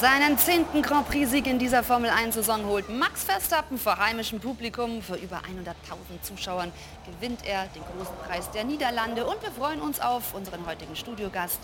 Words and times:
Seinen 0.00 0.38
zehnten 0.38 0.80
Grand 0.80 1.06
Prix-Sieg 1.08 1.46
in 1.46 1.58
dieser 1.58 1.82
Formel 1.82 2.08
1-Saison 2.08 2.64
holt 2.64 2.88
Max 2.88 3.22
Verstappen 3.24 3.76
vor 3.76 3.98
heimischem 3.98 4.40
Publikum. 4.40 5.02
Vor 5.02 5.16
über 5.16 5.36
100.000 5.36 6.22
Zuschauern 6.22 6.72
gewinnt 7.04 7.44
er 7.44 7.66
den 7.74 7.82
großen 7.82 8.16
Preis 8.26 8.50
der 8.50 8.64
Niederlande. 8.64 9.26
Und 9.26 9.42
wir 9.42 9.50
freuen 9.50 9.82
uns 9.82 10.00
auf 10.00 10.32
unseren 10.32 10.64
heutigen 10.64 10.96
Studiogast, 10.96 11.60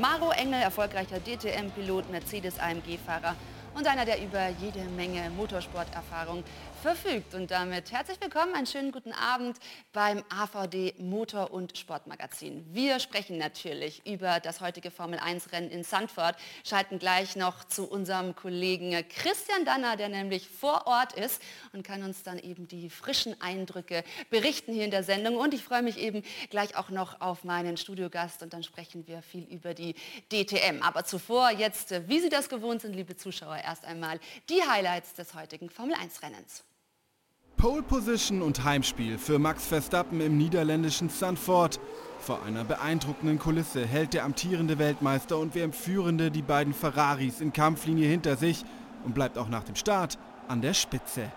Maro 0.00 0.32
Engel, 0.32 0.62
erfolgreicher 0.62 1.20
DTM-Pilot, 1.20 2.10
Mercedes-AMG-Fahrer 2.10 3.36
und 3.76 3.86
einer, 3.86 4.04
der 4.04 4.20
über 4.20 4.48
jede 4.60 4.80
Menge 4.96 5.30
Motorsporterfahrung 5.30 6.42
verfügt. 6.86 7.34
Und 7.34 7.50
damit 7.50 7.90
herzlich 7.90 8.20
willkommen, 8.20 8.54
einen 8.54 8.68
schönen 8.68 8.92
guten 8.92 9.12
Abend 9.12 9.58
beim 9.92 10.22
AVD 10.28 10.94
Motor- 10.98 11.50
und 11.50 11.76
Sportmagazin. 11.76 12.64
Wir 12.72 13.00
sprechen 13.00 13.38
natürlich 13.38 14.06
über 14.06 14.38
das 14.38 14.60
heutige 14.60 14.92
Formel-1-Rennen 14.92 15.68
in 15.72 15.82
Sandford, 15.82 16.36
schalten 16.62 17.00
gleich 17.00 17.34
noch 17.34 17.64
zu 17.64 17.90
unserem 17.90 18.36
Kollegen 18.36 19.04
Christian 19.08 19.64
Danner, 19.64 19.96
der 19.96 20.10
nämlich 20.10 20.48
vor 20.48 20.86
Ort 20.86 21.12
ist 21.14 21.42
und 21.72 21.82
kann 21.82 22.04
uns 22.04 22.22
dann 22.22 22.38
eben 22.38 22.68
die 22.68 22.88
frischen 22.88 23.34
Eindrücke 23.40 24.04
berichten 24.30 24.72
hier 24.72 24.84
in 24.84 24.92
der 24.92 25.02
Sendung. 25.02 25.38
Und 25.38 25.54
ich 25.54 25.64
freue 25.64 25.82
mich 25.82 25.98
eben 25.98 26.22
gleich 26.50 26.76
auch 26.76 26.90
noch 26.90 27.20
auf 27.20 27.42
meinen 27.42 27.78
Studiogast 27.78 28.44
und 28.44 28.52
dann 28.52 28.62
sprechen 28.62 29.08
wir 29.08 29.22
viel 29.22 29.42
über 29.52 29.74
die 29.74 29.96
DTM. 30.30 30.84
Aber 30.84 31.04
zuvor 31.04 31.50
jetzt, 31.50 31.92
wie 32.06 32.20
Sie 32.20 32.28
das 32.28 32.48
gewohnt 32.48 32.82
sind, 32.82 32.94
liebe 32.94 33.16
Zuschauer, 33.16 33.56
erst 33.56 33.84
einmal 33.84 34.20
die 34.48 34.62
Highlights 34.62 35.14
des 35.14 35.34
heutigen 35.34 35.68
Formel-1-Rennens. 35.68 36.62
Pole 37.56 37.82
Position 37.82 38.42
und 38.42 38.64
Heimspiel 38.64 39.16
für 39.16 39.38
Max 39.38 39.66
Verstappen 39.66 40.20
im 40.20 40.36
niederländischen 40.36 41.08
Stanford. 41.08 41.80
Vor 42.20 42.42
einer 42.42 42.64
beeindruckenden 42.64 43.38
Kulisse 43.38 43.86
hält 43.86 44.12
der 44.12 44.24
amtierende 44.24 44.78
Weltmeister 44.78 45.38
und 45.38 45.54
WM-Führende 45.54 46.30
die 46.30 46.42
beiden 46.42 46.74
Ferraris 46.74 47.40
in 47.40 47.54
Kampflinie 47.54 48.08
hinter 48.08 48.36
sich 48.36 48.62
und 49.04 49.14
bleibt 49.14 49.38
auch 49.38 49.48
nach 49.48 49.64
dem 49.64 49.74
Start 49.74 50.18
an 50.48 50.60
der 50.60 50.74
Spitze. 50.74 51.32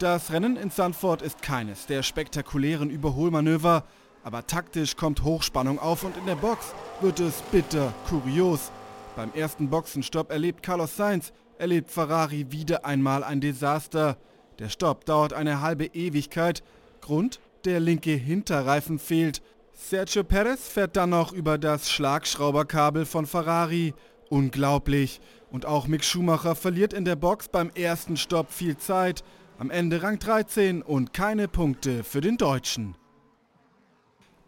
Das 0.00 0.32
Rennen 0.32 0.56
in 0.56 0.72
Stanford 0.72 1.22
ist 1.22 1.40
keines 1.40 1.86
der 1.86 2.02
spektakulären 2.02 2.90
Überholmanöver, 2.90 3.84
aber 4.24 4.44
taktisch 4.44 4.96
kommt 4.96 5.22
Hochspannung 5.22 5.78
auf 5.78 6.02
und 6.02 6.16
in 6.16 6.26
der 6.26 6.34
Box 6.34 6.74
wird 7.00 7.20
es 7.20 7.42
bitter 7.52 7.94
kurios. 8.08 8.72
Beim 9.14 9.32
ersten 9.34 9.70
Boxenstopp 9.70 10.32
erlebt 10.32 10.64
Carlos 10.64 10.96
Sainz, 10.96 11.32
erlebt 11.58 11.92
Ferrari 11.92 12.50
wieder 12.50 12.84
einmal 12.84 13.22
ein 13.22 13.40
Desaster. 13.40 14.16
Der 14.58 14.68
Stopp 14.68 15.04
dauert 15.04 15.32
eine 15.32 15.60
halbe 15.60 15.86
Ewigkeit. 15.86 16.62
Grund? 17.00 17.40
Der 17.64 17.80
linke 17.80 18.12
Hinterreifen 18.12 18.98
fehlt. 18.98 19.42
Sergio 19.72 20.24
Perez 20.24 20.68
fährt 20.68 20.96
dann 20.96 21.10
noch 21.10 21.32
über 21.32 21.58
das 21.58 21.90
Schlagschrauberkabel 21.90 23.04
von 23.04 23.26
Ferrari. 23.26 23.94
Unglaublich. 24.30 25.20
Und 25.50 25.66
auch 25.66 25.86
Mick 25.86 26.04
Schumacher 26.04 26.54
verliert 26.54 26.92
in 26.92 27.04
der 27.04 27.16
Box 27.16 27.48
beim 27.48 27.70
ersten 27.74 28.16
Stopp 28.16 28.50
viel 28.50 28.76
Zeit. 28.76 29.22
Am 29.58 29.70
Ende 29.70 30.02
Rang 30.02 30.18
13 30.18 30.82
und 30.82 31.12
keine 31.12 31.48
Punkte 31.48 32.04
für 32.04 32.20
den 32.20 32.36
Deutschen. 32.36 32.96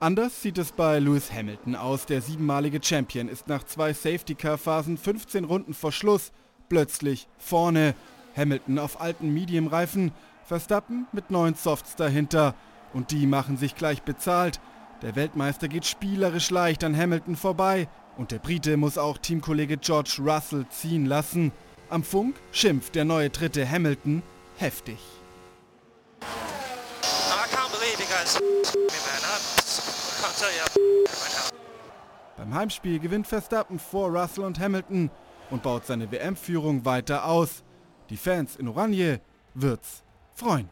Anders 0.00 0.42
sieht 0.42 0.58
es 0.58 0.72
bei 0.72 0.98
Lewis 1.00 1.32
Hamilton 1.32 1.74
aus. 1.74 2.06
Der 2.06 2.22
siebenmalige 2.22 2.80
Champion 2.82 3.28
ist 3.28 3.48
nach 3.48 3.64
zwei 3.64 3.92
Safety-Car-Phasen 3.92 4.96
15 4.96 5.44
Runden 5.44 5.74
vor 5.74 5.92
Schluss 5.92 6.30
plötzlich 6.68 7.26
vorne. 7.38 7.94
Hamilton 8.38 8.78
auf 8.78 9.00
alten 9.00 9.34
Medium-Reifen, 9.34 10.12
Verstappen 10.44 11.06
mit 11.12 11.30
neuen 11.30 11.54
Softs 11.54 11.96
dahinter. 11.96 12.54
Und 12.94 13.10
die 13.10 13.26
machen 13.26 13.58
sich 13.58 13.74
gleich 13.74 14.02
bezahlt. 14.02 14.60
Der 15.02 15.14
Weltmeister 15.14 15.68
geht 15.68 15.84
spielerisch 15.84 16.50
leicht 16.50 16.82
an 16.84 16.96
Hamilton 16.96 17.36
vorbei. 17.36 17.88
Und 18.16 18.30
der 18.30 18.38
Brite 18.38 18.76
muss 18.76 18.96
auch 18.96 19.18
Teamkollege 19.18 19.76
George 19.76 20.16
Russell 20.20 20.66
ziehen 20.70 21.04
lassen. 21.04 21.52
Am 21.90 22.02
Funk 22.02 22.36
schimpft 22.50 22.94
der 22.94 23.04
neue 23.04 23.30
dritte 23.30 23.68
Hamilton 23.68 24.22
heftig. 24.56 24.98
Beim 32.36 32.54
Heimspiel 32.54 32.98
gewinnt 32.98 33.26
Verstappen 33.26 33.78
vor 33.78 34.10
Russell 34.10 34.44
und 34.44 34.58
Hamilton 34.58 35.10
und 35.50 35.62
baut 35.62 35.86
seine 35.86 36.10
WM-Führung 36.10 36.84
weiter 36.84 37.24
aus. 37.24 37.62
Die 38.10 38.16
Fans 38.16 38.56
in 38.56 38.68
Oranje 38.68 39.20
wird's 39.54 40.02
freuen. 40.34 40.70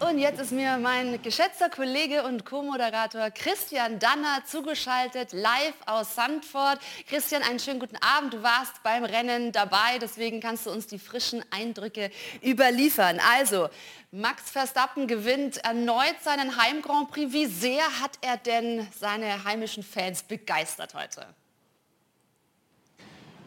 Und 0.00 0.18
jetzt 0.18 0.40
ist 0.40 0.52
mir 0.52 0.78
mein 0.78 1.20
geschätzter 1.20 1.68
Kollege 1.68 2.22
und 2.22 2.46
Co-Moderator 2.46 3.30
Christian 3.30 3.98
Danner 3.98 4.42
zugeschaltet, 4.46 5.34
live 5.34 5.74
aus 5.84 6.14
Sandford. 6.14 6.78
Christian, 7.06 7.42
einen 7.42 7.58
schönen 7.58 7.80
guten 7.80 7.96
Abend. 7.96 8.32
Du 8.32 8.42
warst 8.42 8.82
beim 8.82 9.04
Rennen 9.04 9.52
dabei, 9.52 9.98
deswegen 10.00 10.40
kannst 10.40 10.64
du 10.64 10.70
uns 10.70 10.86
die 10.86 10.98
frischen 10.98 11.44
Eindrücke 11.50 12.10
überliefern. 12.42 13.20
Also, 13.30 13.68
Max 14.10 14.50
Verstappen 14.50 15.06
gewinnt 15.06 15.58
erneut 15.58 16.16
seinen 16.22 16.56
Heim 16.56 16.80
Grand 16.80 17.10
Prix. 17.10 17.34
Wie 17.34 17.44
sehr 17.44 17.84
hat 18.00 18.12
er 18.22 18.38
denn 18.38 18.88
seine 18.98 19.44
heimischen 19.44 19.82
Fans 19.82 20.22
begeistert 20.22 20.94
heute? 20.94 21.26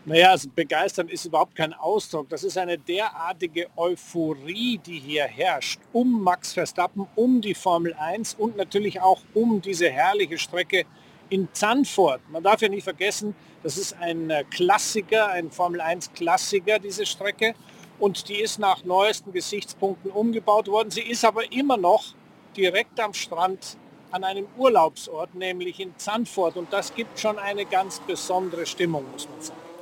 Naja, 0.05 0.31
also 0.31 0.49
begeistern 0.53 1.07
ist 1.07 1.23
überhaupt 1.23 1.55
kein 1.55 1.73
Ausdruck. 1.73 2.27
Das 2.27 2.43
ist 2.43 2.57
eine 2.57 2.77
derartige 2.77 3.67
Euphorie, 3.77 4.77
die 4.77 4.99
hier 4.99 5.23
herrscht, 5.23 5.79
um 5.93 6.21
Max 6.21 6.51
Verstappen, 6.51 7.07
um 7.15 7.39
die 7.39 7.53
Formel 7.53 7.93
1 7.93 8.33
und 8.33 8.57
natürlich 8.57 8.99
auch 8.99 9.21
um 9.33 9.61
diese 9.61 9.89
herrliche 9.89 10.37
Strecke 10.37 10.83
in 11.29 11.47
Zandvoort. 11.53 12.19
Man 12.29 12.43
darf 12.43 12.61
ja 12.61 12.67
nicht 12.67 12.83
vergessen, 12.83 13.33
das 13.63 13.77
ist 13.77 13.95
ein 13.97 14.29
äh, 14.29 14.43
Klassiker, 14.51 15.29
ein 15.29 15.49
Formel 15.51 15.79
1 15.79 16.11
Klassiker, 16.11 16.79
diese 16.79 17.05
Strecke. 17.05 17.55
Und 17.97 18.27
die 18.27 18.41
ist 18.41 18.59
nach 18.59 18.83
neuesten 18.83 19.31
Gesichtspunkten 19.31 20.11
umgebaut 20.11 20.67
worden. 20.67 20.91
Sie 20.91 21.01
ist 21.01 21.23
aber 21.23 21.49
immer 21.53 21.77
noch 21.77 22.13
direkt 22.57 22.99
am 22.99 23.13
Strand 23.13 23.77
an 24.11 24.25
einem 24.25 24.47
Urlaubsort, 24.57 25.33
nämlich 25.33 25.79
in 25.79 25.97
Zandvoort. 25.97 26.57
Und 26.57 26.73
das 26.73 26.93
gibt 26.93 27.17
schon 27.17 27.39
eine 27.39 27.63
ganz 27.65 28.01
besondere 28.01 28.65
Stimmung, 28.65 29.09
muss 29.13 29.29
man 29.29 29.41
sagen. 29.41 29.72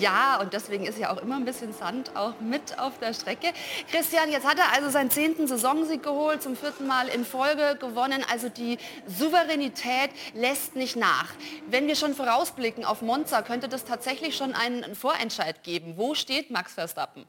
Ja, 0.00 0.40
und 0.40 0.52
deswegen 0.52 0.84
ist 0.84 0.98
ja 0.98 1.12
auch 1.12 1.22
immer 1.22 1.36
ein 1.36 1.44
bisschen 1.44 1.72
Sand 1.72 2.16
auch 2.16 2.40
mit 2.40 2.78
auf 2.78 2.98
der 2.98 3.14
Strecke. 3.14 3.48
Christian, 3.90 4.30
jetzt 4.30 4.46
hat 4.46 4.58
er 4.58 4.72
also 4.72 4.90
seinen 4.90 5.10
zehnten 5.10 5.46
Saisonsieg 5.46 6.02
geholt, 6.02 6.42
zum 6.42 6.56
vierten 6.56 6.86
Mal 6.86 7.08
in 7.08 7.24
Folge 7.24 7.76
gewonnen. 7.78 8.24
Also 8.30 8.48
die 8.48 8.78
Souveränität 9.06 10.10
lässt 10.34 10.76
nicht 10.76 10.96
nach. 10.96 11.28
Wenn 11.68 11.86
wir 11.86 11.96
schon 11.96 12.14
vorausblicken 12.14 12.84
auf 12.84 13.02
Monza, 13.02 13.42
könnte 13.42 13.68
das 13.68 13.84
tatsächlich 13.84 14.36
schon 14.36 14.54
einen 14.54 14.94
Vorentscheid 14.94 15.62
geben. 15.62 15.94
Wo 15.96 16.14
steht 16.14 16.50
Max 16.50 16.74
Verstappen? 16.74 17.24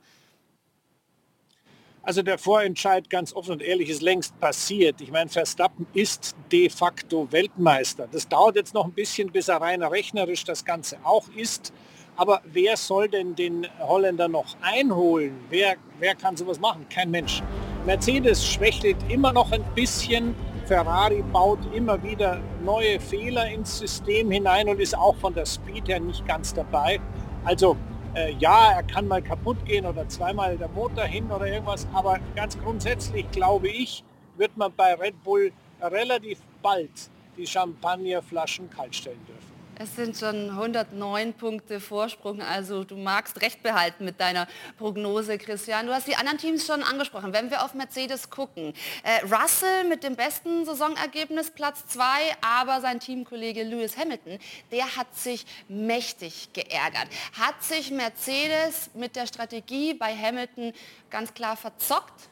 Also 2.07 2.21
der 2.21 2.37
Vorentscheid, 2.37 3.09
ganz 3.09 3.33
offen 3.33 3.51
und 3.51 3.61
ehrlich, 3.61 3.89
ist 3.89 4.01
längst 4.01 4.39
passiert. 4.39 5.01
Ich 5.01 5.11
meine, 5.11 5.29
Verstappen 5.29 5.85
ist 5.93 6.37
de 6.53 6.69
facto 6.69 7.29
Weltmeister. 7.33 8.07
Das 8.09 8.29
dauert 8.29 8.55
jetzt 8.55 8.73
noch 8.73 8.85
ein 8.85 8.93
bisschen, 8.93 9.29
bis 9.29 9.49
er 9.49 9.59
rein 9.59 9.83
rechnerisch 9.83 10.45
das 10.45 10.63
Ganze 10.63 10.97
auch 11.03 11.27
ist. 11.35 11.73
Aber 12.17 12.41
wer 12.45 12.75
soll 12.75 13.07
denn 13.07 13.35
den 13.35 13.67
Holländer 13.79 14.27
noch 14.27 14.57
einholen? 14.61 15.39
Wer, 15.49 15.75
wer 15.99 16.15
kann 16.15 16.35
sowas 16.35 16.59
machen? 16.59 16.87
Kein 16.89 17.11
Mensch. 17.11 17.43
Mercedes 17.85 18.43
schwächelt 18.43 18.97
immer 19.07 19.31
noch 19.31 19.51
ein 19.51 19.63
bisschen. 19.75 20.35
Ferrari 20.65 21.23
baut 21.31 21.59
immer 21.73 22.01
wieder 22.03 22.41
neue 22.65 22.99
Fehler 22.99 23.47
ins 23.47 23.77
System 23.77 24.31
hinein 24.31 24.67
und 24.67 24.81
ist 24.81 24.97
auch 24.97 25.15
von 25.17 25.33
der 25.35 25.45
Speed 25.45 25.87
her 25.87 25.99
nicht 25.99 26.27
ganz 26.27 26.53
dabei. 26.53 26.99
Also 27.45 27.77
äh, 28.15 28.33
ja, 28.39 28.71
er 28.71 28.83
kann 28.83 29.07
mal 29.07 29.21
kaputt 29.21 29.63
gehen 29.65 29.85
oder 29.85 30.09
zweimal 30.09 30.57
der 30.57 30.69
Motor 30.69 31.05
hin 31.05 31.29
oder 31.31 31.47
irgendwas, 31.47 31.87
aber 31.93 32.19
ganz 32.35 32.57
grundsätzlich 32.59 33.29
glaube 33.31 33.69
ich, 33.69 34.03
wird 34.37 34.57
man 34.57 34.73
bei 34.75 34.95
Red 34.95 35.23
Bull 35.23 35.51
relativ 35.81 36.39
bald 36.63 36.89
die 37.37 37.45
Champagnerflaschen 37.45 38.69
kaltstellen 38.71 39.23
dürfen. 39.27 39.46
Es 39.79 39.95
sind 39.95 40.17
schon 40.17 40.49
109 40.49 41.33
Punkte 41.33 41.79
Vorsprung, 41.79 42.41
also 42.41 42.83
du 42.83 42.95
magst 42.95 43.39
recht 43.41 43.61
behalten 43.61 44.05
mit 44.05 44.19
deiner 44.19 44.47
Prognose, 44.79 45.37
Christian. 45.37 45.85
Du 45.85 45.93
hast 45.93 46.07
die 46.07 46.15
anderen 46.15 46.39
Teams 46.39 46.65
schon 46.65 46.81
angesprochen. 46.81 47.31
Wenn 47.31 47.51
wir 47.51 47.63
auf 47.63 47.75
Mercedes 47.75 48.31
gucken, 48.31 48.73
äh, 49.03 49.23
Russell 49.25 49.83
mit 49.87 50.03
dem 50.03 50.15
besten 50.15 50.65
Saisonergebnis 50.65 51.51
Platz 51.51 51.85
2, 51.89 52.03
aber 52.41 52.81
sein 52.81 52.99
Teamkollege 52.99 53.61
Lewis 53.61 53.95
Hamilton, 53.97 54.39
der 54.71 54.95
hat 54.95 55.13
sich 55.15 55.45
mächtig 55.67 56.49
geärgert. 56.53 57.07
Hat 57.39 57.61
sich 57.61 57.91
Mercedes 57.91 58.89
mit 58.95 59.15
der 59.15 59.27
Strategie 59.27 59.93
bei 59.93 60.15
Hamilton 60.15 60.73
ganz 61.11 61.35
klar 61.35 61.55
verzockt? 61.55 62.29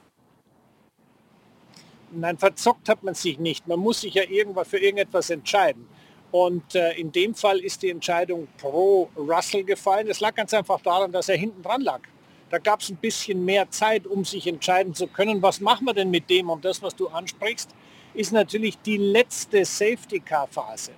Nein, 2.10 2.40
verzockt 2.40 2.90
hat 2.90 3.04
man 3.04 3.14
sich 3.14 3.38
nicht. 3.38 3.68
Man 3.68 3.80
muss 3.80 4.02
sich 4.02 4.16
ja 4.16 4.24
irgendwann 4.24 4.66
für 4.66 4.80
irgendetwas 4.80 5.30
entscheiden. 5.30 5.88
Und 6.36 6.76
äh, 6.76 6.92
in 6.96 7.14
dem 7.14 7.34
Fall 7.34 7.60
ist 7.60 7.82
die 7.82 7.90
Entscheidung 7.90 8.50
pro 8.58 9.08
Russell 9.16 9.64
gefallen. 9.64 10.10
Es 10.10 10.20
lag 10.20 10.36
ganz 10.36 10.54
einfach 10.54 10.82
daran, 10.82 11.10
dass 11.14 11.30
er 11.30 11.38
hinten 11.38 11.64
dran 11.64 11.80
lag. 11.80 12.02
Da 12.50 12.58
gab 12.58 12.82
es 12.82 12.90
ein 12.90 12.98
bisschen 12.98 13.46
mehr 13.46 13.72
Zeit, 13.72 14.06
um 14.06 14.26
sich 14.26 14.46
entscheiden 14.46 14.94
zu 14.94 15.08
können, 15.08 15.42
was 15.42 15.62
machen 15.62 15.86
wir 15.86 15.94
denn 15.94 16.12
mit 16.12 16.30
dem? 16.30 16.50
Und 16.50 16.66
das, 16.66 16.82
was 16.82 16.94
du 16.94 17.08
ansprichst, 17.08 17.70
ist 18.14 18.34
natürlich 18.34 18.78
die 18.80 18.98
letzte 18.98 19.64
Safety-Car-Phase. 19.64 20.92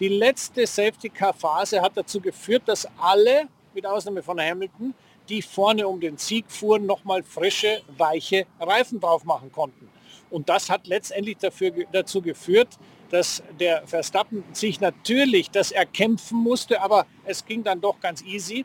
Die 0.00 0.08
letzte 0.08 0.66
Safety-Car-Phase 0.66 1.80
hat 1.80 1.92
dazu 1.96 2.20
geführt, 2.20 2.64
dass 2.66 2.88
alle, 2.98 3.46
mit 3.74 3.86
Ausnahme 3.86 4.20
von 4.20 4.40
Hamilton, 4.40 4.94
die 5.28 5.42
vorne 5.42 5.86
um 5.86 6.00
den 6.00 6.16
Sieg 6.18 6.46
fuhren, 6.48 6.86
nochmal 6.86 7.22
frische, 7.22 7.82
weiche 7.96 8.46
Reifen 8.58 8.98
drauf 8.98 9.22
machen 9.22 9.52
konnten. 9.52 9.88
Und 10.28 10.48
das 10.48 10.68
hat 10.68 10.88
letztendlich 10.88 11.36
dafür, 11.36 11.72
dazu 11.92 12.20
geführt, 12.20 12.78
dass 13.12 13.42
der 13.60 13.86
Verstappen 13.86 14.42
sich 14.52 14.80
natürlich 14.80 15.50
das 15.50 15.70
erkämpfen 15.70 16.38
musste, 16.38 16.80
aber 16.80 17.06
es 17.26 17.44
ging 17.44 17.62
dann 17.62 17.78
doch 17.78 18.00
ganz 18.00 18.22
easy. 18.22 18.64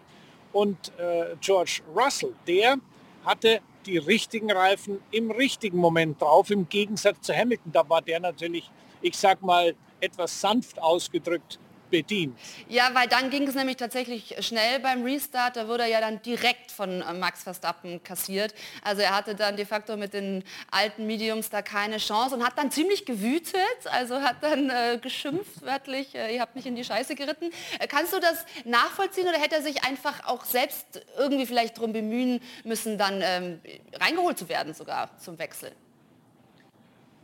Und 0.54 0.94
äh, 0.98 1.36
George 1.42 1.82
Russell, 1.94 2.34
der 2.48 2.78
hatte 3.26 3.60
die 3.86 3.98
richtigen 3.98 4.50
Reifen 4.50 5.02
im 5.12 5.32
richtigen 5.32 5.78
Moment 5.78 6.22
drauf, 6.22 6.50
im 6.50 6.70
Gegensatz 6.70 7.22
zu 7.22 7.36
Hamilton. 7.36 7.74
Da 7.74 7.90
war 7.90 8.02
der 8.02 8.22
natürlich, 8.22 8.72
ich 9.02 9.18
sag 9.18 9.42
mal, 9.42 9.76
etwas 10.00 10.40
sanft 10.40 10.82
ausgedrückt 10.82 11.60
bedient. 11.90 12.38
Ja, 12.68 12.90
weil 12.94 13.08
dann 13.08 13.30
ging 13.30 13.48
es 13.48 13.56
nämlich 13.56 13.78
tatsächlich 13.78 14.36
schnell 14.40 14.80
beim 14.80 15.04
Restart. 15.04 15.56
Da 15.56 15.68
wurde 15.68 15.84
er 15.84 15.90
ja 15.90 16.02
dann 16.02 16.22
direkt 16.22 16.72
von 16.72 17.02
äh, 17.02 17.14
Max 17.14 17.44
Verstappen 17.44 18.04
kassiert. 18.04 18.54
Also 18.82 19.02
er 19.02 19.16
hatte 19.16 19.36
dann 19.36 19.56
de 19.58 19.66
facto 19.66 19.98
mit 19.98 20.14
den 20.14 20.44
alten 20.72 21.06
Mediums 21.08 21.50
da 21.50 21.62
keine 21.62 21.98
Chance 21.98 22.36
und 22.36 22.46
hat 22.46 22.58
dann 22.58 22.72
ziemlich 22.72 23.06
gewütet. 23.06 23.62
Also 23.86 24.22
hat 24.22 24.38
dann 24.42 24.70
äh, 24.70 25.00
geschimpft, 25.02 25.62
wörtlich, 25.62 26.16
äh, 26.16 26.36
ihr 26.36 26.42
habt 26.42 26.56
mich 26.56 26.66
in 26.66 26.76
die 26.76 26.84
Scheiße 26.84 27.16
geritten. 27.16 27.52
Äh, 27.80 27.88
kannst 27.88 28.14
du 28.14 28.20
das 28.20 28.46
nachvollziehen 28.66 29.28
oder 29.28 29.40
hätte 29.40 29.56
er 29.56 29.62
sich 29.62 29.84
einfach 29.84 30.26
auch 30.26 30.46
selbst 30.46 31.02
irgendwie 31.18 31.46
vielleicht 31.46 31.78
darum 31.78 31.94
bemühen 31.94 32.42
müssen, 32.64 32.98
dann 32.98 33.22
ähm, 33.22 33.60
reingeholt 33.94 34.38
zu 34.38 34.50
werden 34.50 34.74
sogar 34.74 35.18
zum 35.18 35.40
Wechsel? 35.40 35.72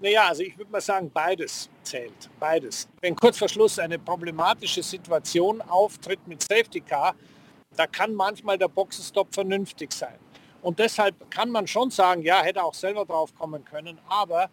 Naja, 0.03 0.27
also 0.27 0.43
ich 0.43 0.57
würde 0.57 0.69
mal 0.69 0.81
sagen, 0.81 1.09
beides 1.09 1.69
zählt. 1.81 2.29
Beides. 2.37 2.89
Wenn 2.99 3.15
kurz 3.15 3.37
vor 3.37 3.47
Schluss 3.47 3.79
eine 3.79 3.97
problematische 3.97 4.83
Situation 4.83 5.61
auftritt 5.61 6.27
mit 6.27 6.41
Safety 6.43 6.81
Car, 6.81 7.15
da 7.77 7.87
kann 7.87 8.13
manchmal 8.13 8.57
der 8.57 8.67
Boxenstopp 8.67 9.33
vernünftig 9.33 9.93
sein. 9.93 10.19
Und 10.61 10.77
deshalb 10.77 11.31
kann 11.31 11.49
man 11.49 11.65
schon 11.67 11.89
sagen, 11.89 12.21
ja, 12.21 12.43
hätte 12.43 12.61
auch 12.61 12.73
selber 12.73 13.05
drauf 13.05 13.33
kommen 13.33 13.63
können. 13.63 13.97
Aber 14.09 14.49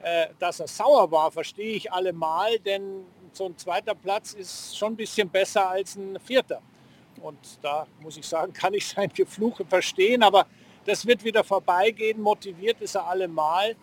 äh, 0.00 0.28
dass 0.38 0.60
er 0.60 0.68
sauer 0.68 1.10
war, 1.10 1.32
verstehe 1.32 1.74
ich 1.74 1.92
allemal, 1.92 2.56
denn 2.60 3.04
so 3.32 3.46
ein 3.46 3.58
zweiter 3.58 3.96
Platz 3.96 4.32
ist 4.34 4.78
schon 4.78 4.92
ein 4.92 4.96
bisschen 4.96 5.28
besser 5.28 5.70
als 5.70 5.96
ein 5.96 6.20
vierter. 6.20 6.62
Und 7.20 7.38
da 7.62 7.88
muss 8.00 8.16
ich 8.16 8.28
sagen, 8.28 8.52
kann 8.60 8.74
ich 8.74 8.86
sein 8.86 9.08
Gefluche 9.12 9.64
verstehen. 9.64 10.22
Aber 10.22 10.46
das 10.84 11.04
wird 11.04 11.24
wieder 11.24 11.42
vorbeigehen. 11.42 12.20
Motiviert 12.20 12.80
ist 12.80 12.94
er 12.94 13.08
allemal. 13.08 13.74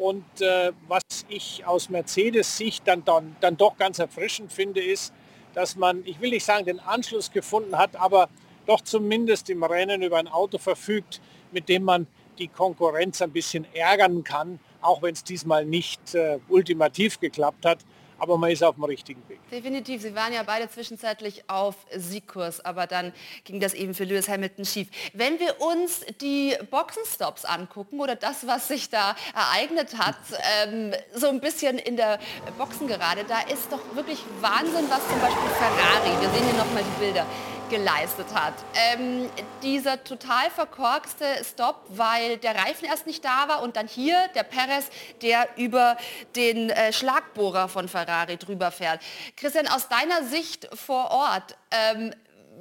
Und 0.00 0.24
äh, 0.40 0.72
was 0.88 1.02
ich 1.28 1.66
aus 1.66 1.90
Mercedes 1.90 2.56
Sicht 2.56 2.88
dann, 2.88 3.04
dann, 3.04 3.36
dann 3.40 3.58
doch 3.58 3.76
ganz 3.76 3.98
erfrischend 3.98 4.50
finde, 4.50 4.82
ist, 4.82 5.12
dass 5.52 5.76
man, 5.76 6.02
ich 6.06 6.18
will 6.22 6.30
nicht 6.30 6.44
sagen, 6.44 6.64
den 6.64 6.80
Anschluss 6.80 7.30
gefunden 7.30 7.76
hat, 7.76 7.96
aber 7.96 8.30
doch 8.64 8.80
zumindest 8.80 9.50
im 9.50 9.62
Rennen 9.62 10.00
über 10.00 10.16
ein 10.16 10.26
Auto 10.26 10.56
verfügt, 10.56 11.20
mit 11.52 11.68
dem 11.68 11.84
man 11.84 12.06
die 12.38 12.48
Konkurrenz 12.48 13.20
ein 13.20 13.30
bisschen 13.30 13.66
ärgern 13.74 14.24
kann, 14.24 14.58
auch 14.80 15.02
wenn 15.02 15.12
es 15.12 15.22
diesmal 15.22 15.66
nicht 15.66 16.14
äh, 16.14 16.38
ultimativ 16.48 17.20
geklappt 17.20 17.66
hat 17.66 17.80
aber 18.20 18.36
man 18.36 18.50
ist 18.50 18.62
auf 18.62 18.74
dem 18.74 18.84
richtigen 18.84 19.22
Weg. 19.28 19.40
Definitiv. 19.50 20.02
Sie 20.02 20.14
waren 20.14 20.32
ja 20.32 20.42
beide 20.42 20.68
zwischenzeitlich 20.68 21.44
auf 21.48 21.74
Siegkurs, 21.96 22.64
aber 22.64 22.86
dann 22.86 23.12
ging 23.44 23.60
das 23.60 23.74
eben 23.74 23.94
für 23.94 24.04
Lewis 24.04 24.28
Hamilton 24.28 24.64
schief. 24.64 24.88
Wenn 25.14 25.40
wir 25.40 25.60
uns 25.60 26.02
die 26.20 26.54
Boxenstops 26.70 27.44
angucken 27.44 27.98
oder 28.00 28.14
das, 28.14 28.46
was 28.46 28.68
sich 28.68 28.90
da 28.90 29.16
ereignet 29.34 29.98
hat, 29.98 30.18
ähm, 30.64 30.92
so 31.14 31.28
ein 31.28 31.40
bisschen 31.40 31.78
in 31.78 31.96
der 31.96 32.18
Boxengerade, 32.58 33.24
da 33.26 33.40
ist 33.40 33.72
doch 33.72 33.80
wirklich 33.94 34.22
Wahnsinn, 34.40 34.84
was 34.88 35.06
zum 35.08 35.20
Beispiel 35.20 35.50
Ferrari, 35.58 36.20
wir 36.20 36.28
sehen 36.30 36.44
hier 36.44 36.58
nochmal 36.58 36.84
die 36.84 37.04
Bilder, 37.04 37.26
geleistet 37.70 38.26
hat. 38.34 38.54
Ähm, 38.74 39.30
dieser 39.62 40.02
total 40.04 40.50
verkorkste 40.50 41.24
Stop, 41.44 41.84
weil 41.88 42.36
der 42.38 42.54
Reifen 42.56 42.86
erst 42.86 43.06
nicht 43.06 43.24
da 43.24 43.48
war 43.48 43.62
und 43.62 43.76
dann 43.76 43.86
hier 43.86 44.28
der 44.34 44.42
Perez, 44.42 44.90
der 45.22 45.48
über 45.56 45.96
den 46.36 46.70
äh, 46.70 46.92
Schlagbohrer 46.92 47.68
von 47.68 47.88
Ferrari 47.88 48.36
drüber 48.36 48.70
fährt. 48.70 49.00
Christian, 49.36 49.68
aus 49.68 49.88
deiner 49.88 50.24
Sicht 50.24 50.68
vor 50.74 51.10
Ort, 51.10 51.56
ähm, 51.70 52.12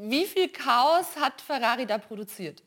wie 0.01 0.25
viel 0.25 0.47
Chaos 0.49 1.07
hat 1.19 1.41
Ferrari 1.41 1.85
da 1.85 1.97
produziert? 1.97 2.63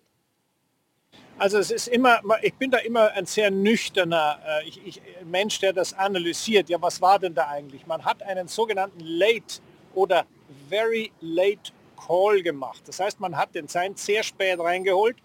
Also 1.39 1.59
es 1.59 1.71
ist 1.71 1.89
immer, 1.89 2.21
ich 2.43 2.55
bin 2.55 2.71
da 2.71 2.79
immer 2.79 3.11
ein 3.13 3.27
sehr 3.27 3.51
nüchterner 3.51 4.39
äh, 4.47 4.69
ich, 4.69 4.87
ich, 4.87 5.03
Mensch, 5.25 5.59
der 5.61 5.73
das 5.73 5.95
analysiert. 5.95 6.69
Ja, 6.69 6.81
was 6.81 7.01
war 7.01 7.19
denn 7.19 7.35
da 7.35 7.49
eigentlich? 7.49 7.87
Man 7.87 8.05
hat 8.05 8.23
einen 8.23 8.49
sogenannten 8.49 9.01
Late 9.01 9.61
oder 9.95 10.27
Very 10.69 11.11
Late 11.21 11.73
Call 12.07 12.43
gemacht. 12.43 12.83
Das 12.87 13.01
heißt, 13.01 13.21
man 13.21 13.37
hat 13.37 13.55
den 13.55 13.69
Sainz 13.69 14.05
sehr 14.05 14.23
spät 14.23 14.59
reingeholt 14.59 15.17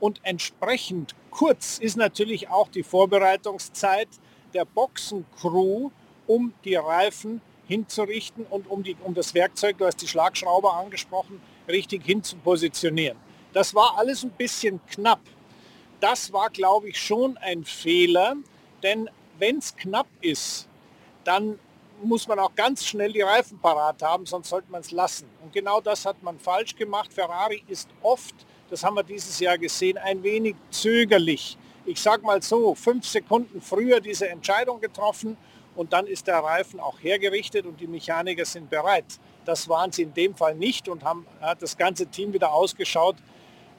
und 0.00 0.20
entsprechend 0.22 1.14
kurz 1.30 1.78
ist 1.78 1.96
natürlich 1.96 2.48
auch 2.48 2.68
die 2.68 2.82
Vorbereitungszeit 2.82 4.08
der 4.54 4.64
Boxencrew, 4.64 5.90
um 6.26 6.52
die 6.64 6.76
Reifen 6.76 7.40
hinzurichten 7.66 8.46
und 8.46 8.68
um, 8.70 8.82
die, 8.82 8.96
um 9.04 9.14
das 9.14 9.34
Werkzeug, 9.34 9.78
du 9.78 9.86
hast 9.86 10.00
die 10.00 10.08
Schlagschrauber 10.08 10.74
angesprochen, 10.74 11.40
richtig 11.68 12.04
hinzupositionieren. 12.04 13.18
Das 13.52 13.74
war 13.74 13.98
alles 13.98 14.24
ein 14.24 14.30
bisschen 14.30 14.80
knapp. 14.86 15.20
Das 16.00 16.32
war, 16.32 16.48
glaube 16.50 16.88
ich, 16.88 17.00
schon 17.00 17.36
ein 17.38 17.64
Fehler, 17.64 18.36
denn 18.82 19.10
wenn 19.38 19.58
es 19.58 19.76
knapp 19.76 20.06
ist, 20.20 20.68
dann 21.24 21.58
muss 22.02 22.28
man 22.28 22.38
auch 22.38 22.54
ganz 22.54 22.84
schnell 22.84 23.12
die 23.12 23.22
Reifen 23.22 23.58
parat 23.58 24.02
haben, 24.02 24.26
sonst 24.26 24.48
sollte 24.48 24.70
man 24.70 24.80
es 24.80 24.90
lassen. 24.90 25.28
Und 25.42 25.52
genau 25.52 25.80
das 25.80 26.04
hat 26.04 26.22
man 26.22 26.38
falsch 26.38 26.74
gemacht. 26.76 27.12
Ferrari 27.12 27.62
ist 27.68 27.88
oft, 28.02 28.34
das 28.70 28.84
haben 28.84 28.96
wir 28.96 29.02
dieses 29.02 29.38
Jahr 29.40 29.58
gesehen, 29.58 29.98
ein 29.98 30.22
wenig 30.22 30.56
zögerlich. 30.70 31.56
Ich 31.84 32.00
sage 32.00 32.22
mal 32.22 32.42
so, 32.42 32.74
fünf 32.74 33.06
Sekunden 33.06 33.60
früher 33.60 34.00
diese 34.00 34.28
Entscheidung 34.28 34.80
getroffen 34.80 35.36
und 35.74 35.92
dann 35.92 36.06
ist 36.06 36.26
der 36.26 36.38
Reifen 36.38 36.80
auch 36.80 36.98
hergerichtet 37.00 37.64
und 37.64 37.80
die 37.80 37.86
Mechaniker 37.86 38.44
sind 38.44 38.68
bereit. 38.68 39.18
Das 39.44 39.68
waren 39.68 39.90
sie 39.92 40.02
in 40.02 40.12
dem 40.12 40.34
Fall 40.34 40.54
nicht 40.54 40.88
und 40.88 41.04
haben 41.04 41.26
hat 41.40 41.62
das 41.62 41.76
ganze 41.76 42.06
Team 42.06 42.32
wieder 42.32 42.52
ausgeschaut. 42.52 43.16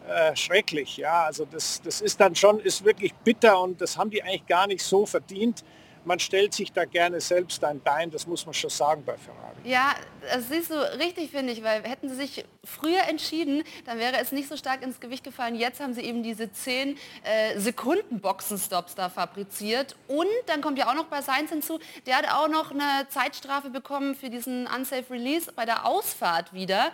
Äh, 0.07 0.35
schrecklich, 0.35 0.97
ja. 0.97 1.25
Also 1.25 1.45
das, 1.45 1.81
das 1.83 2.01
ist 2.01 2.19
dann 2.19 2.35
schon, 2.35 2.59
ist 2.61 2.83
wirklich 2.83 3.13
bitter 3.13 3.61
und 3.61 3.79
das 3.79 3.97
haben 3.97 4.09
die 4.09 4.23
eigentlich 4.23 4.47
gar 4.47 4.65
nicht 4.65 4.81
so 4.81 5.05
verdient 5.05 5.63
man 6.05 6.19
stellt 6.19 6.53
sich 6.53 6.71
da 6.71 6.85
gerne 6.85 7.21
selbst 7.21 7.63
ein 7.63 7.79
Bein, 7.81 8.11
das 8.11 8.27
muss 8.27 8.45
man 8.45 8.53
schon 8.53 8.69
sagen 8.69 9.03
bei 9.05 9.17
Ferrari. 9.17 9.55
Ja, 9.63 9.95
das 10.21 10.49
siehst 10.49 10.71
du 10.71 10.75
richtig, 10.99 11.31
finde 11.31 11.53
ich, 11.53 11.63
weil 11.63 11.83
hätten 11.83 12.09
sie 12.09 12.15
sich 12.15 12.45
früher 12.63 13.03
entschieden, 13.07 13.63
dann 13.85 13.99
wäre 13.99 14.17
es 14.17 14.31
nicht 14.31 14.49
so 14.49 14.57
stark 14.57 14.81
ins 14.83 14.99
Gewicht 14.99 15.23
gefallen. 15.23 15.55
Jetzt 15.55 15.79
haben 15.79 15.93
sie 15.93 16.01
eben 16.01 16.23
diese 16.23 16.51
10 16.51 16.97
äh, 17.23 17.59
Sekunden 17.59 18.19
Boxenstops 18.19 18.95
da 18.95 19.09
fabriziert. 19.09 19.95
Und 20.07 20.27
dann 20.47 20.61
kommt 20.61 20.77
ja 20.77 20.89
auch 20.89 20.95
noch 20.95 21.05
bei 21.05 21.21
Sainz 21.21 21.49
hinzu, 21.49 21.79
der 22.05 22.17
hat 22.17 22.29
auch 22.31 22.47
noch 22.47 22.71
eine 22.71 23.07
Zeitstrafe 23.09 23.69
bekommen 23.69 24.15
für 24.15 24.29
diesen 24.29 24.67
Unsafe 24.67 25.11
Release 25.11 25.51
bei 25.51 25.65
der 25.65 25.85
Ausfahrt 25.85 26.53
wieder. 26.53 26.91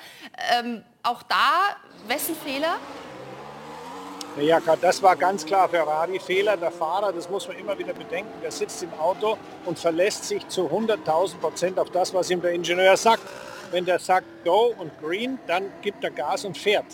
Ähm, 0.57 0.83
auch 1.03 1.23
da, 1.23 1.75
wessen 2.07 2.35
Fehler? 2.35 2.77
Ja, 4.41 4.59
das 4.59 5.01
war 5.01 5.15
ganz 5.15 5.45
klar 5.45 5.69
Ferrari-Fehler. 5.69 6.57
Der 6.57 6.71
Fahrer, 6.71 7.13
das 7.13 7.29
muss 7.29 7.47
man 7.47 7.57
immer 7.57 7.77
wieder 7.79 7.93
bedenken, 7.93 8.33
der 8.43 8.51
sitzt 8.51 8.83
im 8.83 8.93
Auto 8.95 9.37
und 9.63 9.79
verlässt 9.79 10.25
sich 10.25 10.45
zu 10.49 10.67
100.000 10.67 11.37
Prozent 11.37 11.79
auf 11.79 11.89
das, 11.89 12.13
was 12.13 12.29
ihm 12.29 12.41
der 12.41 12.51
Ingenieur 12.51 12.97
sagt. 12.97 13.23
Wenn 13.71 13.85
der 13.85 13.97
sagt 13.97 14.25
Go 14.43 14.73
und 14.77 14.91
Green, 14.99 15.39
dann 15.47 15.71
gibt 15.81 16.03
er 16.03 16.11
Gas 16.11 16.43
und 16.43 16.57
fährt. 16.57 16.85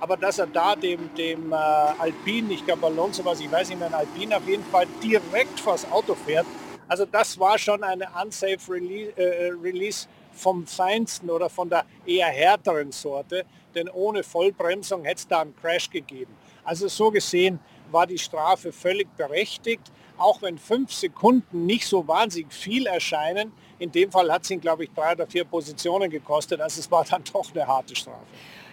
Aber 0.00 0.16
dass 0.16 0.38
er 0.38 0.46
da 0.46 0.74
dem, 0.74 1.14
dem 1.16 1.52
äh, 1.52 1.56
Alpine, 1.56 2.54
ich 2.54 2.64
glaube 2.64 2.86
Alonso 2.86 3.22
was, 3.26 3.40
ich 3.40 3.52
weiß 3.52 3.68
nicht 3.68 3.78
mehr, 3.78 3.88
ein 3.88 3.94
Alpine 3.94 4.38
auf 4.38 4.48
jeden 4.48 4.64
Fall 4.64 4.86
direkt 5.02 5.60
vors 5.60 5.86
Auto 5.90 6.14
fährt, 6.14 6.46
also 6.88 7.04
das 7.04 7.38
war 7.38 7.58
schon 7.58 7.82
eine 7.82 8.06
unsafe 8.22 8.72
Release, 8.72 9.12
äh, 9.16 9.50
Release 9.62 10.06
vom 10.32 10.66
feinsten 10.66 11.28
oder 11.28 11.50
von 11.50 11.68
der 11.68 11.84
eher 12.06 12.28
härteren 12.28 12.92
Sorte, 12.92 13.44
denn 13.74 13.88
ohne 13.88 14.22
Vollbremsung 14.22 15.04
hätte 15.04 15.16
es 15.16 15.28
da 15.28 15.40
einen 15.40 15.56
Crash 15.56 15.90
gegeben. 15.90 16.34
Also 16.66 16.88
so 16.88 17.10
gesehen 17.10 17.60
war 17.90 18.06
die 18.06 18.18
Strafe 18.18 18.72
völlig 18.72 19.08
berechtigt, 19.16 19.92
auch 20.18 20.42
wenn 20.42 20.58
fünf 20.58 20.92
Sekunden 20.92 21.64
nicht 21.66 21.86
so 21.86 22.06
wahnsinnig 22.06 22.52
viel 22.52 22.86
erscheinen. 22.86 23.52
In 23.78 23.92
dem 23.92 24.10
Fall 24.10 24.30
hat 24.32 24.42
es 24.42 24.50
ihn, 24.50 24.60
glaube 24.60 24.84
ich, 24.84 24.90
drei 24.90 25.12
oder 25.12 25.26
vier 25.26 25.44
Positionen 25.44 26.10
gekostet. 26.10 26.60
Also 26.60 26.80
es 26.80 26.90
war 26.90 27.04
dann 27.04 27.22
doch 27.32 27.50
eine 27.54 27.66
harte 27.66 27.94
Strafe. 27.94 28.26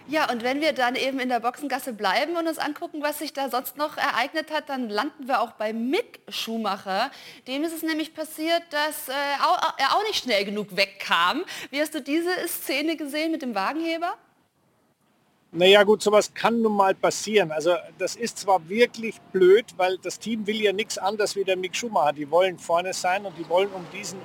Ja, 0.06 0.30
und 0.30 0.42
wenn 0.42 0.60
wir 0.60 0.74
dann 0.74 0.96
eben 0.96 1.18
in 1.18 1.30
der 1.30 1.40
Boxengasse 1.40 1.94
bleiben 1.94 2.36
und 2.36 2.46
uns 2.46 2.58
angucken, 2.58 3.00
was 3.00 3.20
sich 3.20 3.32
da 3.32 3.48
sonst 3.48 3.78
noch 3.78 3.96
ereignet 3.96 4.52
hat, 4.52 4.68
dann 4.68 4.90
landen 4.90 5.26
wir 5.26 5.40
auch 5.40 5.52
bei 5.52 5.72
Mick 5.72 6.20
Schumacher. 6.28 7.10
Dem 7.48 7.64
ist 7.64 7.72
es 7.72 7.82
nämlich 7.82 8.12
passiert, 8.12 8.62
dass 8.68 9.08
äh, 9.08 9.12
er 9.78 9.96
auch 9.96 10.02
nicht 10.02 10.22
schnell 10.22 10.44
genug 10.44 10.76
wegkam. 10.76 11.44
Wie 11.70 11.80
hast 11.80 11.94
du 11.94 12.02
diese 12.02 12.30
Szene 12.48 12.96
gesehen 12.96 13.32
mit 13.32 13.40
dem 13.40 13.54
Wagenheber? 13.54 14.14
Naja 15.56 15.84
gut, 15.84 16.02
sowas 16.02 16.34
kann 16.34 16.62
nun 16.62 16.72
mal 16.74 16.96
passieren. 16.96 17.52
Also 17.52 17.76
das 17.96 18.16
ist 18.16 18.38
zwar 18.38 18.68
wirklich 18.68 19.20
blöd, 19.32 19.66
weil 19.76 19.98
das 19.98 20.18
Team 20.18 20.48
will 20.48 20.60
ja 20.60 20.72
nichts 20.72 20.98
anderes 20.98 21.36
wie 21.36 21.44
der 21.44 21.56
Mick 21.56 21.76
Schumacher. 21.76 22.12
Die 22.12 22.28
wollen 22.28 22.58
vorne 22.58 22.92
sein 22.92 23.24
und 23.24 23.38
die 23.38 23.48
wollen 23.48 23.68
um 23.68 23.86
diesen 23.92 24.18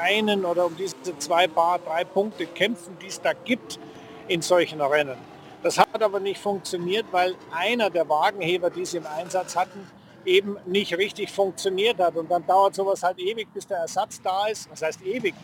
einen 0.00 0.46
oder 0.46 0.64
um 0.64 0.74
diese 0.74 0.96
zwei 1.18 1.48
Paar, 1.48 1.80
drei 1.80 2.04
Punkte 2.04 2.46
kämpfen, 2.46 2.96
die 3.02 3.08
es 3.08 3.20
da 3.20 3.34
gibt 3.34 3.78
in 4.26 4.40
solchen 4.40 4.80
Rennen. 4.80 5.18
Das 5.62 5.78
hat 5.78 6.02
aber 6.02 6.18
nicht 6.18 6.40
funktioniert, 6.40 7.04
weil 7.10 7.34
einer 7.54 7.90
der 7.90 8.08
Wagenheber, 8.08 8.70
die 8.70 8.86
sie 8.86 8.96
im 8.96 9.06
Einsatz 9.06 9.56
hatten, 9.56 9.86
eben 10.24 10.56
nicht 10.64 10.96
richtig 10.96 11.30
funktioniert 11.30 11.98
hat. 11.98 12.16
Und 12.16 12.30
dann 12.30 12.46
dauert 12.46 12.74
sowas 12.74 13.02
halt 13.02 13.18
ewig, 13.18 13.48
bis 13.52 13.66
der 13.66 13.80
Ersatz 13.80 14.22
da 14.22 14.46
ist. 14.46 14.70
Was 14.70 14.80
heißt 14.80 15.02
ewig? 15.04 15.34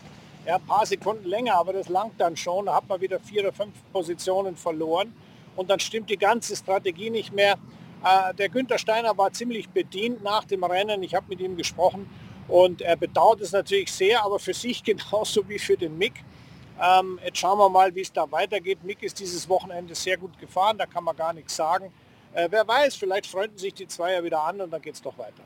Ja, 0.45 0.55
ein 0.55 0.65
paar 0.65 0.85
Sekunden 0.87 1.27
länger, 1.27 1.55
aber 1.55 1.73
das 1.73 1.87
langt 1.87 2.19
dann 2.19 2.35
schon. 2.35 2.65
Da 2.65 2.75
hat 2.75 2.89
man 2.89 2.99
wieder 2.99 3.19
vier 3.19 3.43
oder 3.43 3.53
fünf 3.53 3.73
Positionen 3.93 4.55
verloren 4.55 5.13
und 5.55 5.69
dann 5.69 5.79
stimmt 5.79 6.09
die 6.09 6.17
ganze 6.17 6.55
Strategie 6.55 7.11
nicht 7.11 7.31
mehr. 7.31 7.57
Äh, 8.03 8.33
der 8.33 8.49
Günther 8.49 8.79
Steiner 8.79 9.15
war 9.17 9.31
ziemlich 9.31 9.69
bedient 9.69 10.23
nach 10.23 10.45
dem 10.45 10.63
Rennen. 10.63 11.03
Ich 11.03 11.13
habe 11.13 11.27
mit 11.29 11.39
ihm 11.39 11.55
gesprochen 11.57 12.09
und 12.47 12.81
er 12.81 12.95
bedauert 12.95 13.41
es 13.41 13.51
natürlich 13.51 13.91
sehr, 13.91 14.23
aber 14.23 14.39
für 14.39 14.53
sich 14.53 14.83
genauso 14.83 15.47
wie 15.47 15.59
für 15.59 15.77
den 15.77 15.97
Mick. 15.97 16.23
Ähm, 16.81 17.19
jetzt 17.23 17.37
schauen 17.37 17.59
wir 17.59 17.69
mal, 17.69 17.93
wie 17.93 18.01
es 18.01 18.11
da 18.11 18.29
weitergeht. 18.31 18.83
Mick 18.83 19.03
ist 19.03 19.19
dieses 19.19 19.47
Wochenende 19.47 19.93
sehr 19.93 20.17
gut 20.17 20.39
gefahren, 20.39 20.77
da 20.77 20.87
kann 20.87 21.03
man 21.03 21.15
gar 21.15 21.33
nichts 21.33 21.55
sagen. 21.55 21.93
Äh, 22.33 22.47
wer 22.49 22.67
weiß, 22.67 22.95
vielleicht 22.95 23.27
freunden 23.27 23.59
sich 23.59 23.75
die 23.75 23.87
zwei 23.87 24.13
ja 24.13 24.23
wieder 24.23 24.41
an 24.41 24.59
und 24.59 24.71
dann 24.71 24.81
geht 24.81 24.95
es 24.95 25.01
doch 25.01 25.17
weiter. 25.19 25.43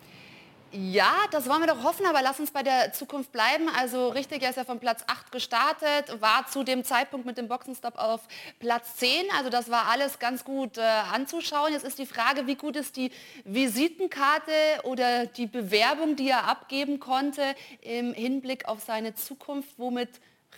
Ja, 0.78 1.14
das 1.32 1.48
wollen 1.48 1.62
wir 1.62 1.68
doch 1.68 1.84
hoffen, 1.84 2.06
aber 2.06 2.22
lass 2.22 2.38
uns 2.38 2.52
bei 2.52 2.62
der 2.62 2.92
Zukunft 2.92 3.32
bleiben. 3.32 3.70
Also 3.70 4.10
richtig, 4.10 4.44
er 4.44 4.50
ist 4.50 4.58
ja 4.58 4.66
von 4.66 4.82
Platz 4.82 5.06
8 5.08 5.32
gestartet, 5.32 6.20
war 6.20 6.48
zu 6.48 6.66
dem 6.66 6.84
Zeitpunkt 6.84 7.26
mit 7.26 7.38
dem 7.38 7.48
Boxenstopp 7.48 7.98
auf 7.98 8.20
Platz 8.60 8.98
10. 8.98 9.24
Also 9.38 9.50
das 9.50 9.72
war 9.72 9.88
alles 9.90 10.20
ganz 10.20 10.44
gut 10.44 10.78
äh, 10.78 10.82
anzuschauen. 10.82 11.72
Jetzt 11.72 11.86
ist 11.86 11.98
die 11.98 12.06
Frage, 12.06 12.46
wie 12.46 12.56
gut 12.56 12.76
ist 12.76 12.98
die 12.98 13.12
Visitenkarte 13.46 14.52
oder 14.84 15.28
die 15.28 15.46
Bewerbung, 15.46 16.18
die 16.18 16.30
er 16.30 16.46
abgeben 16.46 17.00
konnte 17.00 17.56
im 17.80 18.14
Hinblick 18.14 18.68
auf 18.68 18.82
seine 18.82 19.16
Zukunft. 19.16 19.70
Womit 19.78 20.10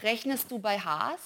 rechnest 0.02 0.50
du 0.50 0.58
bei 0.58 0.80
Haas? 0.80 1.20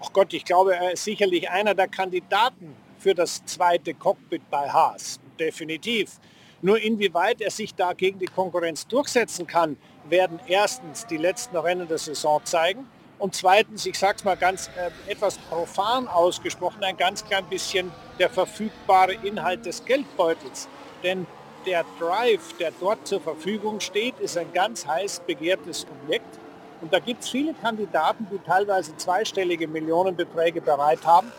Ach 0.00 0.10
Gott, 0.10 0.32
ich 0.32 0.46
glaube, 0.46 0.74
er 0.74 0.92
ist 0.92 1.04
sicherlich 1.04 1.50
einer 1.50 1.74
der 1.74 1.88
Kandidaten 1.88 2.74
für 2.98 3.14
das 3.14 3.44
zweite 3.44 3.92
Cockpit 3.92 4.48
bei 4.48 4.70
Haas. 4.70 5.20
Definitiv. 5.38 6.18
Nur 6.62 6.78
inwieweit 6.80 7.40
er 7.40 7.50
sich 7.50 7.74
da 7.74 7.92
gegen 7.92 8.18
die 8.18 8.26
Konkurrenz 8.26 8.86
durchsetzen 8.86 9.46
kann, 9.46 9.76
werden 10.08 10.40
erstens 10.46 11.06
die 11.06 11.16
letzten 11.16 11.56
Rennen 11.56 11.88
der 11.88 11.98
Saison 11.98 12.40
zeigen 12.44 12.86
und 13.18 13.34
zweitens, 13.34 13.86
ich 13.86 13.98
sage 13.98 14.16
es 14.18 14.24
mal 14.24 14.36
ganz 14.36 14.68
äh, 14.76 15.10
etwas 15.10 15.38
profan 15.38 16.06
ausgesprochen, 16.06 16.84
ein 16.84 16.96
ganz 16.96 17.24
klein 17.24 17.46
bisschen 17.46 17.90
der 18.18 18.28
verfügbare 18.28 19.14
Inhalt 19.14 19.64
des 19.64 19.84
Geldbeutels. 19.84 20.68
Denn 21.02 21.26
der 21.64 21.84
Drive, 21.98 22.56
der 22.58 22.72
dort 22.78 23.06
zur 23.06 23.20
Verfügung 23.20 23.80
steht, 23.80 24.18
ist 24.20 24.36
ein 24.36 24.52
ganz 24.52 24.86
heiß 24.86 25.20
begehrtes 25.26 25.86
Objekt. 26.02 26.38
Und 26.82 26.92
da 26.92 26.98
gibt 26.98 27.24
es 27.24 27.30
viele 27.30 27.54
Kandidaten, 27.54 28.26
die 28.30 28.38
teilweise 28.46 28.94
zweistellige 28.98 29.66
Millionenbeträge 29.66 30.60
bereit 30.60 31.06
haben 31.06 31.32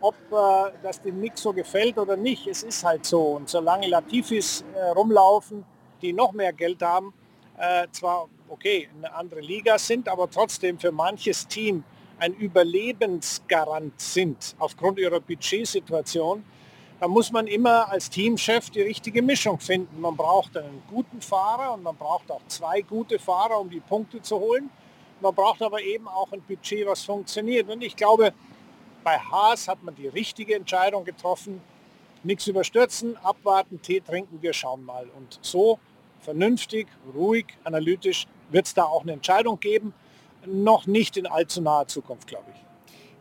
ob 0.00 0.14
äh, 0.30 0.72
das 0.82 1.00
dem 1.02 1.20
Nick 1.20 1.36
so 1.36 1.52
gefällt 1.52 1.98
oder 1.98 2.16
nicht. 2.16 2.46
Es 2.46 2.62
ist 2.62 2.84
halt 2.84 3.04
so. 3.04 3.22
Und 3.36 3.48
solange 3.48 3.88
Latifis 3.88 4.64
äh, 4.74 4.90
rumlaufen, 4.90 5.64
die 6.02 6.12
noch 6.12 6.32
mehr 6.32 6.52
Geld 6.52 6.82
haben, 6.82 7.12
äh, 7.56 7.86
zwar 7.90 8.28
okay, 8.48 8.88
eine 8.96 9.12
andere 9.14 9.40
Liga 9.40 9.78
sind, 9.78 10.08
aber 10.08 10.30
trotzdem 10.30 10.78
für 10.78 10.92
manches 10.92 11.46
Team 11.46 11.84
ein 12.18 12.34
Überlebensgarant 12.34 14.00
sind 14.00 14.56
aufgrund 14.58 14.98
ihrer 14.98 15.20
Budgetsituation, 15.20 16.44
da 17.00 17.06
muss 17.06 17.30
man 17.30 17.46
immer 17.46 17.88
als 17.88 18.10
Teamchef 18.10 18.70
die 18.70 18.82
richtige 18.82 19.22
Mischung 19.22 19.60
finden. 19.60 20.00
Man 20.00 20.16
braucht 20.16 20.56
einen 20.56 20.82
guten 20.90 21.20
Fahrer 21.20 21.74
und 21.74 21.84
man 21.84 21.96
braucht 21.96 22.28
auch 22.28 22.40
zwei 22.48 22.80
gute 22.80 23.20
Fahrer, 23.20 23.60
um 23.60 23.70
die 23.70 23.78
Punkte 23.78 24.20
zu 24.20 24.40
holen. 24.40 24.68
Man 25.20 25.32
braucht 25.32 25.62
aber 25.62 25.80
eben 25.80 26.08
auch 26.08 26.32
ein 26.32 26.42
Budget, 26.42 26.86
was 26.88 27.04
funktioniert. 27.04 27.68
Und 27.70 27.82
ich 27.82 27.94
glaube, 27.94 28.32
bei 29.04 29.18
Haas 29.18 29.68
hat 29.68 29.82
man 29.82 29.94
die 29.94 30.08
richtige 30.08 30.54
Entscheidung 30.54 31.04
getroffen. 31.04 31.60
Nichts 32.24 32.46
überstürzen, 32.46 33.16
abwarten, 33.18 33.80
Tee 33.80 34.00
trinken, 34.00 34.42
wir 34.42 34.52
schauen 34.52 34.84
mal. 34.84 35.06
Und 35.16 35.38
so 35.40 35.78
vernünftig, 36.20 36.88
ruhig, 37.14 37.46
analytisch 37.64 38.26
wird 38.50 38.66
es 38.66 38.74
da 38.74 38.84
auch 38.84 39.02
eine 39.02 39.12
Entscheidung 39.12 39.60
geben. 39.60 39.94
Noch 40.46 40.86
nicht 40.86 41.16
in 41.16 41.26
allzu 41.26 41.60
naher 41.60 41.86
Zukunft, 41.86 42.26
glaube 42.26 42.50
ich. 42.54 42.67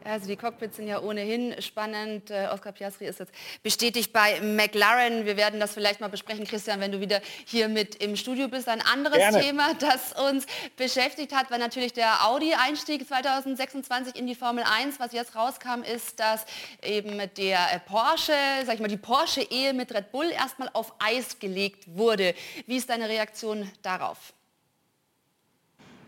Also 0.08 0.28
die 0.28 0.38
Cockpits 0.38 0.78
sind 0.78 0.88
ja 0.88 1.02
ohnehin 1.02 1.62
spannend. 1.62 2.32
Äh, 2.32 2.48
Oscar 2.54 2.72
Piastri 2.72 3.08
ist 3.08 3.20
jetzt 3.20 3.34
bestätigt 3.62 4.14
bei 4.14 4.40
McLaren. 4.40 5.26
Wir 5.26 5.36
werden 5.36 5.60
das 5.60 5.74
vielleicht 5.74 6.00
mal 6.00 6.08
besprechen, 6.08 6.46
Christian, 6.46 6.80
wenn 6.80 6.94
du 6.94 7.02
wieder 7.02 7.20
hier 7.46 7.68
mit 7.68 7.96
im 7.96 8.16
Studio 8.16 8.48
bist. 8.48 8.70
Ein 8.70 8.82
anderes 8.82 9.18
Gerne. 9.18 9.42
Thema, 9.42 9.74
das 9.74 10.14
uns 10.14 10.46
beschäftigt 10.78 11.36
hat, 11.36 11.52
war 11.52 11.58
natürlich 11.58 11.92
der 11.92 12.26
Audi-Einstieg 12.26 13.06
2026 13.06 14.16
in 14.16 14.28
die 14.28 14.36
Formel 14.36 14.64
1. 14.64 14.98
Was 15.00 15.12
jetzt 15.12 15.36
rauskam, 15.36 15.82
ist, 15.82 16.20
dass 16.22 16.46
eben 16.82 17.22
der 17.36 17.82
Porsche, 17.86 18.34
sag 18.66 18.76
ich 18.76 18.80
mal, 18.80 18.88
die 18.88 18.96
Porsche-Ehe 18.96 19.74
mit 19.74 19.94
Red 19.94 20.14
Bull 20.14 20.32
erstmal 20.32 20.70
auf 20.72 20.94
Eis 21.00 21.38
gelegt 21.40 21.84
wurde. 21.86 22.34
Wie 22.66 22.78
ist 22.78 22.90
deine 22.90 23.10
Reaktion 23.10 23.70
darauf? 23.82 24.34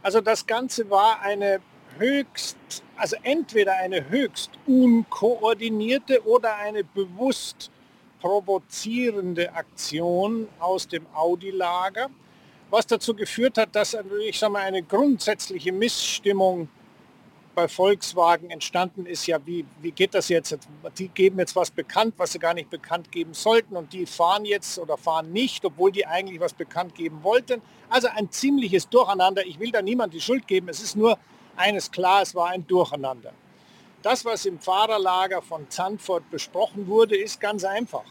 Also 0.01 0.21
das 0.21 0.47
Ganze 0.47 0.89
war 0.89 1.19
eine 1.19 1.59
höchst, 1.99 2.57
also 2.97 3.15
entweder 3.23 3.75
eine 3.75 4.09
höchst 4.09 4.51
unkoordinierte 4.65 6.25
oder 6.25 6.55
eine 6.55 6.83
bewusst 6.83 7.69
provozierende 8.21 9.53
Aktion 9.53 10.47
aus 10.59 10.87
dem 10.87 11.05
Audi-Lager, 11.13 12.09
was 12.69 12.85
dazu 12.87 13.13
geführt 13.13 13.57
hat, 13.57 13.75
dass 13.75 13.95
ich 14.27 14.39
sage 14.39 14.53
mal, 14.53 14.63
eine 14.63 14.83
grundsätzliche 14.83 15.71
Missstimmung 15.71 16.69
bei 17.55 17.67
Volkswagen 17.67 18.49
entstanden 18.51 19.05
ist, 19.05 19.27
ja, 19.27 19.37
wie, 19.45 19.65
wie 19.81 19.91
geht 19.91 20.13
das 20.13 20.29
jetzt? 20.29 20.57
Die 20.97 21.09
geben 21.09 21.39
jetzt 21.39 21.55
was 21.55 21.69
bekannt, 21.69 22.13
was 22.17 22.31
sie 22.31 22.39
gar 22.39 22.53
nicht 22.53 22.69
bekannt 22.69 23.11
geben 23.11 23.33
sollten 23.33 23.75
und 23.75 23.91
die 23.91 24.05
fahren 24.05 24.45
jetzt 24.45 24.79
oder 24.79 24.97
fahren 24.97 25.33
nicht, 25.33 25.65
obwohl 25.65 25.91
die 25.91 26.05
eigentlich 26.05 26.39
was 26.39 26.53
bekannt 26.53 26.95
geben 26.95 27.21
wollten. 27.21 27.61
Also 27.89 28.07
ein 28.15 28.31
ziemliches 28.31 28.87
Durcheinander. 28.87 29.45
Ich 29.45 29.59
will 29.59 29.71
da 29.71 29.81
niemand 29.81 30.13
die 30.13 30.21
Schuld 30.21 30.47
geben. 30.47 30.69
Es 30.69 30.81
ist 30.81 30.95
nur 30.95 31.17
eines 31.59 31.91
klar, 31.91 32.21
es 32.21 32.33
war 32.33 32.49
ein 32.49 32.65
Durcheinander. 32.65 33.33
Das, 34.01 34.23
was 34.23 34.45
im 34.45 34.59
Fahrerlager 34.59 35.41
von 35.41 35.69
Zandvoort 35.69 36.29
besprochen 36.31 36.87
wurde, 36.87 37.17
ist 37.17 37.41
ganz 37.41 37.65
einfach. 37.65 38.05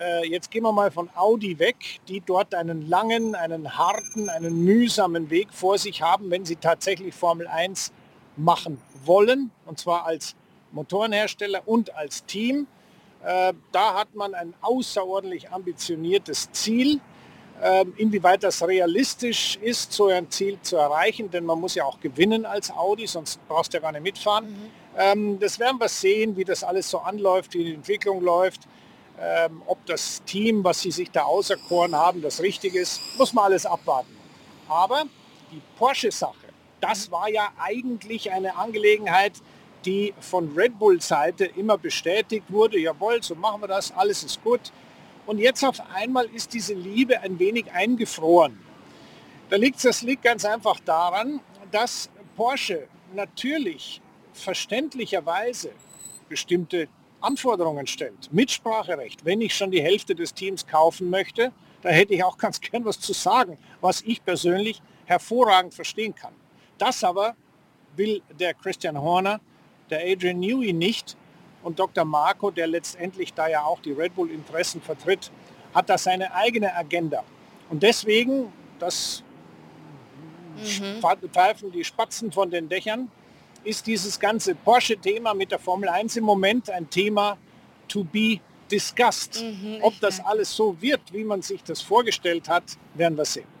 Äh, 0.00 0.26
jetzt 0.26 0.50
gehen 0.50 0.64
wir 0.64 0.72
mal 0.72 0.90
von 0.90 1.08
Audi 1.14 1.58
weg, 1.60 2.00
die 2.08 2.20
dort 2.20 2.52
einen 2.52 2.88
langen, 2.88 3.36
einen 3.36 3.78
harten, 3.78 4.28
einen 4.28 4.64
mühsamen 4.64 5.30
Weg 5.30 5.52
vor 5.52 5.78
sich 5.78 6.02
haben, 6.02 6.30
wenn 6.30 6.44
sie 6.44 6.56
tatsächlich 6.56 7.14
Formel 7.14 7.46
1 7.46 7.92
machen 8.36 8.80
wollen, 9.04 9.52
und 9.66 9.78
zwar 9.78 10.04
als 10.04 10.34
Motorenhersteller 10.72 11.62
und 11.66 11.94
als 11.94 12.24
Team. 12.24 12.66
Äh, 13.24 13.52
da 13.70 13.94
hat 13.94 14.16
man 14.16 14.34
ein 14.34 14.52
außerordentlich 14.60 15.52
ambitioniertes 15.52 16.50
Ziel. 16.50 17.00
Ähm, 17.62 17.94
inwieweit 17.96 18.42
das 18.42 18.66
realistisch 18.66 19.56
ist, 19.62 19.92
so 19.92 20.08
ein 20.08 20.30
Ziel 20.30 20.58
zu 20.60 20.76
erreichen, 20.76 21.30
denn 21.30 21.44
man 21.44 21.60
muss 21.60 21.74
ja 21.74 21.84
auch 21.84 22.00
gewinnen 22.00 22.44
als 22.44 22.70
Audi, 22.70 23.06
sonst 23.06 23.38
brauchst 23.48 23.72
du 23.72 23.78
ja 23.78 23.82
gar 23.82 23.92
nicht 23.92 24.02
mitfahren. 24.02 24.46
Mhm. 24.46 24.70
Ähm, 24.98 25.38
das 25.38 25.58
werden 25.58 25.78
wir 25.78 25.88
sehen, 25.88 26.36
wie 26.36 26.44
das 26.44 26.64
alles 26.64 26.90
so 26.90 26.98
anläuft, 26.98 27.54
wie 27.54 27.64
die 27.64 27.74
Entwicklung 27.74 28.22
läuft. 28.22 28.62
Ähm, 29.20 29.62
ob 29.66 29.84
das 29.86 30.22
Team, 30.24 30.64
was 30.64 30.80
sie 30.80 30.90
sich 30.90 31.10
da 31.10 31.22
auserkoren 31.22 31.94
haben, 31.94 32.20
das 32.20 32.42
richtig 32.42 32.74
ist, 32.74 33.00
muss 33.16 33.32
man 33.32 33.44
alles 33.44 33.64
abwarten. 33.64 34.14
Aber 34.68 35.04
die 35.52 35.62
Porsche-Sache, 35.78 36.48
das 36.80 37.10
war 37.10 37.28
ja 37.30 37.52
eigentlich 37.58 38.32
eine 38.32 38.56
Angelegenheit, 38.56 39.34
die 39.84 40.12
von 40.18 40.52
Red 40.56 40.78
Bull 40.78 41.00
Seite 41.00 41.44
immer 41.44 41.78
bestätigt 41.78 42.46
wurde. 42.48 42.78
Jawohl, 42.78 43.22
so 43.22 43.34
machen 43.34 43.60
wir 43.62 43.68
das, 43.68 43.92
alles 43.92 44.24
ist 44.24 44.42
gut. 44.42 44.60
Und 45.26 45.38
jetzt 45.38 45.64
auf 45.64 45.80
einmal 45.94 46.26
ist 46.26 46.52
diese 46.52 46.74
Liebe 46.74 47.20
ein 47.20 47.38
wenig 47.38 47.72
eingefroren. 47.72 48.58
Da 49.48 49.56
liegt 49.56 49.84
das 49.84 50.02
liegt 50.02 50.22
ganz 50.22 50.44
einfach 50.44 50.80
daran, 50.80 51.40
dass 51.70 52.10
Porsche 52.36 52.88
natürlich 53.14 54.00
verständlicherweise 54.32 55.70
bestimmte 56.28 56.88
Anforderungen 57.20 57.86
stellt. 57.86 58.32
Mitspracherecht. 58.32 59.24
Wenn 59.24 59.40
ich 59.40 59.54
schon 59.54 59.70
die 59.70 59.82
Hälfte 59.82 60.14
des 60.14 60.34
Teams 60.34 60.66
kaufen 60.66 61.08
möchte, 61.08 61.52
da 61.82 61.88
hätte 61.88 62.14
ich 62.14 62.22
auch 62.24 62.36
ganz 62.44 62.60
gern 62.60 62.84
was 62.84 63.00
zu 63.00 63.12
sagen, 63.12 63.58
was 63.80 64.02
ich 64.02 64.24
persönlich 64.24 64.82
hervorragend 65.06 65.74
verstehen 65.74 66.14
kann. 66.14 66.34
Das 66.78 67.04
aber 67.04 67.36
will 67.96 68.22
der 68.38 68.54
Christian 68.54 69.00
Horner, 69.00 69.40
der 69.90 70.00
Adrian 70.00 70.40
Newey 70.40 70.72
nicht, 70.72 71.16
und 71.64 71.78
Dr. 71.78 72.04
Marco, 72.04 72.50
der 72.50 72.66
letztendlich 72.66 73.32
da 73.32 73.48
ja 73.48 73.64
auch 73.64 73.80
die 73.80 73.92
Red 73.92 74.14
Bull-Interessen 74.14 74.80
vertritt, 74.82 75.32
hat 75.74 75.88
da 75.88 75.98
seine 75.98 76.32
eigene 76.34 76.74
Agenda. 76.76 77.24
Und 77.70 77.82
deswegen, 77.82 78.52
das 78.78 79.24
mhm. 80.56 81.00
pfeifen 81.32 81.72
die 81.72 81.82
Spatzen 81.82 82.30
von 82.30 82.50
den 82.50 82.68
Dächern, 82.68 83.10
ist 83.64 83.86
dieses 83.86 84.20
ganze 84.20 84.54
Porsche-Thema 84.54 85.32
mit 85.32 85.50
der 85.50 85.58
Formel 85.58 85.88
1 85.88 86.16
im 86.16 86.24
Moment 86.24 86.68
ein 86.68 86.88
Thema 86.90 87.38
to 87.88 88.04
be 88.04 88.40
discussed. 88.70 89.42
Mhm, 89.42 89.78
Ob 89.80 89.98
das 90.00 90.20
alles 90.20 90.54
so 90.54 90.76
wird, 90.80 91.00
wie 91.12 91.24
man 91.24 91.40
sich 91.40 91.62
das 91.64 91.80
vorgestellt 91.80 92.48
hat, 92.48 92.64
werden 92.94 93.16
wir 93.16 93.24
sehen. 93.24 93.53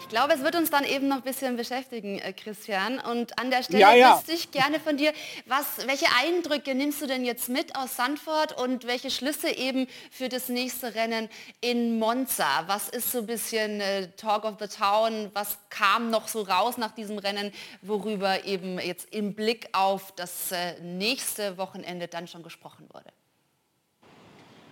Ich 0.00 0.08
glaube, 0.08 0.32
es 0.32 0.42
wird 0.42 0.56
uns 0.56 0.70
dann 0.70 0.84
eben 0.84 1.08
noch 1.08 1.18
ein 1.18 1.22
bisschen 1.22 1.56
beschäftigen, 1.56 2.18
äh, 2.18 2.32
Christian. 2.32 2.98
Und 2.98 3.38
an 3.38 3.50
der 3.50 3.62
Stelle 3.62 3.80
ja, 3.80 3.94
ja. 3.94 4.16
wüsste 4.16 4.32
ich 4.32 4.50
gerne 4.50 4.80
von 4.80 4.96
dir, 4.96 5.12
was, 5.46 5.86
welche 5.86 6.06
Eindrücke 6.24 6.74
nimmst 6.74 7.02
du 7.02 7.06
denn 7.06 7.24
jetzt 7.24 7.48
mit 7.48 7.76
aus 7.76 7.96
Sandford 7.96 8.58
und 8.60 8.86
welche 8.86 9.10
Schlüsse 9.10 9.50
eben 9.50 9.86
für 10.10 10.28
das 10.28 10.48
nächste 10.48 10.94
Rennen 10.94 11.28
in 11.60 11.98
Monza? 11.98 12.64
Was 12.66 12.88
ist 12.88 13.12
so 13.12 13.18
ein 13.18 13.26
bisschen 13.26 13.80
äh, 13.80 14.08
Talk 14.16 14.44
of 14.44 14.54
the 14.58 14.68
Town? 14.68 15.30
Was 15.34 15.58
kam 15.68 16.10
noch 16.10 16.28
so 16.28 16.42
raus 16.42 16.78
nach 16.78 16.92
diesem 16.92 17.18
Rennen, 17.18 17.52
worüber 17.82 18.44
eben 18.44 18.80
jetzt 18.80 19.14
im 19.14 19.34
Blick 19.34 19.68
auf 19.72 20.12
das 20.16 20.50
äh, 20.50 20.80
nächste 20.80 21.58
Wochenende 21.58 22.08
dann 22.08 22.26
schon 22.26 22.42
gesprochen 22.42 22.88
wurde? 22.92 23.12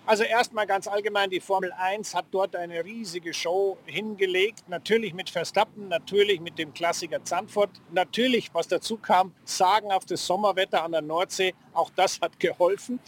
Also 0.08 0.24
erstmal 0.24 0.66
ganz 0.66 0.88
allgemein, 0.88 1.28
die 1.28 1.38
Formel 1.38 1.70
1 1.70 2.14
hat 2.14 2.24
dort 2.30 2.56
eine 2.56 2.82
riesige 2.82 3.34
Show 3.34 3.76
hingelegt. 3.84 4.66
Natürlich 4.66 5.12
mit 5.12 5.28
Verstappen, 5.28 5.88
natürlich 5.88 6.40
mit 6.40 6.58
dem 6.58 6.72
Klassiker 6.72 7.22
Zandvoort. 7.22 7.68
Natürlich, 7.92 8.48
was 8.54 8.68
dazu 8.68 8.96
kam, 8.96 9.34
sagenhaftes 9.44 10.26
Sommerwetter 10.26 10.82
an 10.82 10.92
der 10.92 11.02
Nordsee. 11.02 11.52
Auch 11.74 11.90
das 11.94 12.22
hat 12.22 12.40
geholfen. 12.40 13.00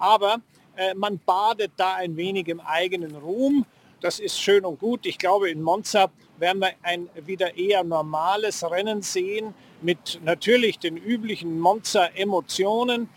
Aber 0.00 0.38
äh, 0.74 0.94
man 0.94 1.20
badet 1.24 1.70
da 1.76 1.94
ein 1.94 2.16
wenig 2.16 2.48
im 2.48 2.58
eigenen 2.58 3.14
Ruhm. 3.14 3.64
Das 4.00 4.18
ist 4.18 4.40
schön 4.40 4.64
und 4.64 4.80
gut. 4.80 5.06
Ich 5.06 5.18
glaube, 5.18 5.50
in 5.50 5.62
Monza 5.62 6.10
werden 6.38 6.58
wir 6.58 6.72
ein 6.82 7.08
wieder 7.24 7.56
eher 7.56 7.84
normales 7.84 8.68
Rennen 8.68 9.02
sehen 9.02 9.54
mit 9.80 10.18
natürlich 10.24 10.80
den 10.80 10.96
üblichen 10.96 11.60
Monza-Emotionen. 11.60 13.08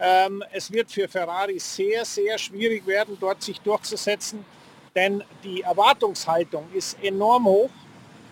Ähm, 0.00 0.42
es 0.52 0.72
wird 0.72 0.90
für 0.90 1.06
Ferrari 1.08 1.58
sehr, 1.58 2.04
sehr 2.06 2.38
schwierig 2.38 2.86
werden, 2.86 3.18
dort 3.20 3.42
sich 3.42 3.60
durchzusetzen, 3.60 4.44
denn 4.94 5.22
die 5.44 5.60
Erwartungshaltung 5.60 6.66
ist 6.72 6.96
enorm 7.02 7.44
hoch 7.44 7.70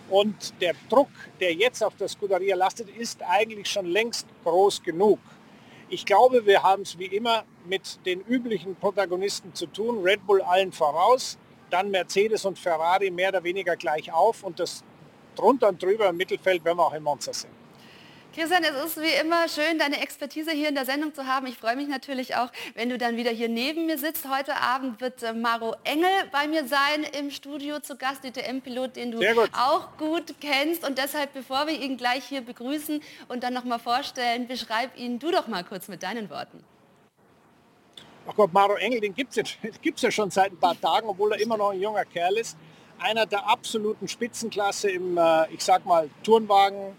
und 0.09 0.59
der 0.61 0.73
Druck, 0.89 1.09
der 1.39 1.53
jetzt 1.53 1.83
auf 1.83 1.95
der 1.95 2.07
Scuderia 2.07 2.55
lastet, 2.55 2.89
ist 2.97 3.21
eigentlich 3.21 3.69
schon 3.69 3.85
längst 3.85 4.27
groß 4.43 4.81
genug. 4.81 5.19
Ich 5.89 6.05
glaube, 6.05 6.45
wir 6.45 6.63
haben 6.63 6.81
es 6.81 6.97
wie 6.97 7.05
immer 7.05 7.43
mit 7.65 8.03
den 8.05 8.21
üblichen 8.21 8.75
Protagonisten 8.75 9.53
zu 9.53 9.67
tun. 9.67 10.01
Red 10.03 10.25
Bull 10.25 10.41
allen 10.41 10.71
voraus, 10.71 11.37
dann 11.69 11.91
Mercedes 11.91 12.45
und 12.45 12.57
Ferrari 12.57 13.11
mehr 13.11 13.29
oder 13.29 13.43
weniger 13.43 13.75
gleich 13.75 14.11
auf 14.11 14.43
und 14.43 14.59
das 14.59 14.83
drunter 15.35 15.69
und 15.69 15.81
drüber 15.81 16.09
im 16.09 16.17
Mittelfeld 16.17 16.65
werden 16.65 16.77
wir 16.77 16.85
auch 16.87 16.93
in 16.93 17.03
Monza 17.03 17.31
sehen. 17.31 17.58
Christian, 18.35 18.63
es 18.63 18.85
ist 18.85 19.01
wie 19.01 19.19
immer 19.19 19.49
schön, 19.49 19.79
deine 19.79 19.99
Expertise 20.01 20.51
hier 20.51 20.69
in 20.69 20.75
der 20.75 20.85
Sendung 20.85 21.15
zu 21.15 21.25
haben. 21.25 21.47
Ich 21.47 21.57
freue 21.57 21.75
mich 21.75 21.87
natürlich 21.87 22.35
auch, 22.35 22.51
wenn 22.75 22.87
du 22.87 22.99
dann 22.99 23.17
wieder 23.17 23.31
hier 23.31 23.49
neben 23.49 23.87
mir 23.87 23.97
sitzt. 23.97 24.29
Heute 24.29 24.55
Abend 24.55 25.01
wird 25.01 25.23
äh, 25.23 25.33
Maro 25.33 25.75
Engel 25.83 26.11
bei 26.31 26.47
mir 26.47 26.67
sein 26.67 27.05
im 27.17 27.31
Studio 27.31 27.79
zu 27.79 27.97
Gast, 27.97 28.23
DTM-Pilot, 28.23 28.97
den 28.97 29.11
du 29.11 29.17
gut. 29.17 29.49
auch 29.53 29.97
gut 29.97 30.35
kennst. 30.39 30.87
Und 30.87 30.99
deshalb, 30.99 31.33
bevor 31.33 31.65
wir 31.65 31.81
ihn 31.81 31.97
gleich 31.97 32.23
hier 32.23 32.41
begrüßen 32.41 33.01
und 33.29 33.43
dann 33.43 33.55
nochmal 33.55 33.79
vorstellen, 33.79 34.47
beschreib 34.47 34.95
ihn 34.95 35.17
du 35.17 35.31
doch 35.31 35.47
mal 35.47 35.63
kurz 35.63 35.87
mit 35.87 36.03
deinen 36.03 36.29
Worten. 36.29 36.63
Ach 38.27 38.35
Gott, 38.35 38.53
Maro 38.53 38.75
Engel, 38.75 39.01
den 39.01 39.15
gibt 39.15 39.31
es 39.31 39.37
ja, 39.37 39.43
ja 39.81 40.11
schon 40.11 40.29
seit 40.29 40.51
ein 40.51 40.59
paar 40.59 40.79
Tagen, 40.79 41.07
obwohl 41.09 41.31
er 41.31 41.39
immer 41.39 41.57
noch 41.57 41.71
ein 41.71 41.81
junger 41.81 42.05
Kerl 42.05 42.37
ist. 42.37 42.55
Einer 42.99 43.25
der 43.25 43.47
absoluten 43.47 44.07
Spitzenklasse 44.07 44.91
im, 44.91 45.17
äh, 45.17 45.51
ich 45.51 45.63
sag 45.63 45.83
mal, 45.83 46.11
Turnwagen, 46.21 46.95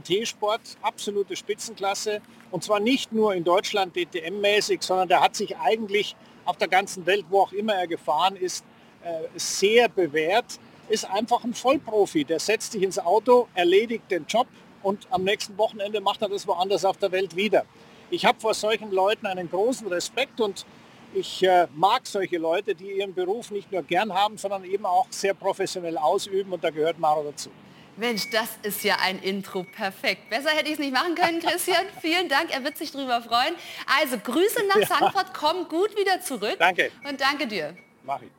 GT-Sport, 0.00 0.60
absolute 0.82 1.36
Spitzenklasse. 1.36 2.20
Und 2.50 2.64
zwar 2.64 2.80
nicht 2.80 3.12
nur 3.12 3.34
in 3.34 3.44
Deutschland 3.44 3.96
DTM-mäßig, 3.96 4.82
sondern 4.82 5.08
der 5.08 5.20
hat 5.20 5.36
sich 5.36 5.56
eigentlich 5.56 6.16
auf 6.44 6.56
der 6.56 6.68
ganzen 6.68 7.06
Welt, 7.06 7.24
wo 7.30 7.42
auch 7.42 7.52
immer 7.52 7.74
er 7.74 7.86
gefahren 7.86 8.36
ist, 8.36 8.64
äh, 9.02 9.28
sehr 9.36 9.88
bewährt. 9.88 10.58
Ist 10.88 11.08
einfach 11.08 11.44
ein 11.44 11.54
Vollprofi. 11.54 12.24
Der 12.24 12.40
setzt 12.40 12.72
sich 12.72 12.82
ins 12.82 12.98
Auto, 12.98 13.48
erledigt 13.54 14.10
den 14.10 14.26
Job 14.26 14.46
und 14.82 15.06
am 15.10 15.24
nächsten 15.24 15.56
Wochenende 15.56 16.00
macht 16.00 16.22
er 16.22 16.28
das 16.28 16.46
woanders 16.46 16.84
auf 16.84 16.98
der 16.98 17.10
Welt 17.12 17.34
wieder. 17.34 17.64
Ich 18.10 18.26
habe 18.26 18.38
vor 18.38 18.54
solchen 18.54 18.90
Leuten 18.92 19.26
einen 19.26 19.50
großen 19.50 19.86
Respekt 19.88 20.40
und 20.40 20.66
ich 21.14 21.42
äh, 21.42 21.68
mag 21.74 22.06
solche 22.06 22.38
Leute, 22.38 22.74
die 22.74 22.98
ihren 22.98 23.14
Beruf 23.14 23.50
nicht 23.50 23.72
nur 23.72 23.82
gern 23.82 24.12
haben, 24.12 24.36
sondern 24.36 24.64
eben 24.64 24.84
auch 24.84 25.06
sehr 25.10 25.32
professionell 25.32 25.96
ausüben 25.96 26.52
und 26.52 26.62
da 26.62 26.70
gehört 26.70 26.98
Maro 26.98 27.22
dazu. 27.22 27.50
Mensch, 27.96 28.28
das 28.30 28.58
ist 28.62 28.82
ja 28.82 28.96
ein 29.00 29.20
Intro. 29.20 29.62
Perfekt. 29.62 30.28
Besser 30.28 30.50
hätte 30.50 30.66
ich 30.66 30.74
es 30.74 30.78
nicht 30.78 30.92
machen 30.92 31.14
können, 31.14 31.40
Christian. 31.40 31.84
Vielen 32.00 32.28
Dank, 32.28 32.52
er 32.52 32.64
wird 32.64 32.76
sich 32.76 32.90
darüber 32.90 33.22
freuen. 33.22 33.54
Also 34.00 34.18
Grüße 34.18 34.66
nach 34.68 34.80
ja. 34.80 34.86
Sanford, 34.86 35.32
komm 35.32 35.68
gut 35.68 35.96
wieder 35.96 36.20
zurück. 36.20 36.56
Danke. 36.58 36.90
Und 37.08 37.20
danke 37.20 37.46
dir. 37.46 37.76
Mach 38.02 38.20
ich. 38.20 38.30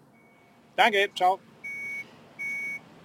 Danke, 0.76 1.10
ciao. 1.16 1.40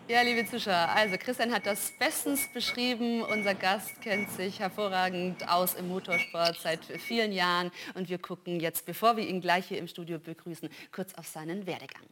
Ja, 0.08 0.22
liebe 0.22 0.44
Zuschauer, 0.44 0.88
also 0.92 1.16
Christian 1.16 1.52
hat 1.52 1.66
das 1.66 1.92
bestens 1.96 2.52
beschrieben. 2.52 3.22
Unser 3.22 3.54
Gast 3.54 4.02
kennt 4.02 4.28
sich 4.32 4.58
hervorragend 4.58 5.48
aus 5.48 5.74
im 5.74 5.86
Motorsport 5.86 6.56
seit 6.60 6.84
vielen 6.84 7.30
Jahren. 7.30 7.70
Und 7.94 8.08
wir 8.08 8.18
gucken 8.18 8.58
jetzt, 8.58 8.86
bevor 8.86 9.16
wir 9.16 9.24
ihn 9.24 9.40
gleich 9.40 9.66
hier 9.66 9.78
im 9.78 9.86
Studio 9.86 10.18
begrüßen, 10.18 10.68
kurz 10.90 11.14
auf 11.14 11.28
seinen 11.28 11.64
Werdegang. 11.64 12.02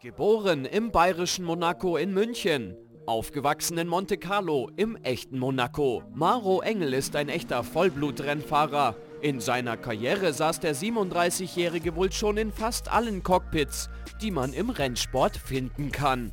Geboren 0.00 0.64
im 0.64 0.90
bayerischen 0.90 1.44
Monaco 1.44 1.98
in 1.98 2.14
München, 2.14 2.78
Aufgewachsen 3.06 3.76
in 3.76 3.86
Monte 3.86 4.16
Carlo 4.16 4.70
im 4.76 4.96
echten 4.96 5.38
Monaco. 5.38 6.02
Maro 6.14 6.62
Engel 6.62 6.94
ist 6.94 7.14
ein 7.16 7.28
echter 7.28 7.62
Vollblutrennfahrer. 7.62 8.96
In 9.20 9.40
seiner 9.40 9.76
Karriere 9.76 10.32
saß 10.32 10.60
der 10.60 10.74
37-Jährige 10.74 11.96
wohl 11.96 12.10
schon 12.12 12.38
in 12.38 12.50
fast 12.50 12.90
allen 12.90 13.22
Cockpits, 13.22 13.90
die 14.22 14.30
man 14.30 14.54
im 14.54 14.70
Rennsport 14.70 15.36
finden 15.36 15.92
kann. 15.92 16.32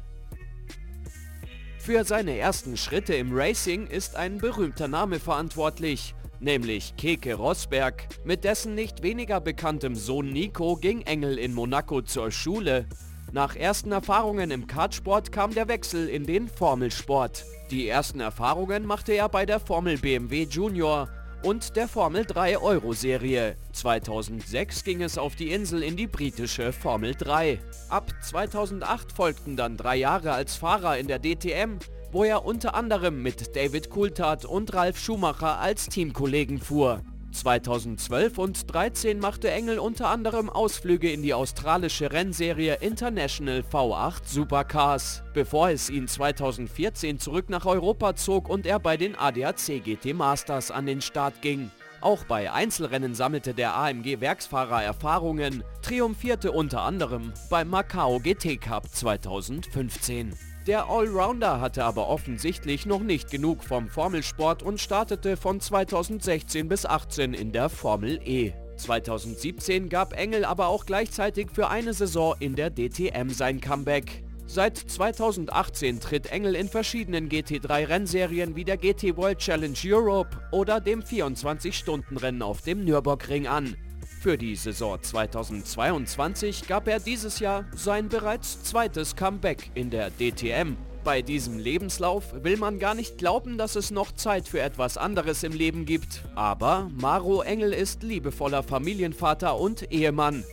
Für 1.77 2.05
seine 2.05 2.37
ersten 2.37 2.77
Schritte 2.77 3.15
im 3.15 3.31
Racing 3.33 3.87
ist 3.87 4.15
ein 4.15 4.37
berühmter 4.37 4.87
Name 4.87 5.19
verantwortlich, 5.19 6.15
nämlich 6.39 6.95
Keke 6.95 7.33
Rosberg. 7.33 8.07
Mit 8.23 8.45
dessen 8.45 8.75
nicht 8.75 9.03
weniger 9.03 9.41
bekanntem 9.41 9.95
Sohn 9.95 10.29
Nico 10.29 10.77
ging 10.77 11.01
Engel 11.01 11.37
in 11.37 11.53
Monaco 11.53 12.01
zur 12.01 12.31
Schule. 12.31 12.85
Nach 13.33 13.55
ersten 13.55 13.93
Erfahrungen 13.93 14.51
im 14.51 14.67
Kartsport 14.67 15.31
kam 15.31 15.53
der 15.53 15.69
Wechsel 15.69 16.09
in 16.09 16.25
den 16.25 16.49
Formelsport. 16.49 17.45
Die 17.69 17.87
ersten 17.87 18.19
Erfahrungen 18.19 18.85
machte 18.85 19.13
er 19.13 19.29
bei 19.29 19.45
der 19.45 19.61
Formel 19.61 19.97
BMW 19.97 20.43
Junior 20.43 21.07
und 21.41 21.77
der 21.77 21.87
Formel 21.87 22.25
3 22.25 22.57
Euro 22.57 22.91
Serie. 22.91 23.55
2006 23.71 24.83
ging 24.83 25.01
es 25.01 25.17
auf 25.17 25.37
die 25.37 25.51
Insel 25.51 25.81
in 25.81 25.95
die 25.95 26.07
britische 26.07 26.73
Formel 26.73 27.15
3. 27.15 27.61
Ab 27.87 28.11
2008 28.21 29.13
folgten 29.13 29.55
dann 29.55 29.77
drei 29.77 29.95
Jahre 29.95 30.33
als 30.33 30.57
Fahrer 30.57 30.97
in 30.97 31.07
der 31.07 31.19
DTM, 31.19 31.79
wo 32.11 32.25
er 32.25 32.43
unter 32.43 32.75
anderem 32.75 33.23
mit 33.23 33.55
David 33.55 33.89
Coulthard 33.89 34.43
und 34.43 34.73
Ralf 34.73 34.99
Schumacher 34.99 35.57
als 35.57 35.87
Teamkollegen 35.87 36.59
fuhr. 36.59 37.01
2012 37.31 38.37
und 38.37 38.57
2013 38.57 39.19
machte 39.19 39.49
Engel 39.51 39.79
unter 39.79 40.09
anderem 40.09 40.49
Ausflüge 40.49 41.11
in 41.11 41.23
die 41.23 41.33
australische 41.33 42.11
Rennserie 42.11 42.77
International 42.81 43.63
V8 43.71 44.21
Supercars, 44.25 45.23
bevor 45.33 45.69
es 45.69 45.89
ihn 45.89 46.07
2014 46.07 47.19
zurück 47.19 47.49
nach 47.49 47.65
Europa 47.65 48.15
zog 48.15 48.49
und 48.49 48.65
er 48.65 48.79
bei 48.79 48.97
den 48.97 49.15
ADAC 49.15 49.83
GT 49.83 50.13
Masters 50.13 50.71
an 50.71 50.85
den 50.85 51.01
Start 51.01 51.41
ging. 51.41 51.71
Auch 52.01 52.23
bei 52.25 52.51
Einzelrennen 52.51 53.13
sammelte 53.13 53.53
der 53.53 53.75
AMG 53.75 54.19
Werksfahrer 54.21 54.83
Erfahrungen, 54.83 55.63
triumphierte 55.81 56.51
unter 56.51 56.81
anderem 56.81 57.31
beim 57.49 57.69
Macau 57.69 58.19
GT 58.19 58.59
Cup 58.59 58.89
2015. 58.89 60.50
Der 60.67 60.91
Allrounder 60.91 61.59
hatte 61.59 61.83
aber 61.83 62.07
offensichtlich 62.07 62.85
noch 62.85 62.99
nicht 62.99 63.31
genug 63.31 63.63
vom 63.63 63.89
Formelsport 63.89 64.61
und 64.61 64.79
startete 64.79 65.35
von 65.35 65.59
2016 65.59 66.67
bis 66.67 66.85
18 66.85 67.33
in 67.33 67.51
der 67.51 67.67
Formel 67.67 68.19
E. 68.23 68.53
2017 68.77 69.89
gab 69.89 70.13
Engel 70.13 70.45
aber 70.45 70.67
auch 70.67 70.85
gleichzeitig 70.85 71.49
für 71.51 71.69
eine 71.69 71.95
Saison 71.95 72.35
in 72.39 72.55
der 72.55 72.69
DTM 72.69 73.29
sein 73.29 73.59
Comeback. 73.59 74.23
Seit 74.45 74.77
2018 74.77 75.99
tritt 75.99 76.27
Engel 76.27 76.53
in 76.55 76.67
verschiedenen 76.67 77.27
GT3-Rennserien 77.27 78.55
wie 78.55 78.65
der 78.65 78.77
GT 78.77 79.17
World 79.17 79.39
Challenge 79.39 79.77
Europe 79.83 80.37
oder 80.51 80.79
dem 80.79 81.01
24-Stunden-Rennen 81.01 82.43
auf 82.43 82.61
dem 82.61 82.83
Nürburgring 82.83 83.47
an. 83.47 83.75
Für 84.21 84.37
die 84.37 84.55
Saison 84.55 85.01
2022 85.01 86.67
gab 86.67 86.87
er 86.87 86.99
dieses 86.99 87.39
Jahr 87.39 87.65
sein 87.73 88.07
bereits 88.07 88.61
zweites 88.61 89.15
Comeback 89.15 89.71
in 89.73 89.89
der 89.89 90.11
DTM. 90.11 90.77
Bei 91.03 91.23
diesem 91.23 91.57
Lebenslauf 91.57 92.31
will 92.43 92.55
man 92.57 92.77
gar 92.77 92.93
nicht 92.93 93.17
glauben, 93.17 93.57
dass 93.57 93.75
es 93.75 93.89
noch 93.89 94.11
Zeit 94.11 94.47
für 94.47 94.61
etwas 94.61 94.95
anderes 94.99 95.41
im 95.41 95.53
Leben 95.53 95.87
gibt. 95.87 96.23
Aber 96.35 96.87
Maro 96.93 97.41
Engel 97.41 97.73
ist 97.73 98.03
liebevoller 98.03 98.61
Familienvater 98.61 99.59
und 99.59 99.91
Ehemann. 99.91 100.43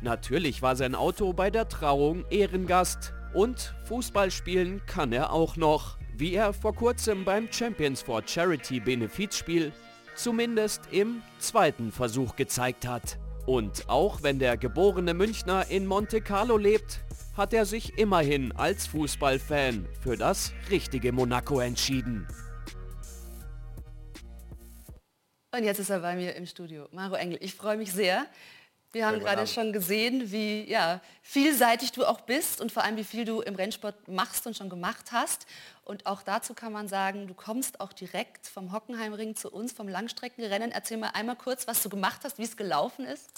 Natürlich 0.00 0.60
war 0.60 0.74
sein 0.74 0.96
Auto 0.96 1.32
bei 1.32 1.48
der 1.48 1.68
Trauung 1.68 2.24
Ehrengast. 2.28 3.12
Und 3.34 3.72
Fußball 3.84 4.32
spielen 4.32 4.82
kann 4.86 5.12
er 5.12 5.32
auch 5.32 5.56
noch. 5.56 5.96
Wie 6.16 6.34
er 6.34 6.52
vor 6.52 6.74
kurzem 6.74 7.24
beim 7.24 7.46
Champions 7.52 8.02
for 8.02 8.20
Charity 8.26 8.80
Benefizspiel 8.80 9.72
zumindest 10.14 10.82
im 10.90 11.22
zweiten 11.38 11.92
Versuch 11.92 12.36
gezeigt 12.36 12.86
hat. 12.86 13.18
Und 13.46 13.88
auch 13.88 14.22
wenn 14.22 14.38
der 14.38 14.56
geborene 14.56 15.14
Münchner 15.14 15.66
in 15.68 15.86
Monte 15.86 16.20
Carlo 16.20 16.56
lebt, 16.56 17.00
hat 17.36 17.52
er 17.52 17.66
sich 17.66 17.98
immerhin 17.98 18.52
als 18.52 18.86
Fußballfan 18.86 19.88
für 20.00 20.16
das 20.16 20.52
richtige 20.70 21.12
Monaco 21.12 21.60
entschieden. 21.60 22.28
Und 25.54 25.64
jetzt 25.64 25.80
ist 25.80 25.90
er 25.90 26.00
bei 26.00 26.14
mir 26.14 26.34
im 26.34 26.46
Studio. 26.46 26.88
Maro 26.92 27.14
Engel, 27.14 27.38
ich 27.42 27.54
freue 27.54 27.76
mich 27.76 27.92
sehr. 27.92 28.26
Wir 28.92 29.06
haben 29.06 29.20
gerade 29.20 29.46
schon 29.46 29.72
gesehen, 29.72 30.30
wie 30.30 30.70
ja, 30.70 31.00
vielseitig 31.22 31.92
du 31.92 32.04
auch 32.04 32.20
bist 32.20 32.60
und 32.60 32.70
vor 32.70 32.84
allem, 32.84 32.98
wie 32.98 33.04
viel 33.04 33.24
du 33.24 33.40
im 33.40 33.54
Rennsport 33.54 34.06
machst 34.06 34.46
und 34.46 34.54
schon 34.54 34.68
gemacht 34.68 35.12
hast. 35.12 35.46
Und 35.84 36.06
auch 36.06 36.22
dazu 36.22 36.54
kann 36.54 36.72
man 36.72 36.86
sagen, 36.86 37.26
du 37.26 37.34
kommst 37.34 37.80
auch 37.80 37.92
direkt 37.92 38.46
vom 38.46 38.72
Hockenheimring 38.72 39.34
zu 39.34 39.50
uns, 39.50 39.72
vom 39.72 39.88
Langstreckenrennen. 39.88 40.70
Erzähl 40.70 40.96
mal 40.96 41.10
einmal 41.14 41.34
kurz, 41.34 41.66
was 41.66 41.82
du 41.82 41.88
gemacht 41.88 42.20
hast, 42.22 42.38
wie 42.38 42.44
es 42.44 42.56
gelaufen 42.56 43.04
ist. 43.04 43.28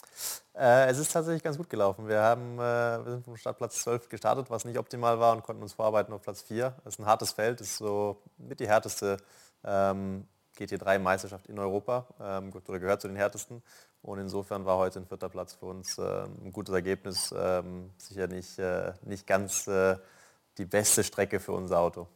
Äh, 0.55 0.91
es 0.91 0.99
ist 0.99 1.11
tatsächlich 1.11 1.43
ganz 1.43 1.57
gut 1.57 1.71
gelaufen. 1.71 2.07
Wir, 2.07 2.21
haben, 2.21 2.59
äh, 2.59 3.05
wir 3.05 3.13
sind 3.13 3.25
vom 3.25 3.37
Startplatz 3.37 3.83
12 3.83 4.11
gestartet, 4.11 4.51
was 4.51 4.67
nicht 4.67 4.79
optimal 4.79 5.19
war 5.19 5.33
und 5.33 5.43
konnten 5.43 5.63
uns 5.63 5.73
vorarbeiten 5.73 6.13
auf 6.13 6.21
Platz 6.21 6.43
4. 6.43 6.75
Das 6.85 6.95
ist 6.95 7.01
ein 7.01 7.07
hartes 7.07 7.33
Feld, 7.33 7.61
das 7.61 7.69
ist 7.69 7.79
so 7.79 8.21
mit 8.37 8.61
die 8.61 8.69
härteste 8.69 9.17
ähm, 9.65 10.29
GT3-Meisterschaft 10.59 11.47
in 11.47 11.59
Europa 11.59 12.07
ähm, 12.21 12.53
oder 12.69 12.79
gehört 12.79 13.01
zu 13.01 13.09
den 13.09 13.17
härtesten. 13.17 13.63
Und 14.03 14.19
insofern 14.19 14.67
war 14.67 14.77
heute 14.77 15.01
ein 15.01 15.07
vierter 15.07 15.31
Platz 15.31 15.55
für 15.55 15.65
uns 15.67 15.97
äh, 15.97 16.25
ein 16.25 16.53
gutes 16.53 16.75
Ergebnis. 16.75 17.35
Ähm, 17.37 17.91
sicher 17.97 18.27
nicht, 18.27 18.59
äh, 18.59 18.93
nicht 19.03 19.27
ganz 19.27 19.67
äh, 19.67 19.97
die 20.59 20.67
beste 20.67 21.03
Strecke 21.03 21.41
für 21.41 21.53
unser 21.53 21.79
Auto. 21.79 22.07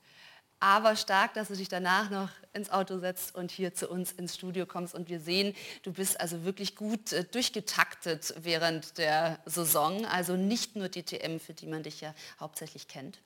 Aber 0.60 0.96
stark, 0.96 1.34
dass 1.34 1.48
du 1.48 1.54
dich 1.54 1.68
danach 1.68 2.10
noch 2.10 2.30
ins 2.52 2.70
Auto 2.70 2.98
setzt 2.98 3.34
und 3.34 3.50
hier 3.50 3.74
zu 3.74 3.88
uns 3.88 4.12
ins 4.12 4.34
Studio 4.34 4.66
kommst. 4.66 4.94
Und 4.94 5.08
wir 5.08 5.20
sehen, 5.20 5.54
du 5.84 5.92
bist 5.92 6.20
also 6.20 6.44
wirklich 6.44 6.74
gut 6.74 7.12
äh, 7.12 7.24
durchgetaktet 7.24 8.34
während 8.42 8.98
der 8.98 9.38
Saison. 9.46 10.04
Also 10.06 10.36
nicht 10.36 10.74
nur 10.74 10.88
DTM, 10.88 11.38
für 11.38 11.54
die 11.54 11.66
man 11.66 11.84
dich 11.84 12.00
ja 12.00 12.12
hauptsächlich 12.40 12.88
kennt. 12.88 13.20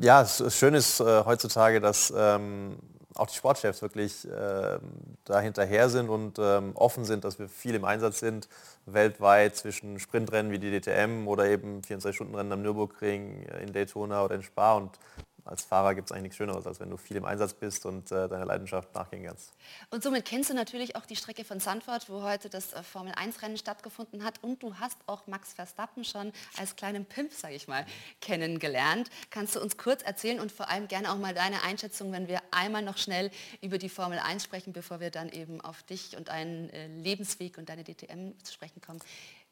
Ja, 0.00 0.22
es 0.22 0.40
ist 0.40 0.56
schön 0.56 0.74
ist 0.74 1.00
äh, 1.00 1.24
heutzutage, 1.24 1.80
dass 1.80 2.12
ähm, 2.16 2.78
auch 3.14 3.26
die 3.26 3.36
Sportchefs 3.36 3.82
wirklich 3.82 4.24
äh, 4.26 4.78
da 5.24 5.40
hinterher 5.40 5.88
sind 5.88 6.08
und 6.08 6.38
ähm, 6.38 6.72
offen 6.74 7.04
sind, 7.04 7.24
dass 7.24 7.38
wir 7.38 7.48
viel 7.48 7.74
im 7.74 7.84
Einsatz 7.84 8.20
sind, 8.20 8.48
weltweit 8.86 9.56
zwischen 9.56 9.98
Sprintrennen 10.00 10.50
wie 10.52 10.58
die 10.58 10.80
DTM 10.80 11.28
oder 11.28 11.46
eben 11.46 11.80
24-Stunden-Rennen 11.82 12.52
am 12.52 12.62
Nürburgring, 12.62 13.46
äh, 13.46 13.62
in 13.62 13.72
Daytona 13.72 14.24
oder 14.24 14.36
in 14.36 14.42
Spa 14.42 14.74
und 14.74 14.98
als 15.44 15.62
Fahrer 15.62 15.94
gibt 15.94 16.08
es 16.08 16.12
eigentlich 16.12 16.22
nichts 16.24 16.36
Schöneres, 16.36 16.66
als 16.66 16.80
wenn 16.80 16.90
du 16.90 16.96
viel 16.96 17.16
im 17.16 17.24
Einsatz 17.24 17.52
bist 17.52 17.84
und 17.84 18.10
äh, 18.10 18.28
deiner 18.28 18.46
Leidenschaft 18.46 18.94
nachgehen 18.94 19.24
kannst. 19.24 19.52
Und 19.90 20.02
somit 20.02 20.24
kennst 20.24 20.50
du 20.50 20.54
natürlich 20.54 20.96
auch 20.96 21.04
die 21.04 21.16
Strecke 21.16 21.44
von 21.44 21.60
Sandford, 21.60 22.08
wo 22.08 22.22
heute 22.22 22.48
das 22.48 22.72
äh, 22.72 22.82
Formel-1-Rennen 22.82 23.58
stattgefunden 23.58 24.24
hat. 24.24 24.42
Und 24.42 24.62
du 24.62 24.78
hast 24.78 24.98
auch 25.06 25.26
Max 25.26 25.52
Verstappen 25.52 26.04
schon 26.04 26.32
als 26.58 26.76
kleinen 26.76 27.04
Pimp, 27.04 27.32
sage 27.32 27.54
ich 27.54 27.68
mal, 27.68 27.84
kennengelernt. 28.20 29.10
Kannst 29.30 29.56
du 29.56 29.60
uns 29.60 29.76
kurz 29.76 30.02
erzählen 30.02 30.40
und 30.40 30.50
vor 30.50 30.70
allem 30.70 30.88
gerne 30.88 31.12
auch 31.12 31.18
mal 31.18 31.34
deine 31.34 31.62
Einschätzung, 31.62 32.12
wenn 32.12 32.26
wir 32.28 32.40
einmal 32.50 32.82
noch 32.82 32.96
schnell 32.96 33.30
über 33.60 33.78
die 33.78 33.88
Formel 33.90 34.18
1 34.18 34.44
sprechen, 34.44 34.72
bevor 34.72 35.00
wir 35.00 35.10
dann 35.10 35.28
eben 35.28 35.60
auf 35.60 35.82
dich 35.82 36.16
und 36.16 36.28
deinen 36.28 36.70
äh, 36.70 36.86
Lebensweg 36.86 37.58
und 37.58 37.68
deine 37.68 37.84
DTM 37.84 38.32
zu 38.42 38.52
sprechen 38.52 38.80
kommen. 38.80 39.00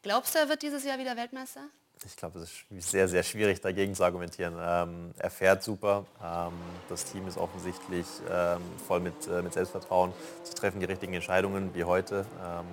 Glaubst 0.03 0.35
du, 0.35 0.39
er 0.39 0.49
wird 0.49 0.63
dieses 0.63 0.85
Jahr 0.85 0.99
wieder 0.99 1.17
Weltmeister? 1.17 1.69
Ich 2.05 2.17
glaube, 2.17 2.41
es 2.41 2.51
ist 2.71 2.91
sehr, 2.91 3.09
sehr 3.09 3.23
schwierig 3.23 3.61
dagegen 3.61 3.95
zu 3.95 4.05
argumentieren. 4.05 4.55
Ähm, 4.61 5.15
er 5.19 5.31
fährt 5.31 5.63
super, 5.63 6.05
ähm, 6.23 6.53
das 6.89 7.05
Team 7.05 7.27
ist 7.27 7.39
offensichtlich 7.39 8.07
ähm, 8.31 8.61
voll 8.87 9.01
mit, 9.01 9.27
äh, 9.29 9.43
mit 9.43 9.53
Selbstvertrauen. 9.53 10.13
Sie 10.43 10.55
treffen 10.55 10.81
die 10.81 10.87
richtigen 10.87 11.15
Entscheidungen 11.15 11.75
wie 11.75 11.85
heute. 11.85 12.27
Ähm, 12.45 12.67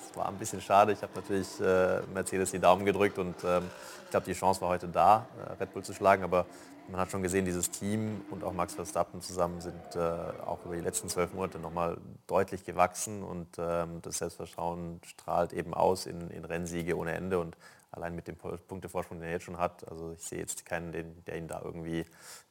es 0.00 0.16
war 0.16 0.28
ein 0.28 0.36
bisschen 0.36 0.60
schade, 0.60 0.92
ich 0.92 1.02
habe 1.02 1.12
natürlich 1.14 1.60
äh, 1.60 2.00
Mercedes 2.12 2.50
die 2.50 2.58
Daumen 2.58 2.84
gedrückt 2.84 3.18
und 3.18 3.36
ähm, 3.44 3.64
ich 4.04 4.10
glaube, 4.10 4.26
die 4.26 4.32
Chance 4.32 4.60
war 4.60 4.68
heute 4.70 4.88
da, 4.88 5.26
äh, 5.38 5.52
Red 5.62 5.72
Bull 5.72 5.84
zu 5.84 5.92
schlagen. 5.92 6.24
Aber 6.24 6.46
man 6.90 7.00
hat 7.00 7.10
schon 7.10 7.22
gesehen, 7.22 7.44
dieses 7.44 7.70
Team 7.70 8.22
und 8.30 8.42
auch 8.42 8.54
Max 8.54 8.74
Verstappen 8.74 9.20
zusammen 9.20 9.60
sind 9.60 9.94
äh, 9.94 9.98
auch 10.46 10.64
über 10.64 10.74
die 10.74 10.80
letzten 10.80 11.08
zwölf 11.08 11.34
Monate 11.34 11.58
nochmal 11.58 11.98
deutlich 12.26 12.64
gewachsen 12.64 13.22
und 13.22 13.48
ähm, 13.58 14.00
das 14.00 14.18
Selbstvertrauen 14.18 15.00
strahlt 15.04 15.52
eben 15.52 15.74
aus 15.74 16.06
in, 16.06 16.30
in 16.30 16.46
Rennsiege 16.46 16.96
ohne 16.96 17.12
Ende. 17.12 17.38
Und 17.38 17.56
allein 17.90 18.14
mit 18.14 18.28
dem 18.28 18.36
Punktevorsprung, 18.36 19.18
den 19.18 19.26
er 19.26 19.34
jetzt 19.34 19.44
schon 19.44 19.58
hat. 19.58 19.88
Also 19.88 20.12
ich 20.12 20.22
sehe 20.22 20.38
jetzt 20.38 20.64
keinen, 20.64 20.92
den, 20.92 21.24
der 21.24 21.36
ihn 21.38 21.48
da 21.48 21.60
irgendwie 21.62 22.04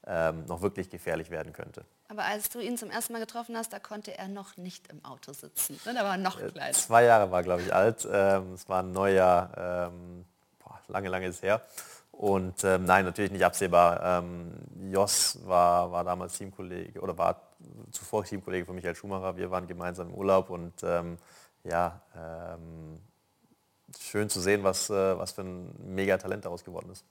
ähm, 0.06 0.46
noch 0.46 0.62
wirklich 0.62 0.90
gefährlich 0.90 1.30
werden 1.30 1.54
könnte. 1.54 1.86
Aber 2.10 2.24
als 2.24 2.50
du 2.50 2.60
ihn 2.60 2.78
zum 2.78 2.90
ersten 2.90 3.14
Mal 3.14 3.20
getroffen 3.20 3.56
hast, 3.56 3.74
da 3.74 3.80
konnte 3.80 4.18
er 4.18 4.28
noch 4.28 4.58
nicht 4.58 4.88
im 4.92 5.04
Auto 5.06 5.34
sitzen. 5.34 5.80
Ne? 5.86 5.94
Da 5.94 6.04
war 6.04 6.14
er 6.14 6.18
noch 6.18 6.40
äh, 6.40 6.50
kleiner. 6.50 6.74
Zwei 6.74 7.04
Jahre 7.04 7.32
war, 7.32 7.44
glaube 7.44 7.62
ich, 7.62 7.74
alt. 7.74 8.08
Ähm, 8.12 8.54
es 8.54 8.68
war 8.68 8.82
ein 8.82 8.92
Neujahr, 8.92 9.90
ähm, 9.92 10.26
boah, 10.60 10.80
lange, 10.88 11.10
lange 11.10 11.28
ist 11.28 11.44
her. 11.44 11.62
Und 12.12 12.64
ähm, 12.64 12.86
nein, 12.86 13.06
natürlich 13.06 13.32
nicht 13.32 13.46
absehbar. 13.46 14.02
Ähm, 14.04 14.54
Jos 14.92 15.40
war, 15.46 15.92
war 15.92 16.04
damals 16.04 16.38
Teamkollege 16.38 17.00
oder 17.00 17.16
war 17.18 17.42
zuvor 17.92 18.24
Teamkollege 18.24 18.66
von 18.66 18.76
Michael 18.76 18.96
Schumacher. 18.96 19.38
Wir 19.38 19.52
waren 19.52 19.68
gemeinsam 19.68 20.08
im 20.10 20.16
Urlaub 20.16 20.50
und 20.50 20.82
ähm, 20.84 21.18
ja, 21.64 22.02
ähm, 22.16 23.00
schön 24.04 24.30
zu 24.30 24.40
sehen, 24.40 24.64
was, 24.64 24.90
äh, 24.90 25.18
was 25.18 25.32
für 25.32 25.42
ein 25.42 25.74
Megatalent 25.96 26.46
daraus 26.46 26.64
geworden 26.64 26.90
ist. 26.92 27.06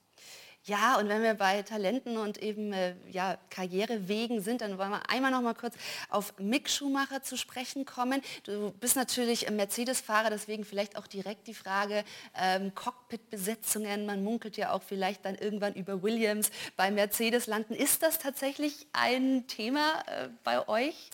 Ja, 0.67 0.99
und 0.99 1.09
wenn 1.09 1.23
wir 1.23 1.35
bei 1.35 1.63
Talenten 1.63 2.19
und 2.19 2.39
eben 2.39 2.73
äh, 2.73 2.95
ja, 3.13 3.39
Karrierewegen 3.51 4.41
sind, 4.41 4.63
dann 4.63 4.79
wollen 4.79 4.91
wir 4.91 5.09
einmal 5.09 5.31
noch 5.31 5.41
mal 5.41 5.55
kurz 5.55 5.75
auf 6.11 6.35
Mick 6.39 6.69
Schumacher 6.69 7.23
zu 7.23 7.37
sprechen 7.37 7.85
kommen. 7.85 8.21
Du 8.43 8.73
bist 8.73 8.97
natürlich 8.97 9.49
Mercedes-Fahrer, 9.49 10.29
deswegen 10.31 10.65
vielleicht 10.65 10.99
auch 10.99 11.07
direkt 11.07 11.47
die 11.47 11.55
Frage 11.55 12.03
ähm, 12.37 12.75
Cockpit-Besetzungen. 12.75 14.07
Man 14.07 14.25
munkelt 14.25 14.57
ja 14.57 14.73
auch 14.73 14.83
vielleicht 14.83 15.25
dann 15.25 15.37
irgendwann 15.37 15.73
über 15.75 16.03
Williams 16.03 16.51
bei 16.77 16.91
Mercedes 16.91 17.47
landen. 17.47 17.75
Ist 17.75 18.03
das 18.03 18.19
tatsächlich 18.19 18.89
ein 18.93 19.47
Thema 19.47 20.03
äh, 20.07 20.29
bei 20.43 20.67
euch? 20.67 21.11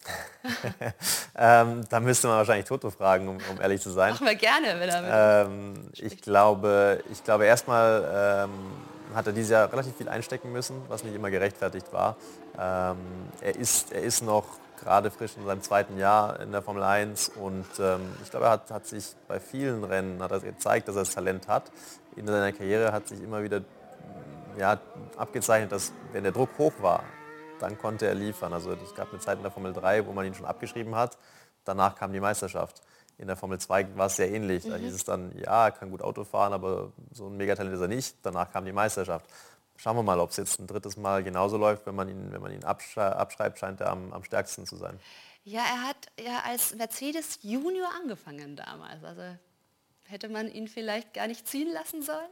ähm, 1.36 1.84
da 1.90 2.00
müsste 2.00 2.26
man 2.26 2.38
wahrscheinlich 2.38 2.66
Toto 2.66 2.88
fragen, 2.88 3.28
um, 3.28 3.36
um 3.50 3.60
ehrlich 3.60 3.82
zu 3.82 3.90
sein. 3.90 4.12
Machen 4.12 4.28
wir 4.28 4.34
gerne. 4.34 4.80
Wenn 4.80 4.88
er 4.88 5.44
ähm, 5.44 5.90
ich, 5.92 6.22
glaube, 6.22 7.04
ich 7.12 7.22
glaube 7.22 7.44
erstmal 7.44 8.48
ähm, 8.48 8.91
hat 9.14 9.26
er 9.26 9.32
dieses 9.32 9.50
Jahr 9.50 9.70
relativ 9.72 9.96
viel 9.96 10.08
einstecken 10.08 10.52
müssen, 10.52 10.82
was 10.88 11.04
nicht 11.04 11.14
immer 11.14 11.30
gerechtfertigt 11.30 11.92
war. 11.92 12.16
Ähm, 12.58 12.96
er, 13.40 13.56
ist, 13.56 13.92
er 13.92 14.02
ist 14.02 14.22
noch 14.22 14.44
gerade 14.82 15.10
frisch 15.10 15.36
in 15.36 15.46
seinem 15.46 15.62
zweiten 15.62 15.98
Jahr 15.98 16.40
in 16.40 16.52
der 16.52 16.62
Formel 16.62 16.82
1 16.82 17.30
und 17.30 17.66
ähm, 17.78 18.00
ich 18.22 18.30
glaube, 18.30 18.46
er 18.46 18.52
hat, 18.52 18.70
hat, 18.70 18.86
sich 18.86 19.14
bei 19.28 19.38
vielen 19.38 19.84
Rennen 19.84 20.22
hat 20.22 20.32
er 20.32 20.40
gezeigt, 20.40 20.88
dass 20.88 20.96
er 20.96 21.02
das 21.02 21.14
Talent 21.14 21.48
hat. 21.48 21.70
In 22.16 22.26
seiner 22.26 22.52
Karriere 22.52 22.92
hat 22.92 23.08
sich 23.08 23.22
immer 23.22 23.42
wieder 23.42 23.62
ja, 24.58 24.78
abgezeichnet, 25.16 25.72
dass 25.72 25.92
wenn 26.12 26.24
der 26.24 26.32
Druck 26.32 26.50
hoch 26.58 26.72
war, 26.80 27.04
dann 27.60 27.78
konnte 27.78 28.06
er 28.06 28.14
liefern. 28.14 28.52
Also 28.52 28.72
es 28.72 28.94
gab 28.94 29.10
eine 29.10 29.20
Zeit 29.20 29.36
in 29.36 29.42
der 29.42 29.52
Formel 29.52 29.72
3, 29.72 30.06
wo 30.06 30.12
man 30.12 30.26
ihn 30.26 30.34
schon 30.34 30.46
abgeschrieben 30.46 30.96
hat. 30.96 31.16
Danach 31.64 31.94
kam 31.94 32.12
die 32.12 32.20
Meisterschaft. 32.20 32.82
In 33.22 33.28
der 33.28 33.36
Formel 33.36 33.58
2 33.58 33.96
war 33.96 34.06
es 34.06 34.16
sehr 34.16 34.30
ähnlich. 34.32 34.64
Mhm. 34.64 34.70
Da 34.70 34.76
hieß 34.76 34.94
es 34.94 35.04
dann, 35.04 35.32
ja, 35.38 35.66
er 35.66 35.70
kann 35.70 35.90
gut 35.90 36.02
Auto 36.02 36.24
fahren, 36.24 36.52
aber 36.52 36.92
so 37.12 37.28
ein 37.28 37.36
Megatalent 37.36 37.72
ist 37.72 37.80
er 37.80 37.86
nicht. 37.86 38.16
Danach 38.22 38.52
kam 38.52 38.64
die 38.64 38.72
Meisterschaft. 38.72 39.24
Schauen 39.76 39.96
wir 39.96 40.02
mal, 40.02 40.18
ob 40.18 40.30
es 40.30 40.36
jetzt 40.36 40.58
ein 40.58 40.66
drittes 40.66 40.96
Mal 40.96 41.22
genauso 41.22 41.56
läuft. 41.56 41.86
Wenn 41.86 41.94
man 41.94 42.08
ihn, 42.08 42.32
wenn 42.32 42.42
man 42.42 42.52
ihn 42.52 42.64
abschreibt, 42.64 43.60
scheint 43.60 43.80
er 43.80 43.90
am, 43.90 44.12
am 44.12 44.24
stärksten 44.24 44.66
zu 44.66 44.76
sein. 44.76 44.98
Ja, 45.44 45.60
er 45.60 45.88
hat 45.88 45.96
ja 46.20 46.40
als 46.44 46.74
Mercedes 46.74 47.38
Junior 47.42 47.88
angefangen 48.02 48.56
damals. 48.56 49.04
Also 49.04 49.22
hätte 50.08 50.28
man 50.28 50.48
ihn 50.48 50.66
vielleicht 50.66 51.14
gar 51.14 51.28
nicht 51.28 51.46
ziehen 51.46 51.72
lassen 51.72 52.02
sollen? 52.02 52.28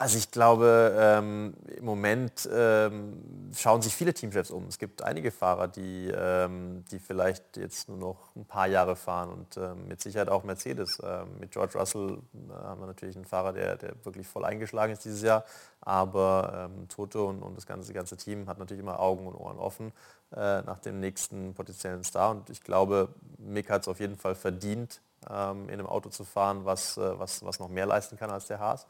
Also 0.00 0.16
ich 0.16 0.30
glaube, 0.30 0.94
ähm, 0.96 1.54
im 1.76 1.84
Moment 1.84 2.48
ähm, 2.52 3.50
schauen 3.52 3.82
sich 3.82 3.96
viele 3.96 4.14
Teamchefs 4.14 4.52
um. 4.52 4.68
Es 4.68 4.78
gibt 4.78 5.02
einige 5.02 5.32
Fahrer, 5.32 5.66
die, 5.66 6.08
ähm, 6.14 6.84
die 6.92 7.00
vielleicht 7.00 7.56
jetzt 7.56 7.88
nur 7.88 7.98
noch 7.98 8.36
ein 8.36 8.44
paar 8.44 8.68
Jahre 8.68 8.94
fahren 8.94 9.28
und 9.30 9.56
ähm, 9.56 9.88
mit 9.88 10.00
Sicherheit 10.00 10.28
auch 10.28 10.44
Mercedes. 10.44 11.00
Ähm, 11.02 11.40
mit 11.40 11.50
George 11.50 11.76
Russell 11.76 12.18
äh, 12.32 12.52
haben 12.62 12.80
wir 12.80 12.86
natürlich 12.86 13.16
einen 13.16 13.24
Fahrer, 13.24 13.52
der, 13.52 13.74
der 13.74 13.94
wirklich 14.04 14.28
voll 14.28 14.44
eingeschlagen 14.44 14.92
ist 14.92 15.04
dieses 15.04 15.22
Jahr. 15.22 15.44
Aber 15.80 16.70
ähm, 16.70 16.88
Toto 16.88 17.28
und, 17.28 17.42
und 17.42 17.56
das 17.56 17.66
ganze, 17.66 17.92
ganze 17.92 18.16
Team 18.16 18.48
hat 18.48 18.60
natürlich 18.60 18.84
immer 18.84 19.00
Augen 19.00 19.26
und 19.26 19.34
Ohren 19.34 19.58
offen 19.58 19.92
äh, 20.30 20.62
nach 20.62 20.78
dem 20.78 21.00
nächsten 21.00 21.54
potenziellen 21.54 22.04
Star. 22.04 22.30
Und 22.30 22.50
ich 22.50 22.62
glaube, 22.62 23.08
Mick 23.38 23.68
hat 23.68 23.82
es 23.82 23.88
auf 23.88 23.98
jeden 23.98 24.16
Fall 24.16 24.36
verdient, 24.36 25.00
in 25.28 25.34
einem 25.34 25.86
Auto 25.86 26.10
zu 26.10 26.22
fahren, 26.22 26.64
was, 26.64 26.96
äh, 26.96 27.18
was, 27.18 27.44
was 27.44 27.58
noch 27.58 27.68
mehr 27.68 27.86
leisten 27.86 28.16
kann 28.16 28.30
als 28.30 28.46
der 28.46 28.60
Haas 28.60 28.86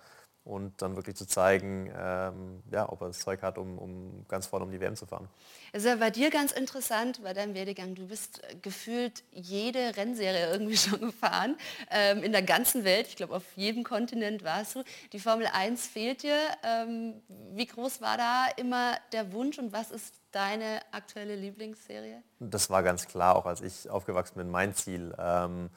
und 0.49 0.81
dann 0.81 0.97
wirklich 0.97 1.15
zu 1.15 1.27
zeigen, 1.27 1.93
ähm, 1.95 2.63
ja, 2.71 2.91
ob 2.91 3.03
er 3.03 3.09
das 3.09 3.19
Zeug 3.19 3.43
hat, 3.43 3.59
um, 3.59 3.79
um 3.79 4.25
ganz 4.29 4.47
vorne 4.47 4.65
um 4.65 4.71
die 4.71 4.81
WM 4.81 4.97
zu 4.97 5.05
fahren. 5.05 5.29
Es 5.73 5.85
ist 5.85 5.89
ja 5.91 5.97
bei 5.97 6.11
dir 6.11 6.31
ganz 6.31 6.53
interessant, 6.53 7.23
bei 7.23 7.35
deinem 7.35 7.55
Werdegang, 7.55 7.95
du 7.95 8.07
bist 8.07 8.41
gefühlt 8.63 9.23
jede 9.33 9.97
Rennserie 9.97 10.51
irgendwie 10.51 10.77
schon 10.79 11.01
gefahren, 11.01 11.57
ähm, 11.91 12.23
in 12.23 12.33
der 12.33 12.43
ganzen 12.43 12.85
Welt, 12.85 13.09
ich 13.09 13.17
glaube 13.17 13.37
auf 13.37 13.45
jedem 13.57 13.85
Kontinent 13.85 14.43
warst 14.43 14.77
du. 14.77 14.85
Die 15.13 15.21
Formel 15.21 15.47
1 15.53 15.87
fehlt 15.87 16.23
dir. 16.23 16.39
Ähm, 16.63 17.21
wie 17.53 17.67
groß 17.67 18.01
war 18.01 18.17
da 18.17 18.47
immer 18.57 18.97
der 19.13 19.33
Wunsch 19.33 19.59
und 19.59 19.73
was 19.73 19.91
ist 19.91 20.15
deine 20.33 20.81
aktuelle 20.93 21.35
Lieblingsserie? 21.37 22.23
Das 22.41 22.71
war 22.71 22.83
ganz 22.83 23.07
klar, 23.07 23.37
auch 23.37 23.47
als 23.47 23.61
ich 23.61 23.89
aufgewachsen 23.89 24.37
bin, 24.37 24.51
mein 24.51 24.75
Ziel. 24.75 25.15
Ähm, 25.19 25.71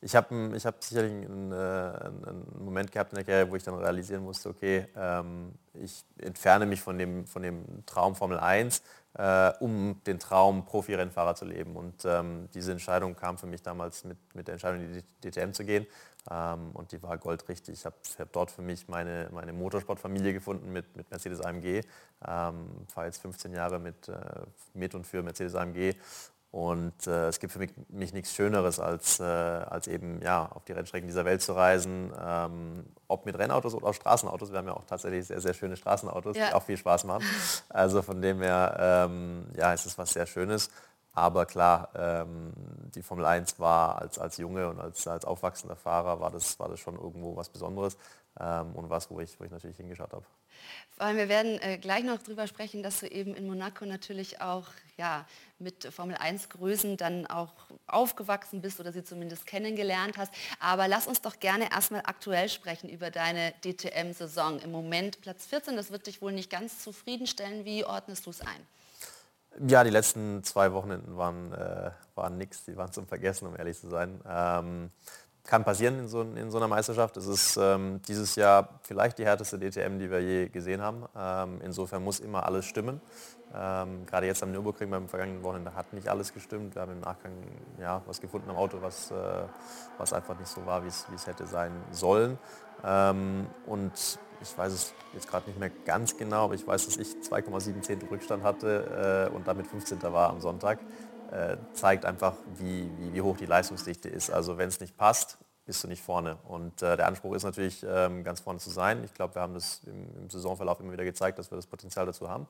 ich 0.00 0.14
habe 0.14 0.52
ich 0.54 0.66
hab 0.66 0.82
sicherlich 0.82 1.12
einen, 1.12 1.52
äh, 1.52 1.54
einen, 1.54 2.46
Moment 2.58 2.92
gehabt 2.92 3.12
in 3.12 3.16
der 3.16 3.24
Karriere, 3.24 3.50
wo 3.50 3.56
ich 3.56 3.62
dann 3.62 3.74
realisieren 3.74 4.22
musste, 4.22 4.48
okay, 4.50 4.86
ähm, 4.96 5.52
ich 5.74 6.04
entferne 6.18 6.66
mich 6.66 6.80
von 6.80 6.98
dem, 6.98 7.26
von 7.26 7.42
dem 7.42 7.84
Traum 7.86 8.14
Formel 8.14 8.38
1, 8.38 8.82
äh, 9.14 9.52
um 9.60 10.00
den 10.06 10.18
Traum 10.18 10.64
Profi-Rennfahrer 10.64 11.34
zu 11.34 11.44
leben. 11.44 11.76
Und 11.76 12.04
ähm, 12.04 12.48
diese 12.54 12.72
Entscheidung 12.72 13.16
kam 13.16 13.38
für 13.38 13.46
mich 13.46 13.62
damals 13.62 14.04
mit, 14.04 14.18
mit 14.34 14.46
der 14.46 14.54
Entscheidung, 14.54 14.80
in 14.82 14.92
die 14.92 15.30
DTM 15.30 15.52
zu 15.52 15.64
gehen. 15.64 15.86
Ähm, 16.30 16.70
und 16.72 16.92
die 16.92 17.02
war 17.02 17.18
goldrichtig. 17.18 17.74
Ich 17.74 17.84
habe 17.84 17.96
hab 18.18 18.32
dort 18.32 18.50
für 18.50 18.62
mich 18.62 18.88
meine, 18.88 19.28
meine 19.32 19.52
Motorsportfamilie 19.52 20.32
gefunden 20.32 20.72
mit, 20.72 20.96
mit 20.96 21.10
Mercedes 21.10 21.40
AMG. 21.40 21.82
Ähm, 22.26 22.68
fahre 22.88 23.06
jetzt 23.06 23.20
15 23.20 23.52
Jahre 23.52 23.78
mit, 23.78 24.08
äh, 24.08 24.14
mit 24.72 24.94
und 24.94 25.06
für 25.06 25.22
Mercedes 25.22 25.54
AMG. 25.54 25.94
Und 26.54 27.08
äh, 27.08 27.26
es 27.26 27.40
gibt 27.40 27.52
für 27.52 27.58
mich, 27.58 27.72
mich 27.88 28.12
nichts 28.12 28.32
Schöneres, 28.32 28.78
als, 28.78 29.18
äh, 29.18 29.24
als 29.24 29.88
eben 29.88 30.22
ja, 30.22 30.46
auf 30.46 30.64
die 30.64 30.70
Rennstrecken 30.70 31.08
dieser 31.08 31.24
Welt 31.24 31.42
zu 31.42 31.52
reisen. 31.52 32.12
Ähm, 32.24 32.84
ob 33.08 33.26
mit 33.26 33.36
Rennautos 33.36 33.74
oder 33.74 33.88
auch 33.88 33.94
Straßenautos. 33.94 34.52
Wir 34.52 34.58
haben 34.58 34.68
ja 34.68 34.74
auch 34.74 34.84
tatsächlich 34.84 35.26
sehr, 35.26 35.40
sehr 35.40 35.52
schöne 35.52 35.76
Straßenautos, 35.76 36.36
ja. 36.36 36.48
die 36.48 36.54
auch 36.54 36.62
viel 36.62 36.76
Spaß 36.76 37.04
machen. 37.04 37.24
Also 37.68 38.02
von 38.02 38.22
dem 38.22 38.40
her 38.40 39.08
ähm, 39.10 39.46
ja, 39.56 39.74
ist 39.74 39.84
es 39.84 39.98
was 39.98 40.12
sehr 40.12 40.26
Schönes. 40.26 40.70
Aber 41.14 41.46
klar, 41.46 41.90
ähm, 41.94 42.52
die 42.94 43.02
Formel 43.02 43.24
1 43.24 43.60
war 43.60 44.00
als, 44.00 44.18
als 44.18 44.36
Junge 44.36 44.68
und 44.68 44.80
als, 44.80 45.06
als 45.06 45.24
aufwachsender 45.24 45.76
Fahrer 45.76 46.20
war 46.20 46.30
das, 46.30 46.58
war 46.58 46.68
das 46.68 46.80
schon 46.80 46.96
irgendwo 46.96 47.36
was 47.36 47.48
Besonderes 47.48 47.96
ähm, 48.40 48.74
und 48.74 48.90
was, 48.90 49.10
wo 49.10 49.20
ich, 49.20 49.38
wo 49.38 49.44
ich 49.44 49.50
natürlich 49.50 49.76
hingeschaut 49.76 50.12
habe. 50.12 50.24
Vor 50.96 51.06
allem, 51.06 51.16
wir 51.16 51.28
werden 51.28 51.60
äh, 51.60 51.78
gleich 51.78 52.04
noch 52.04 52.18
darüber 52.18 52.46
sprechen, 52.46 52.82
dass 52.82 53.00
du 53.00 53.06
eben 53.08 53.34
in 53.34 53.46
Monaco 53.46 53.84
natürlich 53.84 54.40
auch 54.40 54.66
ja, 54.96 55.26
mit 55.58 55.84
Formel 55.92 56.16
1 56.16 56.48
Größen 56.50 56.96
dann 56.96 57.26
auch 57.26 57.52
aufgewachsen 57.86 58.60
bist 58.60 58.78
oder 58.78 58.92
sie 58.92 59.02
zumindest 59.02 59.46
kennengelernt 59.46 60.16
hast. 60.18 60.32
Aber 60.60 60.86
lass 60.86 61.06
uns 61.06 61.20
doch 61.20 61.40
gerne 61.40 61.70
erstmal 61.70 62.02
aktuell 62.04 62.48
sprechen 62.48 62.88
über 62.88 63.10
deine 63.10 63.52
DTM-Saison. 63.64 64.60
Im 64.60 64.70
Moment 64.70 65.20
Platz 65.20 65.46
14, 65.46 65.76
das 65.76 65.90
wird 65.90 66.06
dich 66.06 66.22
wohl 66.22 66.32
nicht 66.32 66.50
ganz 66.50 66.82
zufriedenstellen. 66.82 67.64
Wie 67.64 67.84
ordnest 67.84 68.26
du 68.26 68.30
es 68.30 68.40
ein? 68.40 68.66
Ja, 69.68 69.84
die 69.84 69.90
letzten 69.90 70.42
zwei 70.42 70.72
Wochenenden 70.72 71.16
waren, 71.16 71.52
äh, 71.52 71.90
waren 72.16 72.38
nix, 72.38 72.64
die 72.64 72.76
waren 72.76 72.90
zum 72.92 73.06
Vergessen, 73.06 73.46
um 73.46 73.56
ehrlich 73.56 73.78
zu 73.78 73.88
sein. 73.88 74.20
Ähm, 74.28 74.90
kann 75.44 75.62
passieren 75.62 75.98
in 75.98 76.08
so, 76.08 76.22
in 76.22 76.50
so, 76.50 76.56
einer 76.56 76.68
Meisterschaft. 76.68 77.16
Es 77.18 77.26
ist 77.26 77.56
ähm, 77.56 78.00
dieses 78.08 78.34
Jahr 78.34 78.80
vielleicht 78.82 79.18
die 79.18 79.26
härteste 79.26 79.58
DTM, 79.58 79.98
die 79.98 80.10
wir 80.10 80.20
je 80.20 80.48
gesehen 80.48 80.80
haben. 80.80 81.04
Ähm, 81.16 81.60
insofern 81.62 82.02
muss 82.02 82.18
immer 82.18 82.46
alles 82.46 82.64
stimmen. 82.64 83.00
Ähm, 83.54 84.06
gerade 84.06 84.26
jetzt 84.26 84.42
am 84.42 84.50
Nürburgring 84.50 84.90
beim 84.90 85.08
vergangenen 85.08 85.42
Wochenende 85.42 85.74
hat 85.74 85.92
nicht 85.92 86.08
alles 86.08 86.32
gestimmt. 86.32 86.74
Wir 86.74 86.82
haben 86.82 86.92
im 86.92 87.00
Nachgang 87.00 87.32
ja, 87.78 88.02
was 88.06 88.20
gefunden 88.20 88.50
am 88.50 88.56
Auto, 88.56 88.78
was, 88.80 89.10
äh, 89.10 89.14
was 89.98 90.12
einfach 90.12 90.36
nicht 90.38 90.48
so 90.48 90.64
war, 90.66 90.82
wie 90.82 90.88
es 90.88 91.26
hätte 91.26 91.46
sein 91.46 91.72
sollen. 91.92 92.38
Ähm, 92.82 93.46
und 93.66 94.18
ich 94.44 94.56
weiß 94.56 94.72
es 94.72 94.94
jetzt 95.12 95.28
gerade 95.28 95.48
nicht 95.48 95.58
mehr 95.58 95.70
ganz 95.84 96.16
genau, 96.16 96.44
aber 96.44 96.54
ich 96.54 96.66
weiß, 96.66 96.84
dass 96.84 96.96
ich 96.96 97.08
2,7 97.08 97.80
Zehntel 97.80 98.08
Rückstand 98.08 98.42
hatte 98.42 99.28
äh, 99.30 99.34
und 99.34 99.48
damit 99.48 99.66
15. 99.66 100.02
war 100.02 100.30
am 100.30 100.40
Sonntag. 100.40 100.78
Äh, 101.30 101.56
zeigt 101.72 102.04
einfach, 102.04 102.34
wie, 102.58 102.88
wie, 102.98 103.14
wie, 103.14 103.20
hoch 103.22 103.36
die 103.36 103.46
Leistungsdichte 103.46 104.08
ist. 104.08 104.30
Also 104.30 104.58
wenn 104.58 104.68
es 104.68 104.78
nicht 104.80 104.96
passt, 104.96 105.38
bist 105.64 105.82
du 105.82 105.88
nicht 105.88 106.02
vorne. 106.02 106.36
Und 106.44 106.82
äh, 106.82 106.96
der 106.96 107.06
Anspruch 107.08 107.34
ist 107.34 107.44
natürlich, 107.44 107.84
ähm, 107.88 108.22
ganz 108.22 108.40
vorne 108.40 108.58
zu 108.58 108.70
sein. 108.70 109.02
Ich 109.02 109.14
glaube, 109.14 109.34
wir 109.34 109.42
haben 109.42 109.54
das 109.54 109.80
im, 109.86 110.14
im, 110.16 110.30
Saisonverlauf 110.30 110.78
immer 110.80 110.92
wieder 110.92 111.04
gezeigt, 111.04 111.38
dass 111.38 111.50
wir 111.50 111.56
das 111.56 111.66
Potenzial 111.66 112.04
dazu 112.04 112.28
haben. 112.28 112.46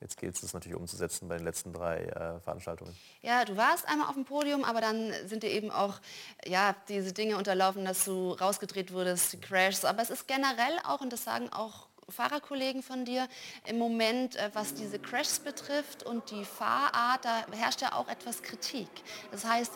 Jetzt 0.00 0.16
geht 0.16 0.40
es 0.40 0.52
natürlich 0.52 0.76
umzusetzen 0.76 1.28
bei 1.28 1.36
den 1.36 1.44
letzten 1.44 1.72
drei 1.72 2.04
äh, 2.04 2.40
Veranstaltungen. 2.40 2.96
Ja, 3.20 3.44
du 3.44 3.56
warst 3.56 3.88
einmal 3.88 4.08
auf 4.08 4.14
dem 4.14 4.24
Podium, 4.24 4.62
aber 4.62 4.80
dann 4.80 5.12
sind 5.26 5.42
dir 5.42 5.50
eben 5.50 5.72
auch 5.72 6.00
ja, 6.44 6.76
diese 6.88 7.12
Dinge 7.12 7.36
unterlaufen, 7.36 7.84
dass 7.84 8.04
du 8.04 8.32
rausgedreht 8.32 8.92
wurdest, 8.92 9.32
die 9.32 9.40
Crashs. 9.40 9.84
Aber 9.84 10.00
es 10.00 10.10
ist 10.10 10.28
generell 10.28 10.78
auch, 10.84 11.00
und 11.00 11.12
das 11.12 11.24
sagen 11.24 11.48
auch 11.52 11.88
Fahrerkollegen 12.08 12.82
von 12.82 13.04
dir 13.04 13.28
im 13.66 13.78
Moment, 13.78 14.36
äh, 14.36 14.50
was 14.54 14.74
diese 14.74 14.98
Crashs 15.00 15.40
betrifft 15.40 16.04
und 16.04 16.30
die 16.30 16.44
Fahrart, 16.44 17.24
da 17.24 17.44
herrscht 17.50 17.82
ja 17.82 17.92
auch 17.94 18.08
etwas 18.08 18.42
Kritik. 18.42 18.88
Das 19.32 19.44
heißt, 19.44 19.72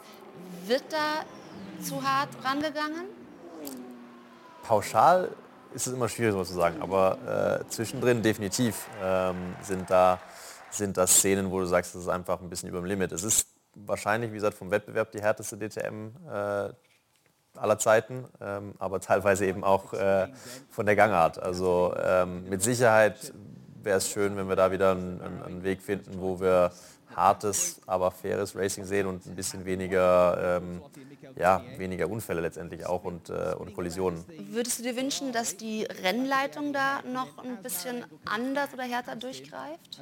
wird 0.66 0.84
da 0.90 1.24
zu 1.82 2.02
hart 2.02 2.30
rangegangen? 2.44 3.06
Pauschal 4.62 5.34
ist 5.74 5.86
es 5.86 5.92
immer 5.92 6.08
schwierig 6.08 6.32
so 6.34 6.44
zu 6.44 6.54
sagen, 6.54 6.80
aber 6.80 7.60
äh, 7.62 7.68
zwischendrin 7.68 8.22
definitiv 8.22 8.86
ähm, 9.02 9.54
sind, 9.62 9.90
da, 9.90 10.20
sind 10.70 10.96
das 10.96 11.16
Szenen, 11.16 11.50
wo 11.50 11.60
du 11.60 11.66
sagst, 11.66 11.94
das 11.94 12.02
ist 12.02 12.08
einfach 12.08 12.40
ein 12.40 12.48
bisschen 12.48 12.68
über 12.68 12.80
dem 12.80 12.86
Limit. 12.86 13.12
Es 13.12 13.22
ist 13.22 13.48
wahrscheinlich, 13.74 14.30
wie 14.30 14.36
gesagt, 14.36 14.56
vom 14.56 14.70
Wettbewerb 14.70 15.10
die 15.12 15.20
härteste 15.20 15.56
DTM 15.56 16.10
äh, 16.30 16.68
aller 17.54 17.78
Zeiten, 17.78 18.24
ähm, 18.40 18.74
aber 18.78 19.00
teilweise 19.00 19.46
eben 19.46 19.64
auch 19.64 19.92
äh, 19.92 20.28
von 20.70 20.86
der 20.86 20.96
Gangart. 20.96 21.42
Also 21.42 21.94
ähm, 22.02 22.48
mit 22.48 22.62
Sicherheit 22.62 23.32
wäre 23.82 23.98
es 23.98 24.08
schön, 24.08 24.36
wenn 24.36 24.48
wir 24.48 24.56
da 24.56 24.70
wieder 24.70 24.92
einen, 24.92 25.20
einen, 25.20 25.62
Weg 25.62 25.82
finden, 25.82 26.20
wo 26.20 26.40
wir 26.40 26.70
hartes, 27.16 27.80
aber 27.86 28.10
faires 28.10 28.56
Racing 28.56 28.84
sehen 28.84 29.06
und 29.06 29.26
ein 29.26 29.34
bisschen 29.34 29.64
weniger, 29.64 30.60
ähm, 30.62 30.82
ja, 31.36 31.62
weniger 31.76 32.08
Unfälle 32.08 32.40
letztendlich 32.40 32.86
auch 32.86 33.04
und, 33.04 33.30
äh, 33.30 33.54
und 33.58 33.74
Kollisionen. 33.74 34.24
Würdest 34.50 34.78
du 34.78 34.82
dir 34.82 34.96
wünschen, 34.96 35.32
dass 35.32 35.56
die 35.56 35.84
Rennleitung 35.84 36.72
da 36.72 37.02
noch 37.02 37.38
ein 37.38 37.62
bisschen 37.62 38.04
anders 38.24 38.72
oder 38.74 38.84
härter 38.84 39.16
durchgreift? 39.16 40.00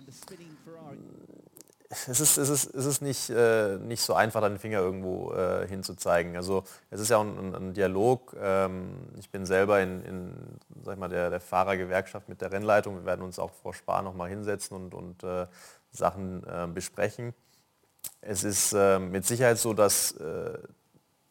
es 1.91 2.21
ist, 2.21 2.37
es 2.37 2.49
ist, 2.49 2.73
es 2.73 2.87
ist 2.87 3.03
nicht, 3.03 3.31
äh, 3.31 3.77
nicht 3.79 4.01
so 4.01 4.15
einfach, 4.15 4.41
deinen 4.41 4.61
Finger 4.61 4.79
irgendwo 4.79 5.33
äh, 5.33 5.67
hinzuzeigen. 5.67 6.37
Also 6.37 6.63
es 6.89 7.01
ist 7.01 7.11
ja 7.11 7.17
auch 7.17 7.25
ein, 7.25 7.53
ein 7.53 7.75
Dialog. 7.75 8.37
Ähm, 8.41 8.93
ich 9.19 9.29
bin 9.31 9.45
selber 9.45 9.81
in, 9.81 10.05
in 10.05 10.33
sag 10.85 10.99
mal, 10.99 11.09
der, 11.09 11.31
der 11.31 11.41
Fahrergewerkschaft 11.41 12.29
mit 12.29 12.41
der 12.43 12.53
Rennleitung. 12.53 12.95
Wir 12.95 13.07
werden 13.07 13.23
uns 13.23 13.41
auch 13.41 13.51
vor 13.51 13.75
Spar 13.75 14.03
noch 14.03 14.15
mal 14.15 14.29
hinsetzen 14.29 14.77
und, 14.77 14.95
und 14.95 15.25
äh, 15.25 15.49
Sachen 15.91 16.45
äh, 16.45 16.67
besprechen. 16.67 17.35
Es 18.21 18.45
ist 18.45 18.73
ähm, 18.73 19.11
mit 19.11 19.27
Sicherheit 19.27 19.59
so, 19.59 19.75
dass 19.75 20.13
äh, 20.13 20.59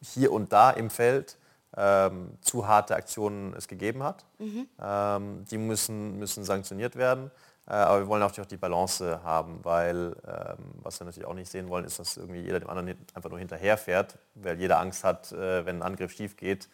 hier 0.00 0.32
und 0.32 0.52
da 0.52 0.70
im 0.70 0.90
Feld 0.90 1.38
ähm, 1.76 2.32
zu 2.40 2.66
harte 2.66 2.96
Aktionen 2.96 3.54
es 3.54 3.68
gegeben 3.68 4.02
hat. 4.02 4.24
Mhm. 4.38 4.68
Ähm, 4.80 5.44
die 5.50 5.58
müssen, 5.58 6.18
müssen 6.18 6.44
sanktioniert 6.44 6.96
werden. 6.96 7.30
Äh, 7.66 7.74
aber 7.74 8.00
wir 8.00 8.08
wollen 8.08 8.20
natürlich 8.20 8.46
auch 8.46 8.50
die 8.50 8.56
Balance 8.56 9.22
haben, 9.22 9.60
weil 9.62 10.16
ähm, 10.26 10.56
was 10.82 11.00
wir 11.00 11.04
natürlich 11.04 11.28
auch 11.28 11.34
nicht 11.34 11.50
sehen 11.50 11.68
wollen, 11.68 11.84
ist, 11.84 11.98
dass 11.98 12.16
irgendwie 12.16 12.40
jeder 12.40 12.58
dem 12.58 12.68
anderen 12.68 12.96
einfach 13.14 13.30
nur 13.30 13.38
hinterherfährt, 13.38 14.18
weil 14.34 14.58
jeder 14.58 14.80
Angst 14.80 15.04
hat, 15.04 15.30
äh, 15.32 15.64
wenn 15.64 15.76
ein 15.76 15.82
Angriff 15.82 16.12
schief 16.12 16.36
geht, 16.36 16.68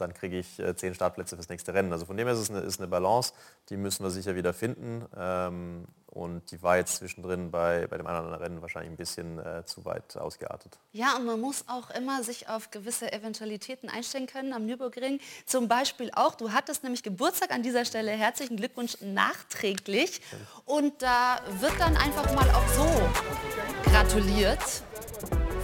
dann 0.00 0.14
kriege 0.14 0.38
ich 0.38 0.58
äh, 0.58 0.74
zehn 0.74 0.94
Startplätze 0.94 1.36
fürs 1.36 1.48
nächste 1.48 1.74
Rennen. 1.74 1.92
Also 1.92 2.06
von 2.06 2.16
dem 2.16 2.26
her 2.26 2.34
ist 2.34 2.40
es 2.40 2.50
eine, 2.50 2.60
ist 2.60 2.80
eine 2.80 2.88
Balance, 2.88 3.32
die 3.68 3.76
müssen 3.76 4.04
wir 4.04 4.10
sicher 4.10 4.34
wieder 4.34 4.52
finden. 4.52 5.04
Ähm, 5.16 5.86
und 6.06 6.50
die 6.50 6.60
war 6.60 6.76
jetzt 6.76 6.96
zwischendrin 6.96 7.52
bei, 7.52 7.86
bei 7.86 7.96
dem 7.96 8.06
anderen 8.06 8.34
Rennen 8.34 8.62
wahrscheinlich 8.62 8.90
ein 8.90 8.96
bisschen 8.96 9.38
äh, 9.38 9.64
zu 9.64 9.84
weit 9.84 10.16
ausgeartet. 10.16 10.78
Ja, 10.92 11.16
und 11.16 11.24
man 11.24 11.40
muss 11.40 11.64
auch 11.68 11.90
immer 11.90 12.24
sich 12.24 12.48
auf 12.48 12.72
gewisse 12.72 13.12
Eventualitäten 13.12 13.88
einstellen 13.88 14.26
können 14.26 14.52
am 14.52 14.66
Nürburgring. 14.66 15.20
Zum 15.46 15.68
Beispiel 15.68 16.10
auch, 16.14 16.34
du 16.34 16.52
hattest 16.52 16.82
nämlich 16.82 17.04
Geburtstag 17.04 17.52
an 17.52 17.62
dieser 17.62 17.84
Stelle. 17.84 18.10
Herzlichen 18.10 18.56
Glückwunsch 18.56 18.96
nachträglich. 19.00 20.20
Und 20.64 21.00
da 21.00 21.40
wird 21.60 21.78
dann 21.78 21.96
einfach 21.96 22.34
mal 22.34 22.50
auch 22.50 22.68
so 22.68 23.90
gratuliert 23.90 24.82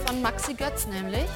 von 0.05 0.21
Maxi 0.21 0.53
Götz 0.53 0.87
nämlich. 0.87 1.27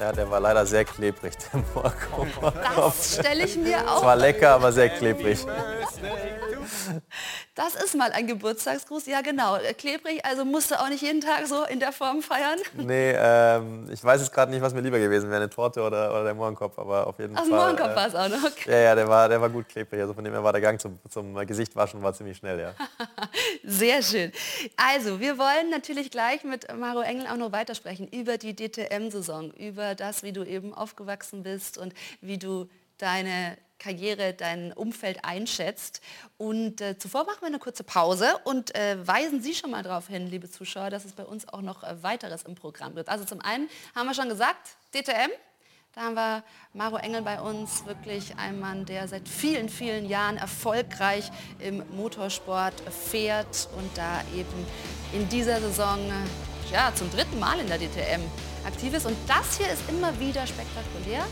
Ja, 0.00 0.12
der 0.12 0.30
war 0.30 0.40
leider 0.40 0.64
sehr 0.64 0.86
klebrig, 0.86 1.34
der 1.52 1.62
Morgen. 1.74 2.32
Das 2.74 3.18
stelle 3.18 3.44
ich 3.44 3.56
mir 3.58 3.78
auch. 3.86 3.98
Es 3.98 4.02
war 4.02 4.16
lecker, 4.16 4.54
aber 4.54 4.72
sehr 4.72 4.88
klebrig. 4.88 5.44
Das 7.54 7.74
ist 7.74 7.94
mal 7.94 8.12
ein 8.12 8.26
Geburtstagsgruß. 8.26 9.06
Ja, 9.06 9.20
genau. 9.20 9.58
Klebrig, 9.76 10.24
also 10.24 10.44
musst 10.44 10.70
du 10.70 10.80
auch 10.80 10.88
nicht 10.88 11.02
jeden 11.02 11.20
Tag 11.20 11.46
so 11.46 11.64
in 11.64 11.80
der 11.80 11.92
Form 11.92 12.22
feiern? 12.22 12.58
Nee, 12.74 13.12
ähm, 13.14 13.88
ich 13.92 14.02
weiß 14.02 14.20
jetzt 14.20 14.32
gerade 14.32 14.50
nicht, 14.50 14.62
was 14.62 14.72
mir 14.72 14.80
lieber 14.80 14.98
gewesen 14.98 15.28
wäre, 15.30 15.42
eine 15.42 15.50
Torte 15.50 15.82
oder, 15.82 16.10
oder 16.10 16.24
der 16.24 16.34
Mohrenkopf, 16.34 16.78
aber 16.78 17.06
auf 17.06 17.18
jeden 17.18 17.36
Ach, 17.36 17.40
Fall. 17.40 17.50
Mohrenkopf 17.50 17.90
äh, 17.90 17.96
war 17.96 18.06
es 18.06 18.14
auch 18.14 18.28
noch. 18.28 18.50
Okay. 18.50 18.70
Ja, 18.70 18.78
ja, 18.78 18.94
der 18.94 19.08
war, 19.08 19.28
der 19.28 19.40
war 19.40 19.50
gut 19.50 19.68
klebrig. 19.68 20.00
Also 20.00 20.14
von 20.14 20.24
dem 20.24 20.32
her 20.32 20.42
war 20.42 20.52
der 20.52 20.60
Gang 20.60 20.80
zum, 20.80 20.98
zum 21.08 21.34
Gesicht 21.46 21.76
waschen 21.76 22.02
war 22.02 22.14
ziemlich 22.14 22.38
schnell, 22.38 22.58
ja. 22.58 22.74
Sehr 23.64 24.02
schön. 24.02 24.32
Also, 24.76 25.20
wir 25.20 25.38
wollen 25.38 25.70
natürlich 25.70 26.10
gleich 26.10 26.44
mit 26.44 26.66
Maro 26.76 27.00
Engel 27.00 27.26
auch 27.26 27.36
noch 27.36 27.52
weitersprechen 27.52 28.08
über 28.08 28.38
die 28.38 28.54
DTM-Saison, 28.54 29.50
über 29.52 29.94
das, 29.94 30.22
wie 30.22 30.32
du 30.32 30.44
eben 30.44 30.74
aufgewachsen 30.74 31.42
bist 31.42 31.78
und 31.78 31.94
wie 32.20 32.38
du 32.38 32.68
deine 32.98 33.56
Karriere, 33.80 34.34
dein 34.34 34.72
Umfeld 34.72 35.24
einschätzt. 35.24 36.00
Und 36.38 36.80
äh, 36.80 36.96
zuvor 36.96 37.24
machen 37.24 37.38
wir 37.40 37.48
eine 37.48 37.58
kurze 37.58 37.82
Pause 37.82 38.28
und 38.44 38.72
äh, 38.76 38.96
weisen 39.04 39.42
Sie 39.42 39.54
schon 39.54 39.72
mal 39.72 39.82
darauf 39.82 40.06
hin, 40.06 40.28
liebe 40.28 40.48
Zuschauer, 40.48 40.90
dass 40.90 41.04
es 41.04 41.12
bei 41.12 41.24
uns 41.24 41.48
auch 41.48 41.62
noch 41.62 41.82
äh, 41.82 42.00
weiteres 42.02 42.44
im 42.44 42.54
Programm 42.54 42.94
gibt. 42.94 43.08
Also 43.08 43.24
zum 43.24 43.40
einen 43.40 43.68
haben 43.96 44.06
wir 44.06 44.14
schon 44.14 44.28
gesagt, 44.28 44.76
DTM, 44.94 45.30
Da 45.94 46.02
haben 46.02 46.14
wir 46.14 46.44
Maro 46.72 46.98
Engel 46.98 47.22
bei 47.22 47.40
uns, 47.40 47.84
wirklich 47.84 48.36
ein 48.36 48.60
Mann, 48.60 48.84
der 48.84 49.08
seit 49.08 49.28
vielen, 49.28 49.68
vielen 49.68 50.08
Jahren 50.08 50.36
erfolgreich 50.36 51.32
im 51.58 51.82
Motorsport 51.96 52.74
fährt 53.10 53.68
und 53.76 53.90
da 53.96 54.22
eben 54.32 54.66
in 55.12 55.28
dieser 55.28 55.60
Saison 55.60 55.98
ja, 56.70 56.92
zum 56.94 57.10
dritten 57.10 57.40
Mal 57.40 57.58
in 57.58 57.66
der 57.66 57.78
DTM 57.78 58.22
aktiv 58.64 58.94
ist. 58.94 59.06
Und 59.06 59.16
das 59.26 59.58
hier 59.58 59.68
ist 59.68 59.82
immer 59.88 60.18
wieder 60.20 60.46
spektakulär. 60.46 61.26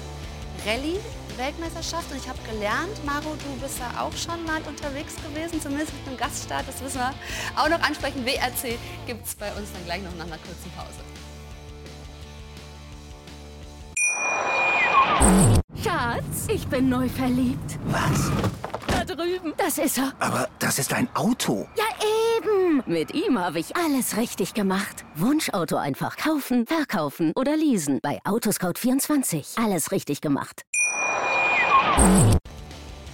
Rallye, 0.66 0.98
Weltmeisterschaft 1.38 2.10
und 2.10 2.18
ich 2.18 2.28
habe 2.28 2.38
gelernt, 2.50 3.04
Maro, 3.06 3.36
du 3.36 3.60
bist 3.62 3.78
ja 3.78 4.02
auch 4.02 4.12
schon 4.16 4.44
mal 4.44 4.60
unterwegs 4.62 5.14
gewesen, 5.16 5.60
zumindest 5.60 5.92
mit 5.94 6.08
einem 6.08 6.16
Gaststart, 6.16 6.66
das 6.66 6.82
wissen 6.82 6.98
wir 6.98 7.14
auch 7.56 7.68
noch 7.68 7.80
ansprechen. 7.80 8.26
WRC 8.26 8.78
gibt 9.06 9.26
es 9.26 9.34
bei 9.34 9.50
uns 9.52 9.72
dann 9.72 9.84
gleich 9.84 10.02
noch 10.02 10.14
nach 10.16 10.26
einer 10.26 10.38
kurzen 10.38 10.70
Pause. 10.76 10.98
Schatz, 15.82 16.46
ich 16.48 16.66
bin 16.66 16.88
neu 16.88 17.08
verliebt. 17.08 17.78
Was? 17.86 18.30
Da 18.86 19.04
drüben. 19.04 19.54
Das 19.56 19.78
ist 19.78 19.98
er. 19.98 20.12
Aber 20.18 20.48
das 20.58 20.78
ist 20.78 20.92
ein 20.92 21.08
Auto. 21.14 21.68
Ja, 21.76 21.84
eben. 22.36 22.82
Mit 22.86 23.14
ihm 23.14 23.38
habe 23.38 23.58
ich 23.58 23.76
alles 23.76 24.16
richtig 24.16 24.54
gemacht. 24.54 25.04
Wunschauto 25.14 25.76
einfach 25.76 26.16
kaufen, 26.16 26.66
verkaufen 26.66 27.32
oder 27.36 27.56
leasen. 27.56 28.00
Bei 28.02 28.18
Autoscout24. 28.24 29.62
Alles 29.62 29.92
richtig 29.92 30.20
gemacht. 30.20 30.62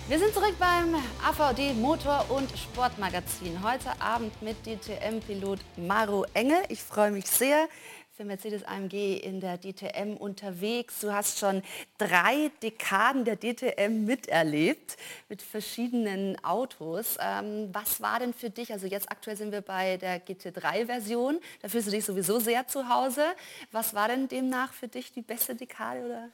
Wir 0.07 0.19
sind 0.19 0.35
zurück 0.35 0.55
beim 0.59 0.95
AVD 1.27 1.73
Motor- 1.75 2.31
und 2.31 2.51
Sportmagazin. 2.57 3.63
Heute 3.63 3.91
Abend 4.01 4.41
mit 4.43 4.57
DTM-Pilot 4.67 5.61
Maro 5.77 6.25
Engel. 6.35 6.59
Ich 6.69 6.83
freue 6.83 7.11
mich 7.11 7.27
sehr 7.27 7.69
für 8.17 8.25
Mercedes 8.25 8.63
AMG 8.65 9.17
in 9.17 9.41
der 9.41 9.59
DTM 9.59 10.17
unterwegs. 10.17 11.01
Du 11.01 11.13
hast 11.13 11.41
schon 11.41 11.63
drei 11.99 12.53
Dekaden 12.63 13.25
der 13.25 13.37
DTM 13.37 14.05
miterlebt 14.05 14.97
mit 15.29 15.43
verschiedenen 15.43 16.43
Autos. 16.45 17.17
Ähm, 17.21 17.71
was 17.73 18.01
war 18.01 18.21
denn 18.21 18.33
für 18.33 18.51
dich, 18.51 18.73
also 18.73 18.87
jetzt 18.87 19.11
aktuell 19.11 19.37
sind 19.37 19.51
wir 19.51 19.63
bei 19.63 19.97
der 19.97 20.25
GT3-Version, 20.25 21.41
da 21.61 21.69
fühlst 21.69 21.89
du 21.89 21.91
dich 21.91 22.05
sowieso 22.05 22.39
sehr 22.39 22.69
zu 22.69 22.89
Hause. 22.89 23.25
Was 23.73 23.95
war 23.95 24.07
denn 24.07 24.29
demnach 24.29 24.73
für 24.73 24.87
dich 24.87 25.13
die 25.13 25.23
beste 25.23 25.57
Dekade? 25.57 26.05
Oder? 26.05 26.29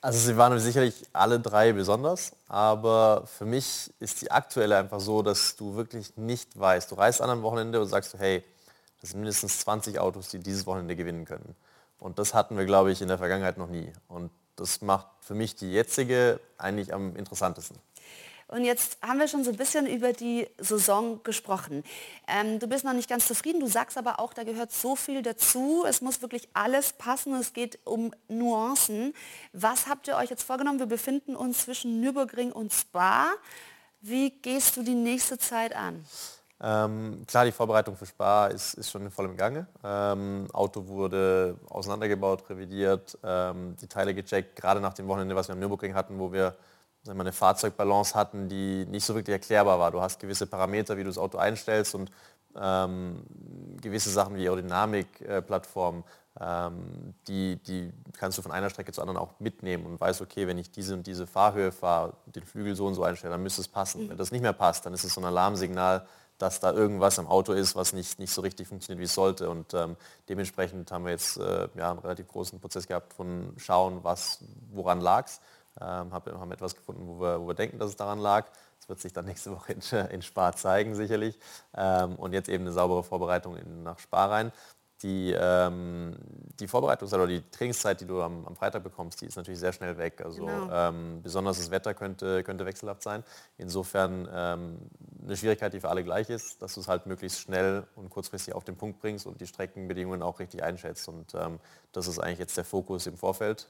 Also 0.00 0.18
sie 0.20 0.36
waren 0.36 0.58
sicherlich 0.60 0.94
alle 1.12 1.40
drei 1.40 1.72
besonders, 1.72 2.32
aber 2.46 3.24
für 3.26 3.44
mich 3.44 3.92
ist 3.98 4.22
die 4.22 4.30
aktuelle 4.30 4.76
einfach 4.76 5.00
so, 5.00 5.22
dass 5.22 5.56
du 5.56 5.74
wirklich 5.74 6.16
nicht 6.16 6.56
weißt. 6.58 6.92
Du 6.92 6.94
reist 6.94 7.20
an 7.20 7.30
einem 7.30 7.42
Wochenende 7.42 7.80
und 7.80 7.88
sagst, 7.88 8.14
hey, 8.16 8.44
das 9.00 9.10
sind 9.10 9.20
mindestens 9.20 9.58
20 9.60 9.98
Autos, 9.98 10.28
die 10.28 10.38
dieses 10.38 10.66
Wochenende 10.66 10.94
gewinnen 10.94 11.24
können. 11.24 11.56
Und 11.98 12.20
das 12.20 12.32
hatten 12.32 12.56
wir, 12.56 12.64
glaube 12.64 12.92
ich, 12.92 13.02
in 13.02 13.08
der 13.08 13.18
Vergangenheit 13.18 13.58
noch 13.58 13.68
nie. 13.68 13.92
Und 14.06 14.30
das 14.54 14.82
macht 14.82 15.08
für 15.20 15.34
mich 15.34 15.56
die 15.56 15.72
jetzige 15.72 16.38
eigentlich 16.58 16.94
am 16.94 17.16
interessantesten. 17.16 17.76
Und 18.48 18.64
jetzt 18.64 18.96
haben 19.02 19.18
wir 19.18 19.28
schon 19.28 19.44
so 19.44 19.50
ein 19.50 19.56
bisschen 19.56 19.86
über 19.86 20.14
die 20.14 20.48
Saison 20.58 21.22
gesprochen. 21.22 21.84
Ähm, 22.26 22.58
du 22.58 22.66
bist 22.66 22.82
noch 22.82 22.94
nicht 22.94 23.08
ganz 23.08 23.26
zufrieden, 23.26 23.60
du 23.60 23.66
sagst 23.66 23.98
aber 23.98 24.18
auch, 24.20 24.32
da 24.32 24.42
gehört 24.42 24.72
so 24.72 24.96
viel 24.96 25.22
dazu. 25.22 25.84
Es 25.86 26.00
muss 26.00 26.22
wirklich 26.22 26.48
alles 26.54 26.94
passen, 26.94 27.34
es 27.34 27.52
geht 27.52 27.78
um 27.84 28.12
Nuancen. 28.28 29.12
Was 29.52 29.86
habt 29.86 30.08
ihr 30.08 30.16
euch 30.16 30.30
jetzt 30.30 30.44
vorgenommen? 30.44 30.78
Wir 30.78 30.86
befinden 30.86 31.36
uns 31.36 31.64
zwischen 31.64 32.00
Nürburgring 32.00 32.50
und 32.50 32.72
Spa. 32.72 33.32
Wie 34.00 34.30
gehst 34.30 34.78
du 34.78 34.82
die 34.82 34.94
nächste 34.94 35.36
Zeit 35.38 35.76
an? 35.76 36.04
Ähm, 36.60 37.24
klar, 37.26 37.44
die 37.44 37.52
Vorbereitung 37.52 37.96
für 37.96 38.06
Spa 38.06 38.46
ist, 38.48 38.74
ist 38.74 38.90
schon 38.90 39.02
in 39.02 39.10
vollem 39.10 39.36
Gange. 39.36 39.66
Ähm, 39.84 40.48
Auto 40.52 40.88
wurde 40.88 41.56
auseinandergebaut, 41.68 42.48
revidiert, 42.48 43.16
ähm, 43.22 43.76
die 43.80 43.86
Teile 43.86 44.14
gecheckt, 44.14 44.56
gerade 44.56 44.80
nach 44.80 44.94
dem 44.94 45.06
Wochenende, 45.06 45.36
was 45.36 45.48
wir 45.48 45.52
am 45.52 45.60
Nürburgring 45.60 45.94
hatten, 45.94 46.18
wo 46.18 46.32
wir 46.32 46.56
wir, 47.04 47.12
eine 47.12 47.32
Fahrzeugbalance 47.32 48.14
hatten, 48.14 48.48
die 48.48 48.86
nicht 48.86 49.04
so 49.04 49.14
wirklich 49.14 49.34
erklärbar 49.34 49.78
war. 49.78 49.90
Du 49.90 50.00
hast 50.00 50.20
gewisse 50.20 50.46
Parameter, 50.46 50.96
wie 50.96 51.02
du 51.02 51.08
das 51.08 51.18
Auto 51.18 51.38
einstellst 51.38 51.94
und 51.94 52.10
ähm, 52.56 53.22
gewisse 53.80 54.10
Sachen 54.10 54.36
wie 54.36 54.46
Aerodynamik-Plattform, 54.46 56.04
ähm, 56.40 57.14
die, 57.26 57.56
die 57.56 57.92
kannst 58.16 58.38
du 58.38 58.42
von 58.42 58.52
einer 58.52 58.70
Strecke 58.70 58.92
zur 58.92 59.02
anderen 59.02 59.18
auch 59.18 59.40
mitnehmen 59.40 59.86
und 59.86 60.00
weißt, 60.00 60.20
okay, 60.20 60.46
wenn 60.46 60.58
ich 60.58 60.70
diese 60.70 60.94
und 60.94 61.06
diese 61.06 61.26
Fahrhöhe 61.26 61.72
fahre, 61.72 62.14
den 62.26 62.44
Flügel 62.44 62.76
so 62.76 62.86
und 62.86 62.94
so 62.94 63.02
einstelle, 63.02 63.32
dann 63.32 63.42
müsste 63.42 63.60
es 63.60 63.68
passen. 63.68 64.04
Mhm. 64.04 64.10
Wenn 64.10 64.16
das 64.18 64.30
nicht 64.30 64.42
mehr 64.42 64.52
passt, 64.52 64.86
dann 64.86 64.94
ist 64.94 65.04
es 65.04 65.14
so 65.14 65.20
ein 65.20 65.24
Alarmsignal, 65.24 66.06
dass 66.38 66.60
da 66.60 66.72
irgendwas 66.72 67.18
am 67.18 67.26
Auto 67.26 67.52
ist, 67.52 67.74
was 67.74 67.92
nicht, 67.92 68.18
nicht 68.20 68.32
so 68.32 68.42
richtig 68.42 68.68
funktioniert, 68.68 69.00
wie 69.00 69.06
es 69.06 69.14
sollte. 69.14 69.50
Und 69.50 69.74
ähm, 69.74 69.96
dementsprechend 70.28 70.90
haben 70.92 71.04
wir 71.04 71.10
jetzt 71.10 71.36
äh, 71.36 71.68
ja, 71.74 71.90
einen 71.90 71.98
relativ 71.98 72.28
großen 72.28 72.60
Prozess 72.60 72.86
gehabt 72.86 73.12
von 73.12 73.54
schauen, 73.56 74.04
was, 74.04 74.44
woran 74.70 75.00
lag 75.00 75.26
es. 75.26 75.40
Ähm, 75.80 76.12
haben 76.12 76.52
etwas 76.52 76.74
gefunden, 76.74 77.06
wo 77.06 77.20
wir, 77.20 77.40
wo 77.40 77.48
wir 77.48 77.54
denken, 77.54 77.78
dass 77.78 77.90
es 77.90 77.96
daran 77.96 78.18
lag. 78.18 78.46
Das 78.78 78.88
wird 78.88 79.00
sich 79.00 79.12
dann 79.12 79.24
nächste 79.26 79.52
Woche 79.52 79.72
in, 79.72 79.80
in 80.10 80.22
Spa 80.22 80.52
zeigen, 80.52 80.94
sicherlich. 80.94 81.38
Ähm, 81.76 82.16
und 82.16 82.32
jetzt 82.32 82.48
eben 82.48 82.64
eine 82.64 82.72
saubere 82.72 83.02
Vorbereitung 83.02 83.56
in, 83.56 83.82
nach 83.82 83.98
Spa 83.98 84.26
rein 84.26 84.52
die, 85.02 85.32
ähm, 85.38 86.16
die 86.58 86.66
Vorbereitungszeit 86.66 87.20
oder 87.20 87.28
die 87.28 87.42
Trainingszeit, 87.50 88.00
die 88.00 88.06
du 88.06 88.20
am, 88.20 88.44
am, 88.46 88.56
Freitag 88.56 88.82
bekommst, 88.82 89.20
die 89.20 89.26
ist 89.26 89.36
natürlich 89.36 89.60
sehr 89.60 89.72
schnell 89.72 89.96
weg. 89.96 90.20
Also 90.24 90.44
genau. 90.44 90.70
ähm, 90.72 91.22
besonders 91.22 91.58
das 91.58 91.70
Wetter 91.70 91.94
könnte, 91.94 92.42
könnte 92.42 92.66
wechselhaft 92.66 93.02
sein. 93.02 93.22
Insofern 93.58 94.28
ähm, 94.32 94.78
eine 95.22 95.36
Schwierigkeit, 95.36 95.72
die 95.72 95.80
für 95.80 95.88
alle 95.88 96.02
gleich 96.02 96.30
ist, 96.30 96.60
dass 96.62 96.74
du 96.74 96.80
es 96.80 96.88
halt 96.88 97.06
möglichst 97.06 97.40
schnell 97.40 97.86
und 97.94 98.10
kurzfristig 98.10 98.54
auf 98.54 98.64
den 98.64 98.76
Punkt 98.76 98.98
bringst 99.00 99.26
und 99.26 99.40
die 99.40 99.46
Streckenbedingungen 99.46 100.22
auch 100.22 100.40
richtig 100.40 100.64
einschätzt. 100.64 101.08
Und 101.08 101.32
ähm, 101.34 101.60
das 101.92 102.08
ist 102.08 102.18
eigentlich 102.18 102.40
jetzt 102.40 102.56
der 102.56 102.64
Fokus 102.64 103.06
im 103.06 103.16
Vorfeld. 103.16 103.68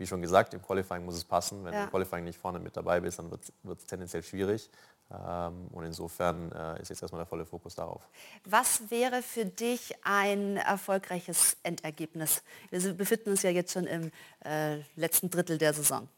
Wie 0.00 0.06
schon 0.06 0.22
gesagt, 0.22 0.54
im 0.54 0.62
Qualifying 0.62 1.04
muss 1.04 1.14
es 1.14 1.24
passen. 1.26 1.62
Wenn 1.62 1.74
ja. 1.74 1.80
du 1.80 1.84
im 1.84 1.90
Qualifying 1.90 2.24
nicht 2.24 2.38
vorne 2.38 2.58
mit 2.58 2.74
dabei 2.74 3.00
bist, 3.00 3.18
dann 3.18 3.30
wird 3.30 3.78
es 3.78 3.86
tendenziell 3.86 4.22
schwierig. 4.22 4.70
Ähm, 5.10 5.68
und 5.72 5.84
insofern 5.84 6.50
äh, 6.52 6.80
ist 6.80 6.88
jetzt 6.88 7.02
erstmal 7.02 7.20
der 7.20 7.26
volle 7.26 7.44
Fokus 7.44 7.74
darauf. 7.74 8.08
Was 8.44 8.90
wäre 8.90 9.20
für 9.20 9.44
dich 9.44 9.92
ein 10.02 10.56
erfolgreiches 10.56 11.58
Endergebnis? 11.64 12.42
Wir 12.70 12.94
befinden 12.94 13.28
uns 13.28 13.42
ja 13.42 13.50
jetzt 13.50 13.72
schon 13.72 13.84
im 13.84 14.10
äh, 14.42 14.78
letzten 14.96 15.28
Drittel 15.28 15.58
der 15.58 15.74
Saison. 15.74 16.08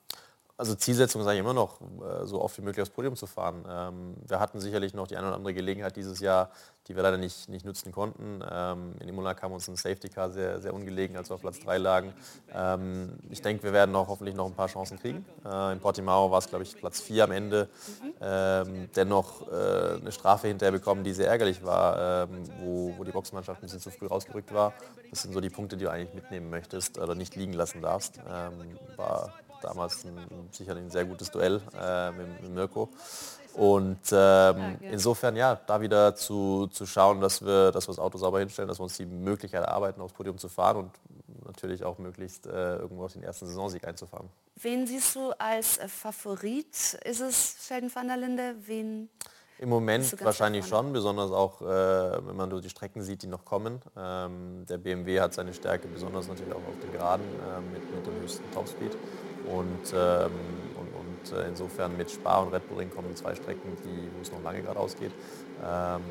Also 0.58 0.74
Zielsetzung 0.74 1.24
sage 1.24 1.36
ich 1.36 1.40
immer 1.40 1.54
noch, 1.54 1.80
äh, 1.80 2.26
so 2.26 2.40
oft 2.40 2.56
wie 2.58 2.62
möglich 2.62 2.82
aufs 2.82 2.90
Podium 2.90 3.16
zu 3.16 3.26
fahren. 3.26 3.64
Ähm, 3.68 4.16
wir 4.28 4.38
hatten 4.38 4.60
sicherlich 4.60 4.92
noch 4.92 5.06
die 5.06 5.16
eine 5.16 5.28
oder 5.28 5.36
andere 5.36 5.54
Gelegenheit 5.54 5.96
dieses 5.96 6.20
Jahr, 6.20 6.50
die 6.86 6.94
wir 6.94 7.02
leider 7.02 7.16
nicht, 7.16 7.48
nicht 7.48 7.64
nutzen 7.64 7.90
konnten. 7.90 8.44
Ähm, 8.48 8.94
in 9.00 9.08
Imola 9.08 9.32
kam 9.32 9.52
uns 9.52 9.66
ein 9.68 9.76
Safety 9.76 10.10
Car 10.10 10.30
sehr, 10.30 10.60
sehr 10.60 10.74
ungelegen, 10.74 11.16
als 11.16 11.30
wir 11.30 11.36
auf 11.36 11.40
Platz 11.40 11.58
3 11.60 11.78
lagen. 11.78 12.12
Ähm, 12.54 13.14
ich 13.30 13.40
denke, 13.40 13.62
wir 13.62 13.72
werden 13.72 13.96
auch 13.96 14.08
hoffentlich 14.08 14.36
noch 14.36 14.46
ein 14.46 14.54
paar 14.54 14.68
Chancen 14.68 14.98
kriegen. 14.98 15.24
Äh, 15.44 15.72
in 15.72 15.80
Portimao 15.80 16.30
war 16.30 16.38
es, 16.38 16.48
glaube 16.48 16.64
ich, 16.64 16.76
Platz 16.76 17.00
4 17.00 17.24
am 17.24 17.32
Ende. 17.32 17.68
dennoch 18.20 19.48
äh, 19.50 19.96
eine 20.00 20.12
Strafe 20.12 20.48
hinterher 20.48 20.72
bekommen, 20.72 21.02
die 21.02 21.12
sehr 21.12 21.28
ärgerlich 21.28 21.64
war, 21.64 22.28
wo, 22.60 22.94
wo 22.96 23.04
die 23.04 23.10
Boxmannschaft 23.10 23.60
ein 23.60 23.62
bisschen 23.62 23.80
zu 23.80 23.90
früh 23.90 24.06
rausgerückt 24.06 24.52
war. 24.52 24.74
Das 25.10 25.22
sind 25.22 25.32
so 25.32 25.40
die 25.40 25.50
Punkte, 25.50 25.76
die 25.76 25.84
du 25.84 25.90
eigentlich 25.90 26.14
mitnehmen 26.14 26.50
möchtest 26.50 26.98
oder 26.98 27.14
nicht 27.14 27.34
liegen 27.36 27.52
lassen 27.52 27.82
darfst. 27.82 28.20
war 28.96 29.32
damals 29.62 30.04
ein, 30.04 30.18
sicherlich 30.50 30.84
ein 30.84 30.90
sehr 30.90 31.04
gutes 31.04 31.30
Duell 31.30 31.60
äh, 31.80 32.10
mit, 32.12 32.42
mit 32.42 32.50
Mirko. 32.52 32.88
Und 33.54 34.00
ähm, 34.12 34.78
insofern 34.80 35.36
ja, 35.36 35.56
da 35.66 35.80
wieder 35.80 36.14
zu, 36.14 36.68
zu 36.68 36.86
schauen, 36.86 37.20
dass 37.20 37.44
wir, 37.44 37.70
dass 37.70 37.86
wir 37.86 37.92
das 37.92 37.98
Auto 37.98 38.16
sauber 38.16 38.40
hinstellen, 38.40 38.68
dass 38.68 38.78
wir 38.78 38.84
uns 38.84 38.96
die 38.96 39.04
Möglichkeit 39.04 39.62
erarbeiten, 39.62 40.00
aufs 40.00 40.14
Podium 40.14 40.38
zu 40.38 40.48
fahren 40.48 40.76
und 40.78 40.90
natürlich 41.44 41.84
auch 41.84 41.98
möglichst 41.98 42.46
äh, 42.46 42.76
irgendwo 42.76 43.04
auf 43.04 43.12
den 43.12 43.22
ersten 43.22 43.46
Saisonsieg 43.46 43.86
einzufahren. 43.86 44.28
Wen 44.56 44.86
siehst 44.86 45.16
du 45.16 45.32
als 45.38 45.76
äh, 45.78 45.88
Favorit? 45.88 46.94
Ist 47.04 47.20
es 47.20 47.56
Sheldon 47.66 47.94
van 47.94 48.08
der 48.08 48.16
Linde? 48.16 48.54
Wen 48.64 49.10
im 49.62 49.68
Moment 49.68 50.22
wahrscheinlich 50.24 50.66
schon, 50.66 50.92
besonders 50.92 51.30
auch, 51.30 51.62
äh, 51.62 51.64
wenn 51.64 52.34
man 52.34 52.50
die 52.50 52.68
Strecken 52.68 53.00
sieht, 53.02 53.22
die 53.22 53.28
noch 53.28 53.44
kommen. 53.44 53.80
Ähm, 53.96 54.66
der 54.68 54.78
BMW 54.78 55.20
hat 55.20 55.34
seine 55.34 55.54
Stärke, 55.54 55.86
besonders 55.86 56.26
natürlich 56.26 56.52
auch 56.52 56.56
auf 56.56 56.80
den 56.82 56.90
Geraden 56.90 57.24
äh, 57.24 57.60
mit, 57.72 57.94
mit 57.94 58.04
dem 58.04 58.20
höchsten 58.20 58.50
Topspeed. 58.52 58.96
Und, 59.46 59.94
ähm, 59.94 60.30
und, 60.80 61.32
und 61.32 61.38
äh, 61.38 61.48
insofern 61.48 61.96
mit 61.96 62.10
Spa 62.10 62.40
und 62.40 62.52
Red 62.52 62.68
Bull 62.68 62.78
Ring 62.78 62.90
kommen 62.90 63.14
zwei 63.14 63.36
Strecken, 63.36 63.76
die, 63.84 64.08
wo 64.16 64.22
es 64.22 64.32
noch 64.32 64.42
lange 64.42 64.62
geradeaus 64.62 64.96
geht. 64.96 65.12
Ähm, 65.64 66.02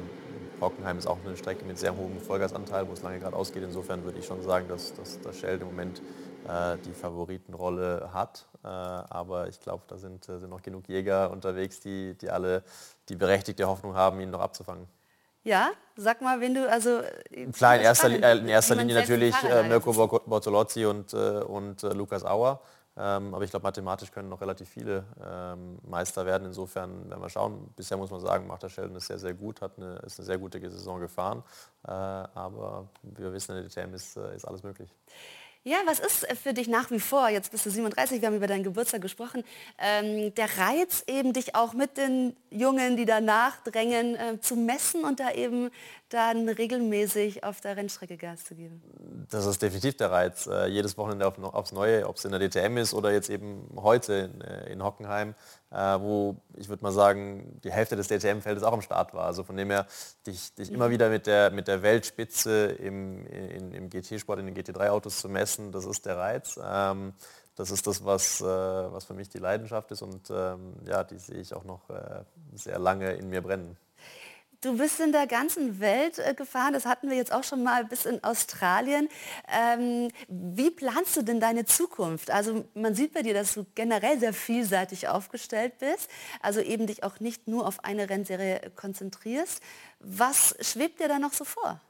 Hockenheim 0.62 0.98
ist 0.98 1.08
auch 1.08 1.18
eine 1.26 1.36
Strecke 1.36 1.66
mit 1.66 1.78
sehr 1.78 1.96
hohem 1.96 2.20
Vollgasanteil, 2.20 2.88
wo 2.88 2.94
es 2.94 3.02
lange 3.02 3.20
geradeaus 3.20 3.52
geht. 3.52 3.64
Insofern 3.64 4.06
würde 4.06 4.20
ich 4.20 4.26
schon 4.26 4.42
sagen, 4.44 4.68
dass, 4.70 4.94
dass, 4.94 5.20
dass 5.20 5.36
Shell 5.38 5.60
im 5.60 5.68
Moment 5.68 6.02
äh, 6.48 6.78
die 6.86 6.94
Favoritenrolle 6.94 8.10
hat. 8.14 8.48
Äh, 8.64 8.68
aber 8.68 9.48
ich 9.48 9.60
glaube, 9.60 9.84
da 9.88 9.98
sind, 9.98 10.30
äh, 10.30 10.40
sind 10.40 10.50
noch 10.50 10.62
genug 10.62 10.88
Jäger 10.88 11.32
unterwegs, 11.32 11.80
die, 11.80 12.16
die 12.16 12.30
alle 12.30 12.64
die 13.12 13.18
berechtigte 13.18 13.68
Hoffnung 13.68 13.94
haben, 13.94 14.20
ihn 14.22 14.32
noch 14.32 14.40
abzufangen. 14.40 14.88
Ja, 15.44 15.72
sag 15.96 16.22
mal, 16.22 16.40
wenn 16.40 16.54
du 16.54 16.70
also 16.70 17.02
klar 17.52 17.76
in 17.76 17.82
erster, 17.82 18.10
in 18.10 18.48
erster 18.48 18.76
Linie 18.76 18.96
natürlich 18.96 19.36
Mirko 19.68 19.92
Bortolozzi 20.26 20.86
und, 20.86 21.14
und 21.14 21.82
Lukas 21.82 22.24
Auer. 22.24 22.62
Ähm, 22.98 23.34
aber 23.34 23.44
ich 23.44 23.50
glaube, 23.50 23.64
mathematisch 23.64 24.12
können 24.12 24.28
noch 24.28 24.42
relativ 24.42 24.68
viele 24.68 25.06
ähm, 25.26 25.80
Meister 25.88 26.26
werden. 26.26 26.46
Insofern 26.46 27.10
werden 27.10 27.22
wir 27.22 27.30
schauen. 27.30 27.70
Bisher 27.76 27.96
muss 27.98 28.12
man 28.12 28.20
sagen, 28.20 28.48
macht 28.48 28.64
der 28.64 28.70
Sheldon 28.70 28.98
es 28.98 29.08
sehr, 29.08 29.18
sehr 29.18 29.34
gut, 29.34 29.62
hat 29.62 29.78
eine, 29.78 29.96
ist 30.06 30.20
eine 30.20 30.26
sehr 30.26 30.38
gute 30.38 30.60
Saison 30.70 31.00
gefahren. 31.00 31.42
Äh, 31.88 31.92
aber 31.92 32.90
wir 33.02 33.32
wissen, 33.32 33.56
in 33.56 33.64
der 33.64 33.70
DTM 33.70 33.94
ist, 33.94 34.18
äh, 34.18 34.36
ist 34.36 34.46
alles 34.46 34.62
möglich. 34.62 34.94
Ja, 35.64 35.78
was 35.86 36.00
ist 36.00 36.26
für 36.42 36.56
dich 36.56 36.68
nach 36.68 36.90
wie 36.90 37.00
vor, 37.00 37.30
jetzt 37.30 37.52
bist 37.52 37.68
du 37.68 37.70
37, 37.70 38.20
wir 38.20 38.28
haben 38.28 38.36
über 38.36 38.48
deinen 38.48 38.64
Geburtstag 38.64 39.04
gesprochen, 39.04 39.44
ähm, 39.78 40.34
der 40.34 40.58
Reiz 40.58 41.04
eben 41.06 41.34
dich 41.34 41.54
auch 41.54 41.74
mit 41.74 41.98
den 41.98 42.36
Jungen, 42.50 42.98
die 42.98 43.06
danach 43.06 43.62
drängen, 43.62 44.16
äh, 44.16 44.42
zu 44.42 44.56
messen 44.56 45.04
und 45.04 45.20
da 45.20 45.30
eben 45.30 45.70
dann 46.14 46.50
regelmäßig 46.50 47.44
auf 47.44 47.62
der 47.62 47.78
Rennstrecke 47.78 48.18
Gas 48.18 48.44
zu 48.44 48.56
geben? 48.56 48.82
Das 49.30 49.46
ist 49.46 49.62
definitiv 49.62 49.96
der 49.96 50.12
Reiz. 50.12 50.46
Äh, 50.46 50.68
jedes 50.68 50.98
Wochenende 50.98 51.26
auf, 51.26 51.38
aufs 51.40 51.72
Neue, 51.72 52.08
ob 52.08 52.18
es 52.18 52.26
in 52.26 52.32
der 52.32 52.40
DTM 52.40 52.78
ist 52.78 52.94
oder 52.94 53.12
jetzt 53.12 53.30
eben 53.30 53.70
heute 53.78 54.14
in, 54.14 54.42
äh, 54.42 54.72
in 54.72 54.84
Hockenheim, 54.84 55.36
äh, 55.72 55.76
wo 56.00 56.36
ich 56.56 56.68
würde 56.68 56.84
mal 56.84 56.92
sagen, 56.92 57.60
die 57.64 57.72
Hälfte 57.72 57.96
des 57.96 58.08
DTM-Feldes 58.08 58.64
auch 58.64 58.74
am 58.74 58.82
Start 58.82 59.14
war. 59.14 59.26
Also 59.26 59.44
von 59.44 59.56
dem 59.56 59.70
her, 59.70 59.88
dich, 60.28 60.54
dich 60.56 60.70
mhm. 60.70 60.76
immer 60.76 60.90
wieder 60.90 61.10
mit 61.10 61.28
der, 61.28 61.52
mit 61.52 61.68
der 61.68 61.82
Weltspitze 61.82 62.66
im, 62.68 63.26
in, 63.28 63.74
im 63.74 63.90
GT-Sport, 63.90 64.40
in 64.40 64.54
den 64.54 64.56
GT3-Autos 64.56 65.20
zu 65.20 65.30
messen, 65.30 65.72
das 65.72 65.86
ist 65.86 66.06
der 66.06 66.18
Reiz. 66.18 66.60
Ähm, 66.62 67.14
das 67.56 67.70
ist 67.72 67.86
das, 67.86 68.04
was, 68.04 68.42
äh, 68.42 68.46
was 68.46 69.06
für 69.06 69.14
mich 69.14 69.30
die 69.30 69.38
Leidenschaft 69.38 69.92
ist 69.92 70.02
und 70.02 70.30
ähm, 70.30 70.74
ja, 70.86 71.04
die 71.04 71.20
sehe 71.20 71.40
ich 71.40 71.54
auch 71.54 71.64
noch 71.64 71.90
äh, 71.90 72.24
sehr 72.54 72.80
lange 72.80 73.14
in 73.14 73.30
mir 73.30 73.42
brennen. 73.42 73.78
Du 74.64 74.78
bist 74.78 75.00
in 75.00 75.12
der 75.12 75.26
ganzen 75.26 75.80
Welt 75.80 76.20
äh, 76.20 76.36
gefahren, 76.36 76.74
das 76.74 76.86
hatten 76.86 77.10
wir 77.10 77.18
jetzt 77.18 77.34
auch 77.34 77.44
schon 77.44 77.64
mal 77.64 77.84
bis 77.84 78.06
in 78.06 78.24
Australien. 78.24 79.10
Ähm, 79.52 80.10
wie 80.28 80.70
planst 80.70 81.18
du 81.18 81.24
denn 81.24 81.40
deine 81.40 81.66
Zukunft? 81.66 82.30
Also 82.30 82.66
man 82.76 82.94
sieht 82.94 83.12
bei 83.12 83.24
dir, 83.24 83.34
dass 83.34 83.56
du 83.56 83.66
generell 83.74 84.20
sehr 84.20 84.34
vielseitig 84.34 85.08
aufgestellt 85.08 85.80
bist, 85.80 86.12
also 86.44 86.60
eben 86.60 86.86
dich 86.86 87.04
auch 87.04 87.20
nicht 87.20 87.48
nur 87.48 87.66
auf 87.66 87.84
eine 87.84 88.08
Rennserie 88.08 88.72
konzentrierst. 88.76 89.64
Was 90.00 90.56
schwebt 90.62 91.00
dir 91.00 91.08
da 91.08 91.18
noch 91.18 91.34
so 91.34 91.44
vor? 91.44 91.82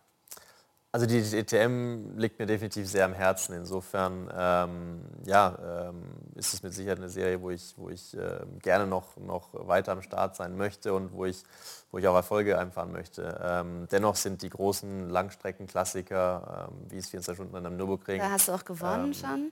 Also 0.93 1.05
die 1.05 1.21
DTM 1.21 2.17
liegt 2.17 2.37
mir 2.37 2.45
definitiv 2.45 2.85
sehr 2.85 3.05
am 3.05 3.13
Herzen. 3.13 3.55
Insofern 3.55 4.29
ähm, 4.37 5.01
ja, 5.25 5.87
ähm, 5.89 6.03
ist 6.35 6.53
es 6.53 6.63
mit 6.63 6.73
Sicherheit 6.73 6.97
eine 6.97 7.07
Serie, 7.07 7.41
wo 7.41 7.49
ich, 7.49 7.73
wo 7.77 7.89
ich 7.89 8.13
äh, 8.17 8.41
gerne 8.61 8.87
noch, 8.87 9.15
noch 9.15 9.47
weiter 9.53 9.93
am 9.93 10.01
Start 10.01 10.35
sein 10.35 10.57
möchte 10.57 10.93
und 10.93 11.13
wo 11.13 11.23
ich, 11.23 11.43
wo 11.91 11.97
ich 11.97 12.07
auch 12.09 12.15
Erfolge 12.15 12.59
einfahren 12.59 12.91
möchte. 12.91 13.39
Ähm, 13.41 13.87
dennoch 13.89 14.17
sind 14.17 14.41
die 14.41 14.49
großen 14.49 15.09
Langstreckenklassiker, 15.09 16.67
ähm, 16.69 16.85
wie 16.89 16.97
es 16.97 17.09
24 17.09 17.47
Stunden 17.47 17.65
am 17.65 17.77
Nürburgring. 17.77 18.19
Da 18.19 18.31
hast 18.31 18.49
du 18.49 18.51
auch 18.51 18.65
gewonnen 18.65 19.05
ähm, 19.05 19.13
schon? 19.13 19.51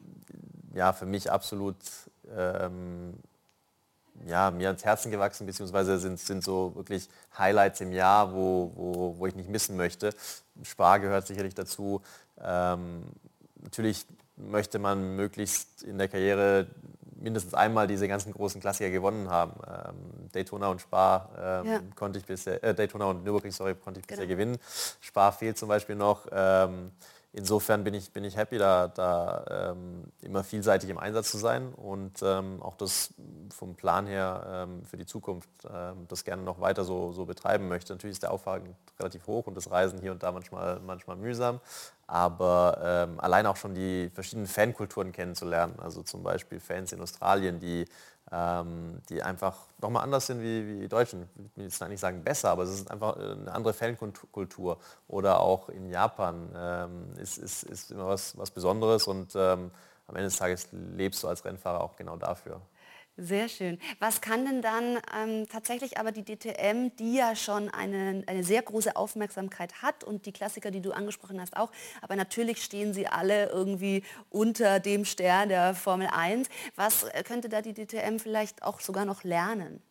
Ja, 0.73 0.91
für 0.91 1.05
mich 1.05 1.31
absolut 1.31 1.77
ähm, 2.35 3.13
ja, 4.25 4.51
mir 4.51 4.67
ans 4.67 4.85
Herzen 4.85 5.11
gewachsen, 5.11 5.45
beziehungsweise 5.45 5.99
sind, 5.99 6.19
sind 6.19 6.43
so 6.43 6.75
wirklich 6.75 7.09
Highlights 7.37 7.81
im 7.81 7.91
Jahr, 7.91 8.33
wo, 8.33 8.71
wo, 8.75 9.15
wo 9.17 9.27
ich 9.27 9.35
nicht 9.35 9.49
missen 9.49 9.77
möchte. 9.77 10.13
Spar 10.63 10.99
gehört 10.99 11.27
sicherlich 11.27 11.55
dazu. 11.55 12.01
Ähm, 12.41 13.03
natürlich 13.61 14.05
möchte 14.35 14.79
man 14.79 15.15
möglichst 15.15 15.83
in 15.83 15.97
der 15.97 16.07
Karriere 16.07 16.67
mindestens 17.21 17.53
einmal 17.53 17.87
diese 17.87 18.07
ganzen 18.07 18.31
großen 18.31 18.61
Klassiker 18.61 18.89
gewonnen 18.89 19.29
haben. 19.29 19.53
Ähm, 19.67 20.29
Daytona 20.31 20.69
und 20.69 20.81
Spa 20.81 21.61
ähm, 21.65 21.71
ja. 21.71 21.79
konnte 21.95 22.19
ich 22.19 22.25
bisher, 22.25 22.63
äh, 22.63 22.73
Daytona 22.73 23.05
und 23.05 23.23
Nürburgring, 23.23 23.51
sorry, 23.51 23.75
konnte 23.75 23.99
ich 23.99 24.07
bisher 24.07 24.25
genau. 24.25 24.37
gewinnen. 24.37 24.57
Spa 25.01 25.31
fehlt 25.31 25.57
zum 25.57 25.69
Beispiel 25.69 25.95
noch. 25.95 26.27
Ähm, 26.31 26.91
insofern 27.31 27.83
bin 27.83 27.93
ich, 27.93 28.11
bin 28.11 28.23
ich 28.23 28.37
happy, 28.37 28.57
da, 28.57 28.87
da 28.87 29.71
ähm, 29.71 30.05
immer 30.21 30.43
vielseitig 30.43 30.89
im 30.89 30.97
Einsatz 30.97 31.31
zu 31.31 31.37
sein 31.37 31.73
und 31.73 32.21
ähm, 32.23 32.61
auch 32.61 32.75
das 32.75 33.13
vom 33.49 33.75
Plan 33.75 34.07
her 34.07 34.67
ähm, 34.67 34.83
für 34.85 34.97
die 34.97 35.05
Zukunft 35.05 35.49
ähm, 35.71 36.05
das 36.07 36.23
gerne 36.23 36.41
noch 36.41 36.59
weiter 36.59 36.83
so, 36.83 37.11
so 37.11 37.25
betreiben 37.25 37.67
möchte. 37.67 37.93
Natürlich 37.93 38.15
ist 38.15 38.23
der 38.23 38.31
Aufwand 38.31 38.69
relativ 38.99 39.27
hoch 39.27 39.47
und 39.47 39.55
das 39.55 39.69
Reisen 39.69 39.99
hier 39.99 40.11
und 40.11 40.23
da 40.23 40.31
manchmal, 40.31 40.79
manchmal 40.79 41.17
mühsam, 41.17 41.59
aber 42.07 42.79
ähm, 42.81 43.19
allein 43.19 43.45
auch 43.45 43.57
schon 43.57 43.75
die 43.75 44.09
verschiedenen 44.13 44.47
Fankulturen 44.47 45.11
kennenzulernen, 45.11 45.75
also 45.79 46.01
zum 46.03 46.23
Beispiel 46.23 46.59
Fans 46.59 46.91
in 46.91 47.01
Australien, 47.01 47.59
die 47.59 47.85
ähm, 48.31 49.01
die 49.09 49.23
einfach 49.23 49.55
nochmal 49.81 50.03
anders 50.03 50.27
sind 50.27 50.41
wie, 50.41 50.67
wie 50.67 50.79
die 50.81 50.87
Deutschen. 50.87 51.29
Ich 51.35 51.57
will 51.57 51.63
jetzt 51.65 51.81
nicht 51.87 51.99
sagen 51.99 52.23
besser, 52.23 52.51
aber 52.51 52.63
es 52.63 52.71
ist 52.71 52.91
einfach 52.91 53.17
äh, 53.17 53.31
eine 53.31 53.51
andere 53.51 53.73
Fankultur. 53.73 54.77
Oder 55.07 55.39
auch 55.39 55.69
in 55.69 55.89
Japan 55.89 56.49
ähm, 56.55 57.13
ist, 57.17 57.37
ist, 57.37 57.63
ist 57.63 57.91
immer 57.91 58.07
was, 58.07 58.37
was 58.37 58.51
Besonderes 58.51 59.07
und 59.07 59.33
ähm, 59.35 59.71
am 60.07 60.15
Ende 60.15 60.27
des 60.27 60.37
Tages 60.37 60.67
lebst 60.71 61.23
du 61.23 61.27
als 61.27 61.45
Rennfahrer 61.45 61.81
auch 61.81 61.95
genau 61.95 62.17
dafür. 62.17 62.61
Sehr 63.21 63.49
schön. 63.49 63.79
Was 63.99 64.21
kann 64.21 64.45
denn 64.45 64.61
dann 64.61 64.97
ähm, 65.13 65.45
tatsächlich 65.49 65.97
aber 65.97 66.13
die 66.13 66.23
DTM, 66.23 66.95
die 66.97 67.15
ja 67.15 67.35
schon 67.35 67.69
eine, 67.69 68.23
eine 68.27 68.45
sehr 68.45 68.61
große 68.61 68.95
Aufmerksamkeit 68.95 69.81
hat 69.81 70.05
und 70.05 70.25
die 70.25 70.31
Klassiker, 70.31 70.71
die 70.71 70.79
du 70.79 70.91
angesprochen 70.91 71.41
hast, 71.41 71.57
auch, 71.57 71.69
aber 72.01 72.15
natürlich 72.15 72.63
stehen 72.63 72.93
sie 72.93 73.07
alle 73.07 73.49
irgendwie 73.49 74.03
unter 74.29 74.79
dem 74.79 75.03
Stern 75.03 75.49
der 75.49 75.75
Formel 75.75 76.07
1. 76.07 76.47
Was 76.77 77.03
äh, 77.03 77.23
könnte 77.23 77.49
da 77.49 77.61
die 77.61 77.73
DTM 77.73 78.19
vielleicht 78.19 78.63
auch 78.63 78.79
sogar 78.79 79.03
noch 79.03 79.25
lernen? 79.25 79.81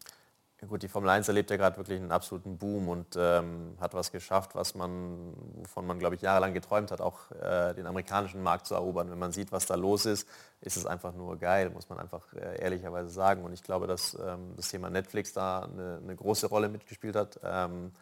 Gut, 0.66 0.82
die 0.82 0.88
Formel 0.88 1.08
1 1.10 1.28
erlebt 1.28 1.50
ja 1.50 1.56
gerade 1.56 1.76
wirklich 1.76 2.00
einen 2.00 2.10
absoluten 2.10 2.58
Boom 2.58 2.88
und 2.88 3.14
ähm, 3.16 3.76
hat 3.80 3.94
was 3.94 4.10
geschafft, 4.10 4.56
was 4.56 4.74
man, 4.74 5.32
wovon 5.54 5.86
man, 5.86 6.00
glaube 6.00 6.16
ich, 6.16 6.20
jahrelang 6.20 6.52
geträumt 6.52 6.90
hat, 6.90 7.00
auch 7.00 7.30
äh, 7.30 7.74
den 7.74 7.86
amerikanischen 7.86 8.42
Markt 8.42 8.66
zu 8.66 8.74
erobern. 8.74 9.08
Wenn 9.08 9.20
man 9.20 9.30
sieht, 9.30 9.52
was 9.52 9.66
da 9.66 9.76
los 9.76 10.04
ist, 10.04 10.28
ist 10.60 10.76
es 10.76 10.84
einfach 10.84 11.14
nur 11.14 11.36
geil, 11.38 11.70
muss 11.70 11.88
man 11.88 12.00
einfach 12.00 12.32
äh, 12.34 12.60
ehrlicherweise 12.60 13.08
sagen. 13.08 13.44
Und 13.44 13.52
ich 13.52 13.62
glaube, 13.62 13.86
dass 13.86 14.14
ähm, 14.14 14.54
das 14.56 14.68
Thema 14.68 14.90
Netflix 14.90 15.32
da 15.32 15.60
eine, 15.60 16.00
eine, 16.02 16.16
große 16.16 16.48
Rolle 16.48 16.68
mitgespielt 16.68 17.14
hat. 17.14 17.38
Ähm, 17.44 17.92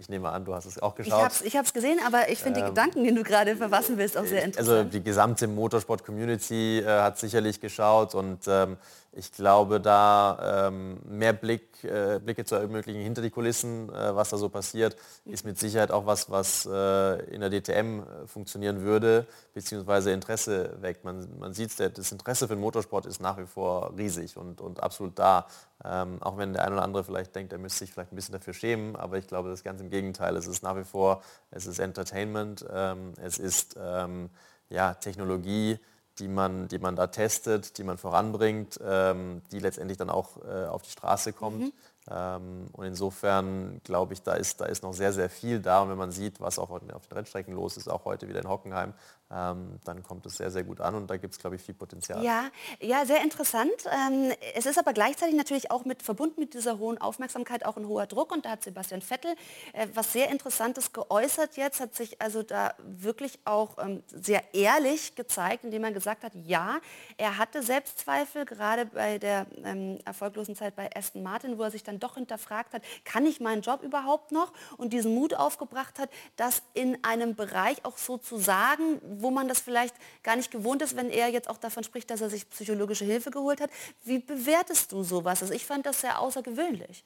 ich 0.00 0.08
nehme 0.08 0.30
an, 0.30 0.44
du 0.44 0.54
hast 0.54 0.64
es 0.64 0.80
auch 0.80 0.94
geschaut. 0.94 1.42
Ich 1.44 1.56
habe 1.56 1.66
es 1.66 1.72
gesehen, 1.72 2.00
aber 2.06 2.30
ich 2.30 2.38
finde 2.38 2.60
die 2.60 2.66
ähm, 2.66 2.74
Gedanken, 2.74 3.04
die 3.04 3.14
du 3.14 3.22
gerade 3.22 3.54
verfassen 3.54 3.98
willst, 3.98 4.16
auch 4.16 4.24
sehr 4.24 4.42
interessant. 4.42 4.78
Also 4.78 4.88
die 4.90 5.04
gesamte 5.04 5.46
Motorsport-Community 5.46 6.78
äh, 6.78 6.86
hat 6.86 7.18
sicherlich 7.18 7.60
geschaut 7.60 8.14
und 8.14 8.40
ähm, 8.48 8.78
ich 9.12 9.32
glaube, 9.32 9.80
da 9.80 10.68
ähm, 10.68 10.98
mehr 11.04 11.32
Blick, 11.32 11.82
äh, 11.82 12.20
Blicke 12.20 12.44
zu 12.44 12.54
ermöglichen 12.54 13.02
hinter 13.02 13.22
die 13.22 13.30
Kulissen, 13.30 13.88
äh, 13.92 14.14
was 14.14 14.30
da 14.30 14.38
so 14.38 14.48
passiert, 14.48 14.96
ist 15.24 15.44
mit 15.44 15.58
Sicherheit 15.58 15.90
auch 15.90 16.06
was, 16.06 16.30
was 16.30 16.64
äh, 16.64 17.24
in 17.34 17.40
der 17.40 17.50
DTM 17.50 18.00
äh, 18.00 18.26
funktionieren 18.26 18.82
würde, 18.82 19.26
beziehungsweise 19.52 20.12
Interesse 20.12 20.76
weckt. 20.80 21.04
Man, 21.04 21.26
man 21.38 21.52
sieht, 21.52 21.78
das 21.78 22.12
Interesse 22.12 22.46
für 22.46 22.54
den 22.54 22.60
Motorsport 22.60 23.04
ist 23.04 23.20
nach 23.20 23.36
wie 23.36 23.46
vor 23.46 23.92
riesig 23.98 24.36
und, 24.36 24.60
und 24.60 24.80
absolut 24.80 25.18
da. 25.18 25.46
Ähm, 25.84 26.22
auch 26.22 26.36
wenn 26.36 26.52
der 26.52 26.64
eine 26.64 26.74
oder 26.74 26.84
andere 26.84 27.04
vielleicht 27.04 27.34
denkt, 27.34 27.52
er 27.52 27.58
müsste 27.58 27.80
sich 27.80 27.92
vielleicht 27.92 28.12
ein 28.12 28.16
bisschen 28.16 28.34
dafür 28.34 28.52
schämen, 28.52 28.96
aber 28.96 29.16
ich 29.16 29.26
glaube, 29.26 29.48
das 29.48 29.60
ist 29.60 29.64
ganz 29.64 29.80
im 29.80 29.90
Gegenteil. 29.90 30.36
Es 30.36 30.46
ist 30.46 30.62
nach 30.62 30.76
wie 30.76 30.84
vor, 30.84 31.22
es 31.50 31.66
ist 31.66 31.78
Entertainment, 31.78 32.66
ähm, 32.70 33.14
es 33.22 33.38
ist 33.38 33.76
ähm, 33.80 34.28
ja, 34.68 34.94
Technologie, 34.94 35.78
die 36.18 36.28
man, 36.28 36.68
die 36.68 36.78
man 36.78 36.96
da 36.96 37.06
testet, 37.06 37.78
die 37.78 37.84
man 37.84 37.96
voranbringt, 37.96 38.78
ähm, 38.84 39.42
die 39.52 39.58
letztendlich 39.58 39.96
dann 39.96 40.10
auch 40.10 40.36
äh, 40.44 40.66
auf 40.66 40.82
die 40.82 40.90
Straße 40.90 41.32
kommt. 41.32 41.60
Mhm. 41.60 41.72
Ähm, 42.10 42.66
und 42.72 42.84
insofern 42.84 43.80
glaube 43.84 44.12
ich, 44.12 44.22
da 44.22 44.34
ist, 44.34 44.60
da 44.60 44.66
ist 44.66 44.82
noch 44.82 44.92
sehr, 44.92 45.12
sehr 45.12 45.30
viel 45.30 45.60
da. 45.60 45.82
Und 45.82 45.90
wenn 45.90 45.98
man 45.98 46.12
sieht, 46.12 46.40
was 46.40 46.58
auch 46.58 46.70
auf 46.70 46.80
den 46.80 46.90
Rennstrecken 47.12 47.54
los 47.54 47.76
ist, 47.76 47.88
auch 47.88 48.04
heute 48.04 48.28
wieder 48.28 48.40
in 48.40 48.48
Hockenheim, 48.48 48.92
dann 49.30 50.02
kommt 50.02 50.26
es 50.26 50.36
sehr, 50.36 50.50
sehr 50.50 50.64
gut 50.64 50.80
an 50.80 50.96
und 50.96 51.08
da 51.08 51.16
gibt 51.16 51.34
es, 51.34 51.38
glaube 51.38 51.56
ich, 51.56 51.62
viel 51.62 51.74
Potenzial. 51.74 52.22
Ja, 52.24 52.50
ja 52.80 53.06
sehr 53.06 53.22
interessant. 53.22 53.70
Ähm, 53.86 54.32
es 54.54 54.66
ist 54.66 54.78
aber 54.78 54.92
gleichzeitig 54.92 55.36
natürlich 55.36 55.70
auch 55.70 55.84
mit 55.84 56.02
verbunden 56.02 56.40
mit 56.40 56.54
dieser 56.54 56.78
hohen 56.78 56.98
Aufmerksamkeit 56.98 57.64
auch 57.64 57.76
ein 57.76 57.86
hoher 57.86 58.06
Druck 58.06 58.32
und 58.32 58.44
da 58.44 58.50
hat 58.50 58.62
Sebastian 58.62 59.02
Vettel 59.02 59.34
äh, 59.72 59.86
was 59.94 60.12
sehr 60.12 60.30
Interessantes 60.30 60.92
geäußert 60.92 61.56
jetzt, 61.56 61.80
hat 61.80 61.94
sich 61.94 62.20
also 62.20 62.42
da 62.42 62.74
wirklich 62.78 63.38
auch 63.44 63.78
ähm, 63.78 64.02
sehr 64.08 64.42
ehrlich 64.52 65.14
gezeigt, 65.14 65.64
indem 65.64 65.84
er 65.84 65.92
gesagt 65.92 66.24
hat, 66.24 66.32
ja, 66.34 66.80
er 67.16 67.38
hatte 67.38 67.62
Selbstzweifel, 67.62 68.44
gerade 68.44 68.86
bei 68.86 69.18
der 69.18 69.46
ähm, 69.64 69.98
erfolglosen 70.04 70.56
Zeit 70.56 70.76
bei 70.76 70.90
Aston 70.94 71.22
Martin, 71.22 71.58
wo 71.58 71.62
er 71.62 71.70
sich 71.70 71.82
dann 71.82 72.00
doch 72.00 72.14
hinterfragt 72.14 72.74
hat, 72.74 72.82
kann 73.04 73.26
ich 73.26 73.40
meinen 73.40 73.62
Job 73.62 73.82
überhaupt 73.82 74.32
noch? 74.32 74.52
Und 74.76 74.92
diesen 74.92 75.14
Mut 75.14 75.34
aufgebracht 75.34 75.98
hat, 75.98 76.10
das 76.36 76.62
in 76.74 77.02
einem 77.04 77.34
Bereich 77.34 77.84
auch 77.84 77.98
so 77.98 78.18
zu 78.18 78.38
sagen, 78.38 79.00
wo 79.22 79.30
man 79.30 79.48
das 79.48 79.60
vielleicht 79.60 79.94
gar 80.22 80.36
nicht 80.36 80.50
gewohnt 80.50 80.82
ist, 80.82 80.96
wenn 80.96 81.10
er 81.10 81.28
jetzt 81.28 81.48
auch 81.48 81.58
davon 81.58 81.84
spricht, 81.84 82.10
dass 82.10 82.20
er 82.20 82.30
sich 82.30 82.48
psychologische 82.50 83.04
Hilfe 83.04 83.30
geholt 83.30 83.60
hat. 83.60 83.70
Wie 84.04 84.18
bewertest 84.18 84.92
du 84.92 85.02
sowas? 85.02 85.42
Also 85.42 85.54
ich 85.54 85.66
fand 85.66 85.86
das 85.86 86.00
sehr 86.00 86.20
außergewöhnlich. 86.20 87.04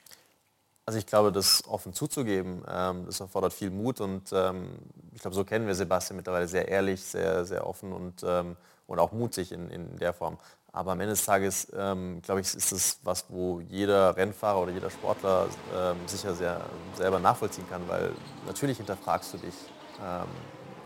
Also 0.86 0.98
ich 0.98 1.06
glaube, 1.06 1.32
das 1.32 1.66
offen 1.66 1.94
zuzugeben, 1.94 2.62
ähm, 2.68 3.06
das 3.06 3.20
erfordert 3.20 3.54
viel 3.54 3.70
Mut 3.70 4.00
und 4.00 4.30
ähm, 4.32 4.68
ich 5.14 5.22
glaube, 5.22 5.34
so 5.34 5.42
kennen 5.42 5.66
wir 5.66 5.74
Sebastian 5.74 6.16
mittlerweile 6.16 6.46
sehr 6.46 6.68
ehrlich, 6.68 7.02
sehr, 7.02 7.46
sehr 7.46 7.66
offen 7.66 7.92
und, 7.92 8.22
ähm, 8.22 8.56
und 8.86 8.98
auch 8.98 9.12
mutig 9.12 9.52
in, 9.52 9.70
in 9.70 9.96
der 9.96 10.12
Form. 10.12 10.36
Aber 10.72 10.92
am 10.92 11.00
Ende 11.00 11.12
des 11.12 11.24
Tages, 11.24 11.68
ähm, 11.74 12.20
glaube 12.20 12.40
ich, 12.40 12.52
ist 12.52 12.72
es 12.72 12.98
was, 13.04 13.26
wo 13.28 13.60
jeder 13.60 14.16
Rennfahrer 14.16 14.60
oder 14.60 14.72
jeder 14.72 14.90
Sportler 14.90 15.46
ähm, 15.74 15.96
sicher 16.06 16.34
sehr 16.34 16.60
selber 16.96 17.20
nachvollziehen 17.20 17.66
kann, 17.70 17.88
weil 17.88 18.10
natürlich 18.46 18.76
hinterfragst 18.78 19.34
du 19.34 19.38
dich 19.38 19.54
ähm, 20.02 20.26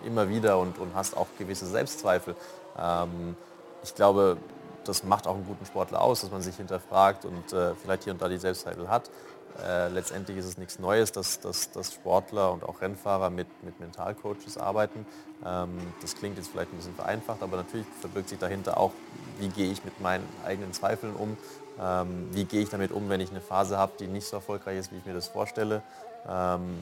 immer 0.05 0.28
wieder 0.28 0.59
und, 0.59 0.78
und 0.78 0.94
hast 0.94 1.16
auch 1.16 1.26
gewisse 1.38 1.66
Selbstzweifel. 1.66 2.34
Ähm, 2.78 3.36
ich 3.82 3.94
glaube, 3.94 4.36
das 4.84 5.05
macht 5.05 5.26
auch 5.26 5.34
einen 5.34 5.46
guten 5.46 5.66
Sportler 5.66 6.01
aus, 6.01 6.22
dass 6.22 6.30
man 6.30 6.42
sich 6.42 6.57
hinterfragt 6.57 7.24
und 7.24 7.53
äh, 7.53 7.74
vielleicht 7.74 8.05
hier 8.05 8.12
und 8.12 8.22
da 8.22 8.28
die 8.28 8.38
Selbstzweifel 8.38 8.88
hat. 8.88 9.11
äh, 9.64 9.88
letztendlich 9.88 10.36
ist 10.36 10.46
es 10.46 10.59
nichts 10.59 10.78
Neues, 10.78 11.12
dass, 11.12 11.40
dass, 11.40 11.70
dass 11.70 11.92
Sportler 11.92 12.53
und 12.53 12.62
auch 12.62 12.80
Rennfahrer 12.80 13.30
mit, 13.30 13.46
mit 13.64 13.78
Mentalcoaches 13.80 14.57
arbeiten. 14.59 15.07
Ähm, 15.44 15.78
das 16.01 16.14
klingt 16.14 16.36
jetzt 16.36 16.49
vielleicht 16.49 16.72
ein 16.72 16.76
bisschen 16.76 16.94
vereinfacht, 16.94 17.42
aber 17.42 17.57
natürlich 17.57 17.86
verbirgt 18.01 18.28
sich 18.28 18.38
dahinter 18.38 18.78
auch, 18.78 18.92
wie 19.38 19.49
gehe 19.49 19.70
ich 19.70 19.84
mit 19.84 20.01
meinen 20.01 20.26
eigenen 20.44 20.72
Zweifeln 20.72 21.14
um, 21.14 21.36
ähm, 21.80 22.28
wie 22.32 22.44
gehe 22.44 22.62
ich 22.62 22.70
damit 22.70 22.92
um, 22.92 23.09
wenn 23.09 23.20
ich 23.20 23.30
eine 23.30 23.40
Phase 23.40 23.78
habe, 23.78 23.92
die 23.99 24.07
nicht 24.07 24.26
so 24.26 24.36
erfolgreich 24.36 24.78
ist, 24.78 24.92
wie 24.92 24.96
ich 24.96 25.07
mir 25.07 25.14
das 25.14 25.28
vorstelle. 25.28 25.82
Ähm, 26.28 26.78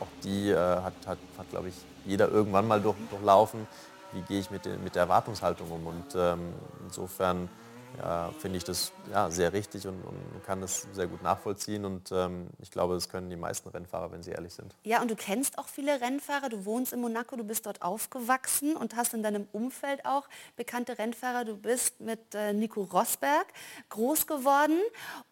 auch 0.00 0.06
die 0.24 0.50
äh, 0.50 0.56
hat, 0.56 0.94
hat, 1.06 1.18
hat 1.36 1.50
glaube 1.50 1.68
ich, 1.68 1.74
jeder 2.04 2.28
irgendwann 2.28 2.66
mal 2.66 2.80
durch, 2.80 2.96
durchlaufen. 3.10 3.66
Wie 4.12 4.22
gehe 4.22 4.40
ich 4.40 4.50
mit, 4.50 4.64
den, 4.64 4.82
mit 4.82 4.94
der 4.94 5.02
Erwartungshaltung 5.02 5.70
um? 5.70 5.86
Und 5.86 6.14
ähm, 6.16 6.54
insofern 6.84 7.48
ja, 7.96 8.30
finde 8.38 8.58
ich 8.58 8.64
das 8.64 8.92
ja, 9.10 9.30
sehr 9.30 9.52
richtig 9.52 9.86
und, 9.86 10.02
und, 10.02 10.44
kann 10.44 10.60
das 10.60 10.86
sehr 10.92 11.06
gut 11.06 11.22
nachvollziehen. 11.22 11.84
Und 11.84 12.12
ähm, 12.12 12.48
ich 12.60 12.70
glaube, 12.70 12.94
das 12.94 13.08
können 13.08 13.28
die 13.28 13.36
meisten 13.36 13.68
Rennfahrer, 13.68 14.12
wenn 14.12 14.22
sie 14.22 14.30
ehrlich 14.30 14.54
sind. 14.54 14.74
Ja, 14.84 15.02
und 15.02 15.10
du 15.10 15.16
kennst 15.16 15.58
auch 15.58 15.68
viele 15.68 16.00
Rennfahrer. 16.00 16.48
Du 16.48 16.64
wohnst 16.64 16.92
in 16.92 17.00
Monaco, 17.00 17.36
du 17.36 17.44
bist 17.44 17.66
dort 17.66 17.82
aufgewachsen 17.82 18.76
und 18.76 18.96
hast 18.96 19.14
in 19.14 19.22
deinem 19.22 19.48
Umfeld 19.52 20.04
auch 20.04 20.28
bekannte 20.56 20.98
Rennfahrer. 20.98 21.44
Du 21.44 21.56
bist 21.56 22.00
mit 22.00 22.34
äh, 22.34 22.52
Nico 22.52 22.82
Rosberg 22.82 23.46
groß 23.88 24.26
geworden 24.26 24.78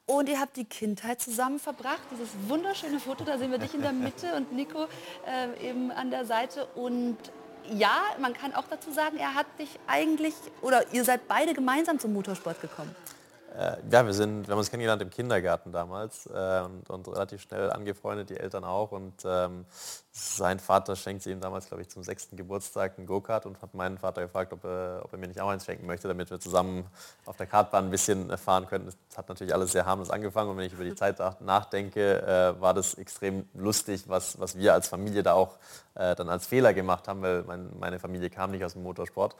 und 0.06 0.28
ihr 0.28 0.40
habt 0.40 0.56
die 0.56 0.64
Kindheit 0.64 1.20
zusammen 1.20 1.58
verbracht. 1.58 2.02
Dieses 2.10 2.28
wunderschöne 2.48 3.00
Foto, 3.00 3.24
da 3.24 3.38
sehen 3.38 3.50
wir 3.50 3.58
dich 3.58 3.74
in 3.74 3.82
der 3.82 3.92
Mitte 3.92 4.34
und 4.36 4.52
Nico 4.52 4.86
äh, 5.26 5.68
eben 5.68 5.90
an 5.90 6.10
der 6.10 6.24
Seite. 6.24 6.66
Und 6.74 7.16
ja, 7.72 8.02
man 8.20 8.34
kann 8.34 8.54
auch 8.54 8.66
dazu 8.68 8.92
sagen, 8.92 9.16
er 9.18 9.34
hat 9.34 9.46
dich 9.58 9.68
eigentlich, 9.86 10.34
oder 10.62 10.84
ihr 10.92 11.04
seid 11.04 11.28
beide 11.28 11.54
gemeinsam 11.54 11.98
zum 11.98 12.12
Motorsport 12.12 12.60
gekommen. 12.60 12.94
Äh, 13.56 13.76
ja, 13.90 14.04
wir, 14.04 14.12
sind, 14.12 14.46
wir 14.46 14.52
haben 14.52 14.58
uns 14.58 14.70
kennengelernt 14.70 15.00
im 15.00 15.08
Kindergarten 15.08 15.72
damals 15.72 16.26
äh, 16.26 16.60
und, 16.60 16.90
und, 16.90 17.08
relativ 17.08 17.40
schnell 17.40 17.70
angefreundet, 17.70 18.28
die 18.28 18.36
Eltern 18.36 18.64
auch. 18.64 18.92
Und 18.92 19.14
ähm, 19.24 19.64
sein 20.12 20.58
Vater 20.58 20.94
schenkte 20.94 21.30
ihm 21.30 21.40
damals, 21.40 21.68
glaube 21.68 21.82
ich, 21.82 21.88
zum 21.88 22.02
sechsten 22.02 22.36
Geburtstag 22.36 22.98
ein 22.98 23.06
Go-Kart 23.06 23.46
und 23.46 23.62
hat 23.62 23.72
meinen 23.72 23.96
Vater 23.96 24.22
gefragt, 24.22 24.52
ob 24.52 24.64
er, 24.64 25.00
ob 25.04 25.12
er, 25.12 25.18
mir 25.18 25.28
nicht 25.28 25.40
auch 25.40 25.48
eins 25.48 25.64
schenken 25.64 25.86
möchte, 25.86 26.06
damit 26.06 26.30
wir 26.30 26.38
zusammen 26.38 26.84
auf 27.24 27.38
der 27.38 27.46
Kartbahn 27.46 27.86
ein 27.86 27.90
bisschen 27.90 28.36
fahren 28.36 28.66
können. 28.66 28.86
Das 28.86 28.96
hat 29.16 29.28
natürlich 29.28 29.54
alles 29.54 29.72
sehr 29.72 29.86
harmlos 29.86 30.10
angefangen 30.10 30.50
und 30.50 30.58
wenn 30.58 30.66
ich 30.66 30.74
über 30.74 30.84
die 30.84 30.94
Zeit 30.96 31.18
nachdenke, 31.40 32.22
äh, 32.22 32.60
war 32.60 32.74
das 32.74 32.94
extrem 32.94 33.48
lustig, 33.54 34.04
was, 34.06 34.38
was 34.38 34.56
wir 34.56 34.74
als 34.74 34.88
Familie 34.88 35.22
da 35.22 35.32
auch 35.32 35.56
äh, 35.94 36.14
dann 36.14 36.28
als 36.28 36.46
Fehler 36.46 36.74
gemacht 36.74 37.08
haben, 37.08 37.22
weil 37.22 37.42
mein, 37.44 37.70
meine 37.78 37.98
Familie 37.98 38.30
kam 38.30 38.50
nicht 38.50 38.64
aus 38.64 38.74
dem 38.74 38.82
Motorsport. 38.82 39.34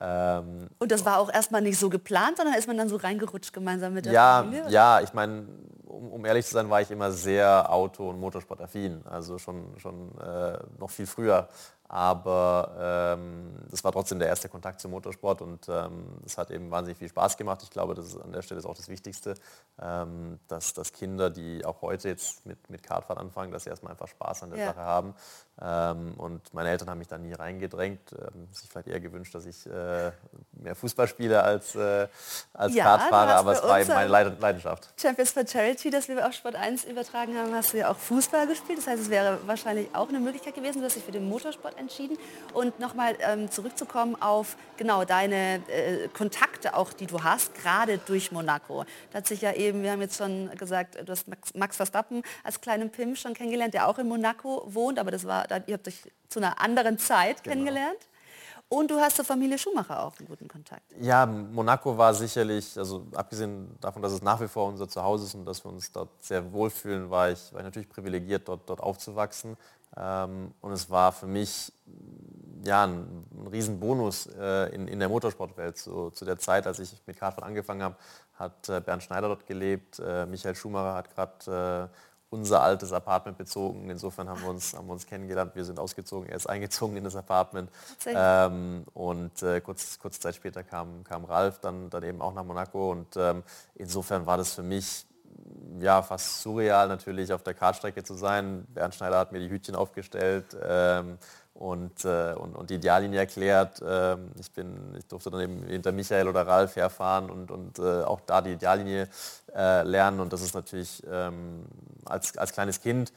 Ähm, 0.00 0.68
und 0.78 0.90
das 0.90 1.04
war 1.04 1.18
auch 1.18 1.32
erstmal 1.32 1.62
nicht 1.62 1.78
so 1.78 1.88
geplant, 1.88 2.36
sondern 2.36 2.56
ist 2.56 2.66
man 2.66 2.76
dann 2.76 2.88
so 2.88 2.96
reingerutscht 2.96 3.52
gemeinsam 3.60 3.94
mit 3.94 4.06
der 4.06 4.12
ja, 4.12 4.42
Familie? 4.42 4.64
Ja, 4.68 5.00
ich 5.00 5.12
meine, 5.12 5.46
um, 5.86 6.12
um, 6.12 6.24
ehrlich 6.24 6.46
zu 6.46 6.52
sein, 6.52 6.68
war 6.68 6.80
ich 6.80 6.90
immer 6.90 7.12
sehr 7.12 7.70
Auto- 7.70 8.08
und 8.08 8.18
Motorsportaffin. 8.18 9.02
Also 9.06 9.38
schon, 9.38 9.78
schon 9.78 10.18
äh, 10.18 10.58
noch 10.78 10.90
viel 10.90 11.06
früher. 11.06 11.48
Aber 11.92 13.16
ähm, 13.18 13.50
das 13.68 13.82
war 13.82 13.90
trotzdem 13.90 14.20
der 14.20 14.28
erste 14.28 14.48
Kontakt 14.48 14.80
zum 14.80 14.92
Motorsport 14.92 15.42
und 15.42 15.68
ähm, 15.68 16.04
es 16.24 16.38
hat 16.38 16.52
eben 16.52 16.70
wahnsinnig 16.70 16.98
viel 16.98 17.08
Spaß 17.08 17.36
gemacht. 17.36 17.64
Ich 17.64 17.70
glaube, 17.70 17.94
das 17.94 18.06
ist 18.06 18.16
an 18.16 18.30
der 18.30 18.42
Stelle 18.42 18.60
ist 18.60 18.64
auch 18.64 18.76
das 18.76 18.88
Wichtigste, 18.88 19.34
ähm, 19.82 20.38
dass, 20.46 20.72
dass 20.72 20.92
Kinder, 20.92 21.30
die 21.30 21.64
auch 21.64 21.82
heute 21.82 22.08
jetzt 22.08 22.46
mit, 22.46 22.70
mit 22.70 22.84
Kartfahren 22.84 23.20
anfangen, 23.20 23.50
dass 23.50 23.64
sie 23.64 23.70
erstmal 23.70 23.90
einfach 23.90 24.06
Spaß 24.06 24.44
an 24.44 24.50
der 24.50 24.60
ja. 24.60 24.66
Sache 24.66 24.80
haben. 24.80 25.14
Ähm, 25.60 26.14
und 26.16 26.54
meine 26.54 26.70
Eltern 26.70 26.88
haben 26.88 26.98
mich 26.98 27.08
da 27.08 27.18
nie 27.18 27.32
reingedrängt. 27.32 28.12
Ähm, 28.12 28.46
sich 28.52 28.70
vielleicht 28.70 28.86
eher 28.86 29.00
gewünscht, 29.00 29.34
dass 29.34 29.44
ich 29.44 29.66
äh, 29.66 30.12
mehr 30.52 30.76
Fußball 30.76 31.08
spiele 31.08 31.42
als, 31.42 31.74
äh, 31.74 32.06
als 32.54 32.72
ja, 32.72 32.84
Kartfahrer, 32.84 33.34
aber 33.34 33.52
es 33.52 33.62
war 33.64 33.80
eben 33.80 33.88
meine 33.88 34.08
Leidenschaft. 34.08 34.88
Champions 34.96 35.32
for 35.32 35.44
Charity, 35.44 35.90
das 35.90 36.06
wir 36.06 36.24
auf 36.24 36.34
Sport 36.34 36.54
1 36.54 36.84
übertragen 36.84 37.36
haben, 37.36 37.52
hast 37.52 37.72
du 37.72 37.78
ja 37.78 37.90
auch 37.90 37.96
Fußball 37.96 38.46
gespielt. 38.46 38.78
Das 38.78 38.86
heißt, 38.86 39.02
es 39.02 39.10
wäre 39.10 39.38
wahrscheinlich 39.44 39.92
auch 39.92 40.08
eine 40.08 40.20
Möglichkeit 40.20 40.54
gewesen, 40.54 40.78
du 40.78 40.84
hast 40.84 40.94
dich 40.94 41.04
für 41.04 41.10
den 41.10 41.28
Motorsport 41.28 41.79
entschieden. 41.80 42.16
Und 42.52 42.78
nochmal 42.78 43.16
ähm, 43.20 43.50
zurückzukommen 43.50 44.20
auf 44.20 44.56
genau 44.76 45.04
deine 45.04 45.62
äh, 45.68 46.08
Kontakte 46.08 46.76
auch, 46.76 46.92
die 46.92 47.06
du 47.06 47.24
hast, 47.24 47.54
gerade 47.54 47.98
durch 47.98 48.30
Monaco. 48.30 48.84
Da 49.10 49.18
hat 49.18 49.26
sich 49.26 49.40
ja 49.40 49.52
eben, 49.52 49.82
wir 49.82 49.90
haben 49.90 50.00
jetzt 50.00 50.18
schon 50.18 50.50
gesagt, 50.56 50.96
du 51.04 51.10
hast 51.10 51.26
Max, 51.26 51.54
Max 51.54 51.76
Verstappen 51.76 52.22
als 52.44 52.60
kleinen 52.60 52.90
Pim 52.90 53.16
schon 53.16 53.34
kennengelernt, 53.34 53.74
der 53.74 53.88
auch 53.88 53.98
in 53.98 54.08
Monaco 54.08 54.62
wohnt, 54.66 54.98
aber 54.98 55.10
das 55.10 55.26
war, 55.26 55.46
ihr 55.66 55.74
habt 55.74 55.88
euch 55.88 56.02
zu 56.28 56.38
einer 56.38 56.60
anderen 56.60 56.98
Zeit 56.98 57.42
genau. 57.42 57.54
kennengelernt. 57.54 57.98
Und 58.72 58.88
du 58.88 59.00
hast 59.00 59.16
zur 59.16 59.24
Familie 59.24 59.58
Schumacher 59.58 60.00
auch 60.04 60.16
einen 60.20 60.28
guten 60.28 60.46
Kontakt. 60.46 60.84
Ja, 61.00 61.26
Monaco 61.26 61.98
war 61.98 62.14
sicherlich, 62.14 62.78
also 62.78 63.04
abgesehen 63.16 63.76
davon, 63.80 64.00
dass 64.00 64.12
es 64.12 64.22
nach 64.22 64.40
wie 64.40 64.46
vor 64.46 64.68
unser 64.68 64.88
Zuhause 64.88 65.24
ist 65.26 65.34
und 65.34 65.44
dass 65.44 65.64
wir 65.64 65.72
uns 65.72 65.90
dort 65.90 66.10
sehr 66.20 66.52
wohlfühlen, 66.52 67.10
war 67.10 67.32
ich, 67.32 67.52
war 67.52 67.58
ich 67.60 67.64
natürlich 67.64 67.88
privilegiert, 67.88 68.46
dort, 68.46 68.70
dort 68.70 68.78
aufzuwachsen. 68.78 69.56
Ähm, 69.96 70.52
und 70.60 70.72
es 70.72 70.88
war 70.90 71.12
für 71.12 71.26
mich 71.26 71.72
ja, 72.64 72.84
ein, 72.84 73.26
ein 73.32 73.46
Riesenbonus 73.46 74.26
äh, 74.38 74.74
in, 74.74 74.88
in 74.88 74.98
der 74.98 75.08
Motorsportwelt. 75.08 75.78
So, 75.78 76.10
zu 76.10 76.24
der 76.24 76.38
Zeit, 76.38 76.66
als 76.66 76.78
ich 76.78 76.94
mit 77.06 77.18
Kartfahren 77.18 77.48
angefangen 77.48 77.82
habe, 77.82 77.96
hat 78.34 78.68
äh, 78.68 78.80
Bernd 78.80 79.02
Schneider 79.02 79.28
dort 79.28 79.46
gelebt, 79.46 79.98
äh, 79.98 80.26
Michael 80.26 80.54
Schumacher 80.54 80.94
hat 80.94 81.14
gerade 81.14 81.90
äh, 81.90 81.96
unser 82.30 82.62
altes 82.62 82.92
Apartment 82.92 83.36
bezogen. 83.36 83.90
Insofern 83.90 84.28
haben 84.28 84.40
wir 84.42 84.50
uns, 84.50 84.72
haben 84.74 84.86
wir 84.86 84.92
uns 84.92 85.04
kennengelernt. 85.04 85.54
Wir 85.54 85.64
sind 85.64 85.78
ausgezogen, 85.78 86.28
er 86.28 86.36
ist 86.36 86.48
eingezogen 86.48 86.96
in 86.96 87.04
das 87.04 87.16
Apartment. 87.16 87.70
Ähm, 88.06 88.84
und 88.94 89.42
äh, 89.42 89.60
kurz, 89.60 89.98
kurz 89.98 90.20
Zeit 90.20 90.36
später 90.36 90.62
kam, 90.62 91.02
kam 91.04 91.24
Ralf 91.24 91.58
dann, 91.58 91.90
dann 91.90 92.04
eben 92.04 92.22
auch 92.22 92.32
nach 92.32 92.44
Monaco. 92.44 92.92
Und 92.92 93.16
ähm, 93.16 93.42
insofern 93.74 94.26
war 94.26 94.36
das 94.36 94.54
für 94.54 94.62
mich 94.62 95.06
ja, 95.80 96.02
fast 96.02 96.42
surreal 96.42 96.88
natürlich 96.88 97.32
auf 97.32 97.42
der 97.42 97.54
Kartstrecke 97.54 98.02
zu 98.02 98.14
sein. 98.14 98.66
Bernd 98.68 98.94
Schneider 98.94 99.18
hat 99.18 99.32
mir 99.32 99.40
die 99.40 99.50
Hütchen 99.50 99.74
aufgestellt 99.74 100.56
ähm, 100.62 101.18
und, 101.54 102.04
äh, 102.04 102.34
und, 102.34 102.54
und, 102.56 102.70
die 102.70 102.74
Ideallinie 102.74 103.20
erklärt. 103.20 103.82
Ähm, 103.86 104.30
ich, 104.38 104.50
bin, 104.52 104.94
ich 104.98 105.06
durfte 105.06 105.30
dann 105.30 105.40
eben 105.40 105.62
hinter 105.64 105.92
Michael 105.92 106.28
oder 106.28 106.46
Ralf 106.46 106.76
herfahren 106.76 107.30
und, 107.30 107.50
und 107.50 107.78
äh, 107.78 108.02
auch 108.02 108.20
da 108.20 108.40
die 108.40 108.52
Ideallinie 108.52 109.08
äh, 109.54 109.82
lernen. 109.82 110.20
Und 110.20 110.32
das 110.32 110.42
ist 110.42 110.54
natürlich 110.54 111.02
ähm, 111.10 111.64
als, 112.04 112.36
als 112.36 112.52
kleines 112.52 112.80
Kind 112.80 113.12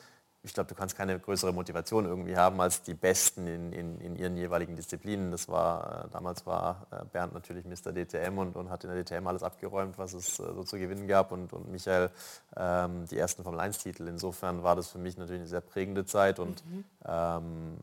ich 0.45 0.53
glaube, 0.53 0.67
du 0.67 0.75
kannst 0.75 0.97
keine 0.97 1.17
größere 1.17 1.53
Motivation 1.53 2.05
irgendwie 2.05 2.35
haben 2.35 2.59
als 2.59 2.81
die 2.81 2.93
Besten 2.93 3.47
in, 3.47 3.71
in, 3.71 4.01
in 4.01 4.15
ihren 4.17 4.35
jeweiligen 4.35 4.75
Disziplinen. 4.75 5.31
Das 5.31 5.47
war, 5.47 6.05
äh, 6.05 6.09
damals 6.11 6.45
war 6.45 6.85
äh, 6.91 7.05
Bernd 7.05 7.33
natürlich 7.33 7.65
Mr. 7.65 7.93
DTM 7.93 8.37
und, 8.37 8.57
und 8.57 8.69
hat 8.69 8.83
in 8.83 8.89
der 8.89 9.03
DTM 9.03 9.25
alles 9.25 9.41
abgeräumt, 9.41 9.97
was 9.97 10.13
es 10.13 10.39
äh, 10.39 10.53
so 10.53 10.63
zu 10.63 10.77
gewinnen 10.77 11.07
gab 11.07 11.31
und, 11.31 11.53
und 11.53 11.71
Michael 11.71 12.09
ähm, 12.57 13.05
die 13.09 13.17
ersten 13.17 13.43
Formel 13.43 13.61
1-Titel. 13.61 14.05
Insofern 14.07 14.63
war 14.63 14.75
das 14.75 14.89
für 14.89 14.97
mich 14.97 15.17
natürlich 15.17 15.41
eine 15.41 15.49
sehr 15.49 15.61
prägende 15.61 16.05
Zeit 16.05 16.39
und 16.39 16.65
mhm. 16.65 16.83
ähm, 17.05 17.77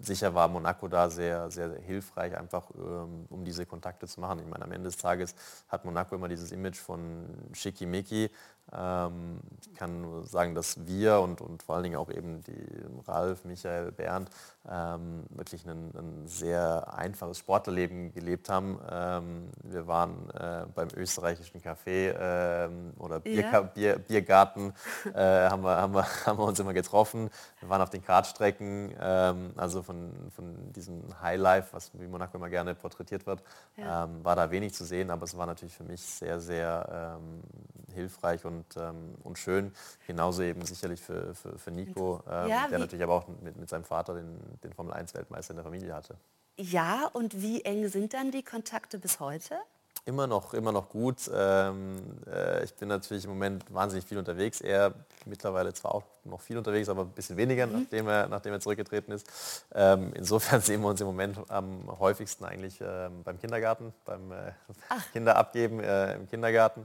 sicher 0.00 0.34
war 0.34 0.48
Monaco 0.48 0.88
da 0.88 1.08
sehr, 1.08 1.50
sehr, 1.50 1.70
hilfreich, 1.78 2.36
einfach 2.36 2.68
ähm, 2.74 3.26
um 3.30 3.44
diese 3.44 3.64
Kontakte 3.64 4.06
zu 4.06 4.20
machen. 4.20 4.40
Ich 4.40 4.46
meine, 4.46 4.64
am 4.64 4.72
Ende 4.72 4.88
des 4.88 4.96
Tages 4.96 5.34
hat 5.68 5.84
Monaco 5.84 6.14
immer 6.14 6.28
dieses 6.28 6.52
Image 6.52 6.78
von 6.78 7.26
Schickimicki, 7.52 8.30
ich 8.70 9.74
kann 9.74 10.00
nur 10.00 10.24
sagen, 10.24 10.54
dass 10.54 10.86
wir 10.86 11.20
und, 11.20 11.42
und 11.42 11.62
vor 11.62 11.74
allen 11.74 11.84
Dingen 11.84 11.96
auch 11.96 12.10
eben 12.10 12.42
die 12.42 12.66
Ralf, 13.06 13.44
Michael, 13.44 13.92
Bernd 13.92 14.30
ähm, 14.70 15.24
wirklich 15.30 15.66
ein, 15.66 15.90
ein, 15.94 16.26
sehr 16.26 16.94
einfaches 16.96 17.38
Sportlerleben 17.38 18.12
gelebt 18.12 18.48
haben. 18.48 18.78
Ähm, 18.90 19.50
wir 19.64 19.86
waren 19.86 20.30
äh, 20.30 20.66
beim 20.74 20.88
österreichischen 20.96 21.60
Café 21.60 22.14
ähm, 22.18 22.92
oder 22.98 23.20
Bier, 23.20 23.40
ja. 23.40 23.60
Bier, 23.60 23.98
Biergarten, 23.98 24.72
äh, 25.12 25.48
haben, 25.50 25.62
wir, 25.64 25.76
haben, 25.76 25.94
wir, 25.94 26.06
haben 26.26 26.38
wir 26.38 26.44
uns 26.44 26.60
immer 26.60 26.72
getroffen. 26.72 27.28
Wir 27.60 27.68
waren 27.68 27.82
auf 27.82 27.90
den 27.90 28.04
Kartstrecken, 28.04 28.94
ähm, 29.00 29.50
also 29.56 29.82
von, 29.82 30.12
von 30.34 30.72
diesem 30.72 31.02
Highlife, 31.20 31.68
was 31.72 31.90
wie 31.94 32.06
Monaco 32.06 32.36
immer 32.36 32.48
gerne 32.48 32.74
porträtiert 32.74 33.26
wird, 33.26 33.42
ja. 33.76 34.04
Ähm, 34.04 34.24
war 34.24 34.36
da 34.36 34.50
wenig 34.50 34.74
zu 34.74 34.84
sehen, 34.84 35.10
aber 35.10 35.24
es 35.24 35.36
war 35.36 35.46
natürlich 35.46 35.74
für 35.74 35.84
mich 35.84 36.00
sehr, 36.00 36.40
sehr 36.40 37.18
ähm, 37.18 37.42
hilfreich 37.92 38.44
und, 38.44 38.51
ähm, 38.76 39.14
und 39.22 39.38
schön. 39.38 39.72
Genauso 40.06 40.42
eben 40.42 40.64
sicherlich 40.64 41.00
für, 41.00 41.34
für, 41.34 41.58
für 41.58 41.70
Nico, 41.70 42.22
ähm, 42.30 42.48
ja, 42.48 42.68
der 42.68 42.78
natürlich 42.78 43.02
aber 43.02 43.14
auch 43.14 43.28
mit, 43.42 43.56
mit 43.56 43.68
seinem 43.68 43.84
Vater 43.84 44.14
den, 44.14 44.38
den 44.62 44.72
Formel 44.72 44.94
1-Weltmeister 44.94 45.50
in 45.52 45.56
der 45.56 45.64
Familie 45.64 45.94
hatte. 45.94 46.16
Ja, 46.56 47.08
und 47.12 47.40
wie 47.40 47.62
eng 47.62 47.88
sind 47.88 48.14
dann 48.14 48.30
die 48.30 48.42
Kontakte 48.42 48.98
bis 48.98 49.20
heute? 49.20 49.56
Immer 50.04 50.26
noch, 50.26 50.52
immer 50.52 50.72
noch 50.72 50.88
gut. 50.88 51.30
Ähm, 51.32 52.02
äh, 52.26 52.64
ich 52.64 52.74
bin 52.74 52.88
natürlich 52.88 53.22
im 53.22 53.30
Moment 53.30 53.64
wahnsinnig 53.72 54.04
viel 54.04 54.18
unterwegs. 54.18 54.60
Er 54.60 54.92
mittlerweile 55.26 55.72
zwar 55.74 55.94
auch 55.94 56.02
noch 56.24 56.40
viel 56.40 56.58
unterwegs, 56.58 56.88
aber 56.88 57.02
ein 57.02 57.10
bisschen 57.10 57.36
weniger, 57.36 57.68
mhm. 57.68 57.82
nachdem, 57.82 58.08
er, 58.08 58.26
nachdem 58.26 58.52
er 58.52 58.58
zurückgetreten 58.58 59.12
ist. 59.12 59.64
Ähm, 59.72 60.12
insofern 60.14 60.60
sehen 60.62 60.80
wir 60.80 60.88
uns 60.88 61.00
im 61.00 61.06
Moment 61.06 61.38
am 61.48 61.86
häufigsten 62.00 62.44
eigentlich 62.44 62.80
ähm, 62.80 63.22
beim 63.22 63.38
Kindergarten, 63.38 63.94
beim 64.04 64.32
äh, 64.32 64.52
Kinder 65.12 65.36
abgeben 65.36 65.78
äh, 65.78 66.16
im 66.16 66.28
Kindergarten. 66.28 66.84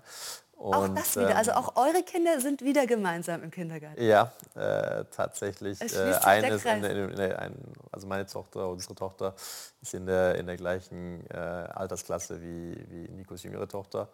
Und, 0.58 0.74
auch 0.74 0.88
das 0.88 1.16
wieder, 1.16 1.36
also 1.36 1.52
ähm, 1.52 1.58
auch 1.58 1.76
eure 1.76 2.02
Kinder 2.02 2.42
sind 2.42 2.64
wieder 2.64 2.88
gemeinsam 2.88 3.44
im 3.44 3.52
Kindergarten. 3.52 4.02
Ja, 4.02 4.34
äh, 4.56 5.06
tatsächlich. 5.12 5.80
Äh, 5.80 6.16
eine 6.24 6.50
ist 6.50 6.66
in, 6.66 6.84
in, 6.84 7.10
in, 7.12 7.20
ein, 7.20 7.56
also 7.92 8.08
meine 8.08 8.26
Tochter, 8.26 8.68
unsere 8.68 8.96
Tochter 8.96 9.36
ist 9.82 9.94
in 9.94 10.08
der, 10.08 10.36
in 10.36 10.48
der 10.48 10.58
gleichen 10.58 11.24
äh, 11.30 11.38
Altersklasse 11.38 12.42
wie, 12.42 12.76
wie 12.90 13.08
Nikos 13.12 13.44
jüngere 13.44 13.68
Tochter. 13.68 14.10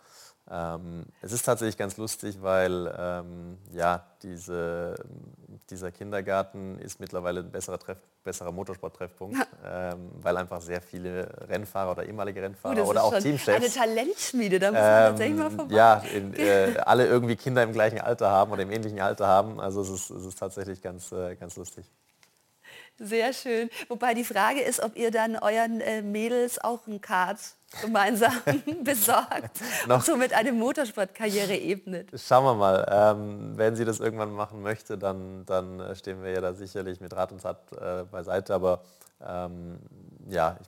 Ähm, 0.52 1.06
es 1.22 1.32
ist 1.32 1.44
tatsächlich 1.44 1.78
ganz 1.78 1.96
lustig, 1.96 2.42
weil 2.42 2.94
ähm, 2.98 3.58
ja, 3.72 4.06
diese, 4.22 4.96
dieser 5.70 5.92
Kindergarten 5.92 6.78
ist 6.80 7.00
mittlerweile 7.00 7.40
ein 7.40 7.52
besserer, 7.52 7.80
Treff, 7.80 7.98
besserer 8.24 8.52
Motorsporttreffpunkt, 8.52 9.38
ähm, 9.66 10.12
weil 10.22 10.36
einfach 10.36 10.60
sehr 10.62 10.82
viele 10.82 11.30
Rennfahrer 11.48 11.92
oder 11.92 12.06
ehemalige 12.06 12.42
Rennfahrer 12.42 12.84
oh, 12.84 12.90
oder 12.90 13.04
auch 13.04 13.18
Teamchefs... 13.18 13.48
Eine 13.48 13.70
Talentschmiede, 13.70 14.60
da 14.60 14.72
muss 14.72 14.82
man 14.82 14.90
ähm, 14.90 15.08
tatsächlich 15.08 15.38
mal 15.38 15.52
vorbei. 15.52 15.76
Ja, 15.76 16.04
in, 16.14 16.34
äh, 16.34 16.76
alle 16.86 17.08
irgendwie 17.08 17.38
Kinder 17.38 17.64
im 17.64 17.72
gleichen 17.72 18.02
Alter 18.02 18.30
haben 18.30 18.52
oder 18.52 18.64
im 18.64 18.72
ähnlichen 18.72 19.00
Alter 19.00 19.26
haben. 19.26 19.62
Also 19.62 19.82
es 19.82 19.90
ist, 19.90 20.10
es 20.10 20.26
ist 20.26 20.40
tatsächlich 20.40 20.82
ganz, 20.82 21.14
äh, 21.14 21.36
ganz 21.36 21.56
lustig. 21.56 21.90
Sehr 23.00 23.34
schön. 23.34 23.70
Wobei 23.88 24.14
die 24.14 24.24
Frage 24.24 24.62
ist, 24.62 24.82
ob 24.82 24.96
ihr 24.96 25.12
dann 25.12 25.36
euren 25.36 25.82
äh, 25.82 26.02
Mädels 26.02 26.64
auch 26.64 26.86
ein 26.88 27.02
Kart 27.02 27.40
gemeinsam 27.82 28.34
besorgt 28.84 29.62
und 29.90 30.04
somit 30.04 30.34
eine 30.34 30.52
Motorsportkarriere 30.52 31.56
ebnet. 31.56 32.10
Schauen 32.16 32.46
wir 32.46 32.54
mal. 32.54 32.86
Ähm, 32.90 33.58
wenn 33.58 33.76
sie 33.76 33.86
das 33.86 34.00
irgendwann 34.00 34.32
machen 34.32 34.62
möchte, 34.62 34.98
dann, 34.98 35.46
dann 35.46 35.80
äh, 35.80 35.96
stehen 35.96 36.24
wir 36.24 36.32
ja 36.32 36.42
da 36.42 36.54
sicherlich 36.54 37.02
mit 37.02 37.14
Rat 37.16 37.32
und 37.32 37.42
Tat 37.42 37.60
äh, 37.74 38.04
beiseite. 38.04 38.54
Aber 38.54 38.84
ähm, 39.26 39.80
ja, 40.30 40.58
ich, 40.62 40.68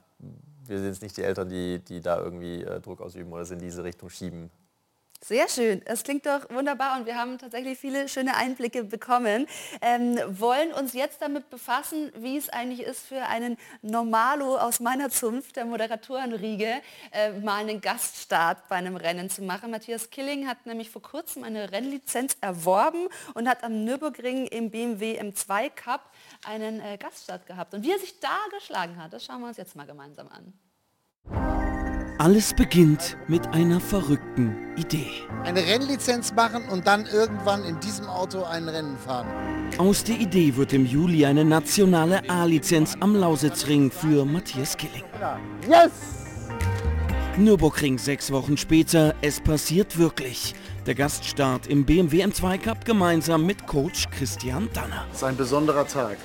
wir 0.68 0.78
sind 0.78 0.88
jetzt 0.88 1.02
nicht 1.02 1.16
die 1.16 1.22
Eltern, 1.22 1.48
die, 1.48 1.78
die 1.78 2.00
da 2.00 2.18
irgendwie 2.18 2.64
äh, 2.64 2.80
Druck 2.80 3.00
ausüben 3.00 3.32
oder 3.32 3.42
es 3.42 3.50
in 3.50 3.60
diese 3.60 3.84
Richtung 3.84 4.10
schieben. 4.10 4.50
Sehr 5.24 5.48
schön, 5.48 5.82
das 5.86 6.04
klingt 6.04 6.26
doch 6.26 6.48
wunderbar 6.50 6.98
und 6.98 7.06
wir 7.06 7.16
haben 7.16 7.38
tatsächlich 7.38 7.78
viele 7.78 8.08
schöne 8.08 8.36
Einblicke 8.36 8.84
bekommen. 8.84 9.46
Ähm, 9.80 10.18
wollen 10.28 10.72
uns 10.72 10.92
jetzt 10.92 11.22
damit 11.22 11.48
befassen, 11.50 12.12
wie 12.16 12.36
es 12.36 12.48
eigentlich 12.48 12.80
ist 12.80 13.06
für 13.06 13.22
einen 13.22 13.56
Normalo 13.82 14.56
aus 14.56 14.78
meiner 14.78 15.10
Zunft, 15.10 15.56
der 15.56 15.64
Moderatorenriege, 15.64 16.80
äh, 17.12 17.32
mal 17.40 17.56
einen 17.56 17.80
Gaststart 17.80 18.68
bei 18.68 18.76
einem 18.76 18.96
Rennen 18.96 19.30
zu 19.30 19.42
machen. 19.42 19.70
Matthias 19.70 20.10
Killing 20.10 20.46
hat 20.46 20.66
nämlich 20.66 20.90
vor 20.90 21.02
kurzem 21.02 21.44
eine 21.44 21.72
Rennlizenz 21.72 22.36
erworben 22.40 23.08
und 23.34 23.48
hat 23.48 23.64
am 23.64 23.84
Nürburgring 23.84 24.46
im 24.46 24.70
BMW 24.70 25.18
M2 25.20 25.70
Cup 25.70 26.10
einen 26.46 26.80
äh, 26.80 26.98
Gaststart 26.98 27.46
gehabt. 27.46 27.74
Und 27.74 27.82
wie 27.84 27.92
er 27.92 27.98
sich 27.98 28.20
da 28.20 28.36
geschlagen 28.52 29.02
hat, 29.02 29.12
das 29.12 29.24
schauen 29.24 29.40
wir 29.40 29.48
uns 29.48 29.56
jetzt 29.56 29.74
mal 29.74 29.86
gemeinsam 29.86 30.28
an. 30.28 31.65
Alles 32.18 32.54
beginnt 32.54 33.18
mit 33.28 33.46
einer 33.48 33.78
verrückten 33.78 34.74
Idee. 34.78 35.10
Eine 35.44 35.60
Rennlizenz 35.60 36.32
machen 36.32 36.66
und 36.70 36.86
dann 36.86 37.04
irgendwann 37.04 37.62
in 37.66 37.78
diesem 37.80 38.06
Auto 38.06 38.42
ein 38.42 38.66
Rennen 38.70 38.96
fahren. 38.96 39.26
Aus 39.76 40.02
der 40.02 40.16
Idee 40.16 40.56
wird 40.56 40.72
im 40.72 40.86
Juli 40.86 41.26
eine 41.26 41.44
nationale 41.44 42.22
A-Lizenz 42.30 42.96
am 43.00 43.16
Lausitzring 43.16 43.90
für 43.90 44.24
Matthias 44.24 44.78
Killing. 44.78 45.04
Yes! 45.68 45.90
Nürburgring 47.36 47.98
sechs 47.98 48.32
Wochen 48.32 48.56
später, 48.56 49.14
es 49.20 49.38
passiert 49.38 49.98
wirklich. 49.98 50.54
Der 50.86 50.94
Gaststart 50.94 51.66
im 51.66 51.84
BMW 51.84 52.24
M2 52.24 52.56
Cup 52.56 52.86
gemeinsam 52.86 53.44
mit 53.44 53.66
Coach 53.66 54.08
Christian 54.08 54.70
Danner. 54.72 55.04
Es 55.10 55.18
ist 55.18 55.24
ein 55.24 55.36
besonderer 55.36 55.86
Tag. 55.86 56.16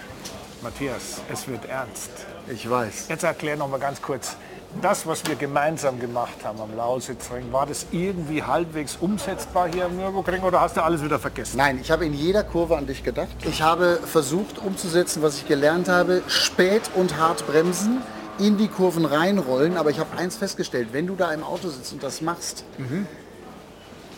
Matthias, 0.63 1.21
es 1.29 1.49
wird 1.49 1.65
ernst. 1.65 2.11
Ich 2.47 2.69
weiß. 2.69 3.07
Jetzt 3.09 3.23
erklär 3.23 3.57
noch 3.57 3.67
mal 3.67 3.79
ganz 3.79 4.01
kurz, 4.01 4.37
das, 4.81 5.05
was 5.05 5.25
wir 5.25 5.35
gemeinsam 5.35 5.99
gemacht 5.99 6.43
haben 6.43 6.61
am 6.61 6.75
Lausitzring, 6.75 7.51
war 7.51 7.65
das 7.65 7.87
irgendwie 7.91 8.43
halbwegs 8.43 8.97
umsetzbar 8.99 9.69
hier 9.71 9.85
am 9.85 9.97
Nürburgring 9.97 10.41
oder 10.43 10.61
hast 10.61 10.77
du 10.77 10.83
alles 10.83 11.03
wieder 11.03 11.19
vergessen? 11.19 11.57
Nein, 11.57 11.79
ich 11.81 11.91
habe 11.91 12.05
in 12.05 12.13
jeder 12.13 12.43
Kurve 12.43 12.77
an 12.77 12.87
dich 12.87 13.03
gedacht. 13.03 13.29
Ich 13.43 13.61
habe 13.61 13.99
versucht 14.05 14.59
umzusetzen, 14.59 15.21
was 15.21 15.37
ich 15.37 15.47
gelernt 15.47 15.89
habe, 15.89 16.23
spät 16.27 16.83
und 16.95 17.17
hart 17.17 17.45
bremsen, 17.47 18.01
in 18.39 18.57
die 18.57 18.67
Kurven 18.67 19.05
reinrollen, 19.05 19.77
aber 19.77 19.89
ich 19.89 19.99
habe 19.99 20.17
eins 20.17 20.37
festgestellt, 20.37 20.89
wenn 20.91 21.07
du 21.07 21.15
da 21.15 21.31
im 21.31 21.43
Auto 21.43 21.69
sitzt 21.69 21.93
und 21.93 22.01
das 22.01 22.21
machst, 22.21 22.63
mhm. 22.77 23.05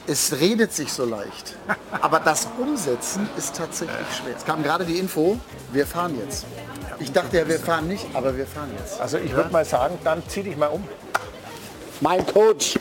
es 0.07 0.39
redet 0.39 0.71
sich 0.71 0.93
so 0.93 1.03
leicht, 1.03 1.57
aber 2.01 2.19
das 2.19 2.47
Umsetzen 2.57 3.27
ist 3.37 3.55
tatsächlich 3.55 4.07
schwer. 4.15 4.35
Es 4.37 4.45
kam 4.45 4.63
gerade 4.63 4.85
die 4.85 4.97
Info, 4.97 5.39
wir 5.71 5.85
fahren 5.87 6.17
jetzt. 6.23 6.45
Ich 7.03 7.11
dachte 7.11 7.37
ja, 7.37 7.45
wir 7.45 7.59
fahren 7.59 7.89
nicht, 7.89 8.07
aber 8.13 8.37
wir 8.37 8.47
fahren 8.47 8.69
jetzt. 8.79 9.01
Also 9.01 9.17
ich 9.17 9.35
würde 9.35 9.51
mal 9.51 9.65
sagen, 9.65 9.97
dann 10.05 10.23
zieh 10.25 10.41
dich 10.41 10.55
mal 10.55 10.67
um. 10.67 10.81
Mein 11.99 12.25
Coach. 12.25 12.79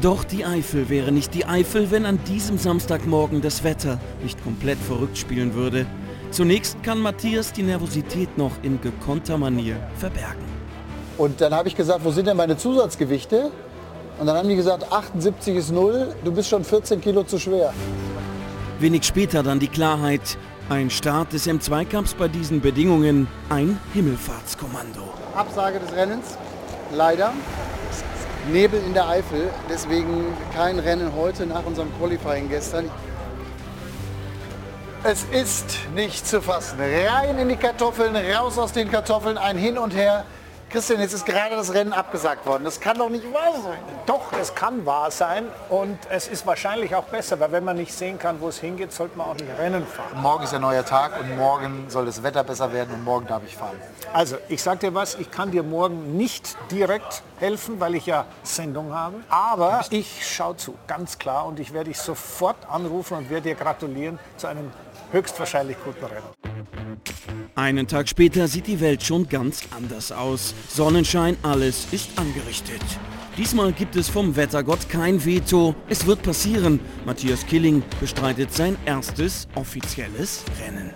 Doch 0.00 0.22
die 0.22 0.44
Eifel 0.44 0.88
wäre 0.88 1.10
nicht 1.10 1.34
die 1.34 1.46
Eifel, 1.46 1.90
wenn 1.90 2.06
an 2.06 2.22
diesem 2.22 2.56
Samstagmorgen 2.56 3.42
das 3.42 3.64
Wetter 3.64 3.98
nicht 4.22 4.40
komplett 4.44 4.78
verrückt 4.78 5.18
spielen 5.18 5.54
würde. 5.54 5.86
Zunächst 6.30 6.80
kann 6.84 7.00
Matthias 7.00 7.52
die 7.52 7.64
Nervosität 7.64 8.38
noch 8.38 8.52
in 8.62 8.80
gekonnter 8.80 9.36
Manier 9.36 9.74
verbergen. 9.96 10.44
Und 11.18 11.40
dann 11.40 11.52
habe 11.52 11.66
ich 11.66 11.74
gesagt, 11.74 12.04
wo 12.04 12.12
sind 12.12 12.28
denn 12.28 12.36
meine 12.36 12.56
Zusatzgewichte? 12.56 13.50
Und 14.20 14.26
dann 14.26 14.36
haben 14.36 14.48
die 14.48 14.54
gesagt, 14.54 14.92
78 14.92 15.56
ist 15.56 15.72
0, 15.72 16.14
du 16.24 16.30
bist 16.30 16.48
schon 16.48 16.62
14 16.62 17.00
Kilo 17.00 17.24
zu 17.24 17.40
schwer. 17.40 17.74
Wenig 18.78 19.04
später 19.04 19.42
dann 19.42 19.58
die 19.58 19.68
Klarheit, 19.68 20.38
ein 20.70 20.88
Start 20.88 21.32
des 21.32 21.48
M2-Cups 21.48 22.14
bei 22.14 22.28
diesen 22.28 22.60
Bedingungen 22.60 23.26
ein 23.48 23.78
Himmelfahrtskommando. 23.92 25.02
Absage 25.34 25.80
des 25.80 25.92
Rennens, 25.92 26.38
leider. 26.92 27.32
Nebel 28.52 28.80
in 28.86 28.94
der 28.94 29.08
Eifel, 29.08 29.50
deswegen 29.68 30.26
kein 30.54 30.78
Rennen 30.78 31.12
heute 31.14 31.44
nach 31.44 31.66
unserem 31.66 31.88
Qualifying 31.98 32.48
gestern. 32.48 32.88
Es 35.02 35.24
ist 35.32 35.78
nicht 35.94 36.26
zu 36.26 36.40
fassen. 36.40 36.78
Rein 36.78 37.36
in 37.38 37.48
die 37.48 37.56
Kartoffeln, 37.56 38.14
raus 38.14 38.56
aus 38.56 38.72
den 38.72 38.90
Kartoffeln, 38.90 39.38
ein 39.38 39.58
Hin 39.58 39.76
und 39.76 39.94
Her. 39.94 40.24
Christian, 40.70 41.00
jetzt 41.00 41.14
ist 41.14 41.26
gerade 41.26 41.56
das 41.56 41.74
Rennen 41.74 41.92
abgesagt 41.92 42.46
worden. 42.46 42.62
Das 42.62 42.78
kann 42.78 42.96
doch 42.96 43.08
nicht 43.08 43.24
wahr 43.32 43.60
sein. 43.60 43.80
Doch, 44.06 44.32
es 44.40 44.54
kann 44.54 44.86
wahr 44.86 45.10
sein 45.10 45.48
und 45.68 45.98
es 46.10 46.28
ist 46.28 46.46
wahrscheinlich 46.46 46.94
auch 46.94 47.06
besser, 47.06 47.40
weil 47.40 47.50
wenn 47.50 47.64
man 47.64 47.76
nicht 47.76 47.92
sehen 47.92 48.20
kann, 48.20 48.40
wo 48.40 48.46
es 48.46 48.60
hingeht, 48.60 48.92
sollte 48.92 49.18
man 49.18 49.26
auch 49.26 49.34
nicht 49.34 49.48
Rennen 49.58 49.84
fahren. 49.84 50.22
Morgen 50.22 50.44
ist 50.44 50.54
ein 50.54 50.60
neuer 50.60 50.84
Tag 50.84 51.18
und 51.18 51.36
morgen 51.36 51.86
soll 51.88 52.06
das 52.06 52.22
Wetter 52.22 52.44
besser 52.44 52.72
werden 52.72 52.94
und 52.94 53.02
morgen 53.02 53.26
darf 53.26 53.42
ich 53.44 53.56
fahren. 53.56 53.76
Also, 54.12 54.36
ich 54.48 54.62
sag 54.62 54.78
dir 54.78 54.94
was, 54.94 55.16
ich 55.16 55.32
kann 55.32 55.50
dir 55.50 55.64
morgen 55.64 56.16
nicht 56.16 56.56
direkt 56.70 57.24
helfen, 57.40 57.80
weil 57.80 57.96
ich 57.96 58.06
ja 58.06 58.26
Sendung 58.44 58.94
habe, 58.94 59.16
aber 59.28 59.80
ich 59.90 60.24
schaue 60.24 60.56
zu, 60.56 60.76
ganz 60.86 61.18
klar 61.18 61.46
und 61.46 61.58
ich 61.58 61.72
werde 61.72 61.90
dich 61.90 61.98
sofort 61.98 62.56
anrufen 62.70 63.16
und 63.16 63.28
werde 63.28 63.48
dir 63.48 63.54
gratulieren 63.56 64.20
zu 64.36 64.46
einem 64.46 64.70
höchstwahrscheinlich 65.12 65.76
guten 65.84 66.04
Rennen. 66.04 66.50
Einen 67.54 67.86
Tag 67.86 68.08
später 68.08 68.48
sieht 68.48 68.66
die 68.66 68.80
Welt 68.80 69.02
schon 69.02 69.28
ganz 69.28 69.62
anders 69.76 70.12
aus. 70.12 70.54
Sonnenschein, 70.68 71.36
alles 71.42 71.86
ist 71.92 72.10
angerichtet. 72.16 72.80
Diesmal 73.36 73.72
gibt 73.72 73.96
es 73.96 74.08
vom 74.08 74.34
Wettergott 74.36 74.88
kein 74.88 75.24
Veto. 75.24 75.74
Es 75.88 76.06
wird 76.06 76.22
passieren. 76.22 76.80
Matthias 77.06 77.46
Killing 77.46 77.82
bestreitet 78.00 78.52
sein 78.52 78.76
erstes 78.84 79.48
offizielles 79.54 80.44
Rennen. 80.60 80.90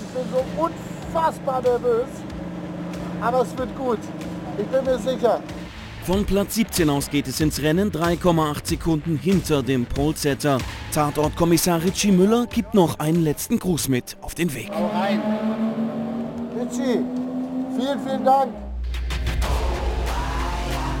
Ich 0.00 0.14
bin 0.14 0.24
so 0.30 0.44
unfassbar 0.62 1.62
nervös, 1.62 2.08
aber 3.20 3.42
es 3.42 3.56
wird 3.56 3.76
gut. 3.76 3.98
Ich 4.58 4.66
bin 4.66 4.84
mir 4.84 4.98
sicher. 4.98 5.40
Von 6.10 6.24
Platz 6.24 6.56
17 6.56 6.90
aus 6.90 7.08
geht 7.08 7.28
es 7.28 7.38
ins 7.38 7.62
Rennen, 7.62 7.92
3,8 7.92 8.66
Sekunden 8.66 9.16
hinter 9.16 9.62
dem 9.62 9.86
Polesetter. 9.86 10.58
Tatortkommissar 10.90 11.84
Richie 11.84 12.10
Müller 12.10 12.48
gibt 12.48 12.74
noch 12.74 12.98
einen 12.98 13.22
letzten 13.22 13.60
Gruß 13.60 13.86
mit 13.86 14.16
auf 14.20 14.34
den 14.34 14.52
Weg. 14.52 14.70
Hau 14.74 14.88
rein. 14.88 15.20
Richie, 16.56 16.98
vielen, 17.78 18.00
vielen 18.04 18.24
Dank. 18.24 18.52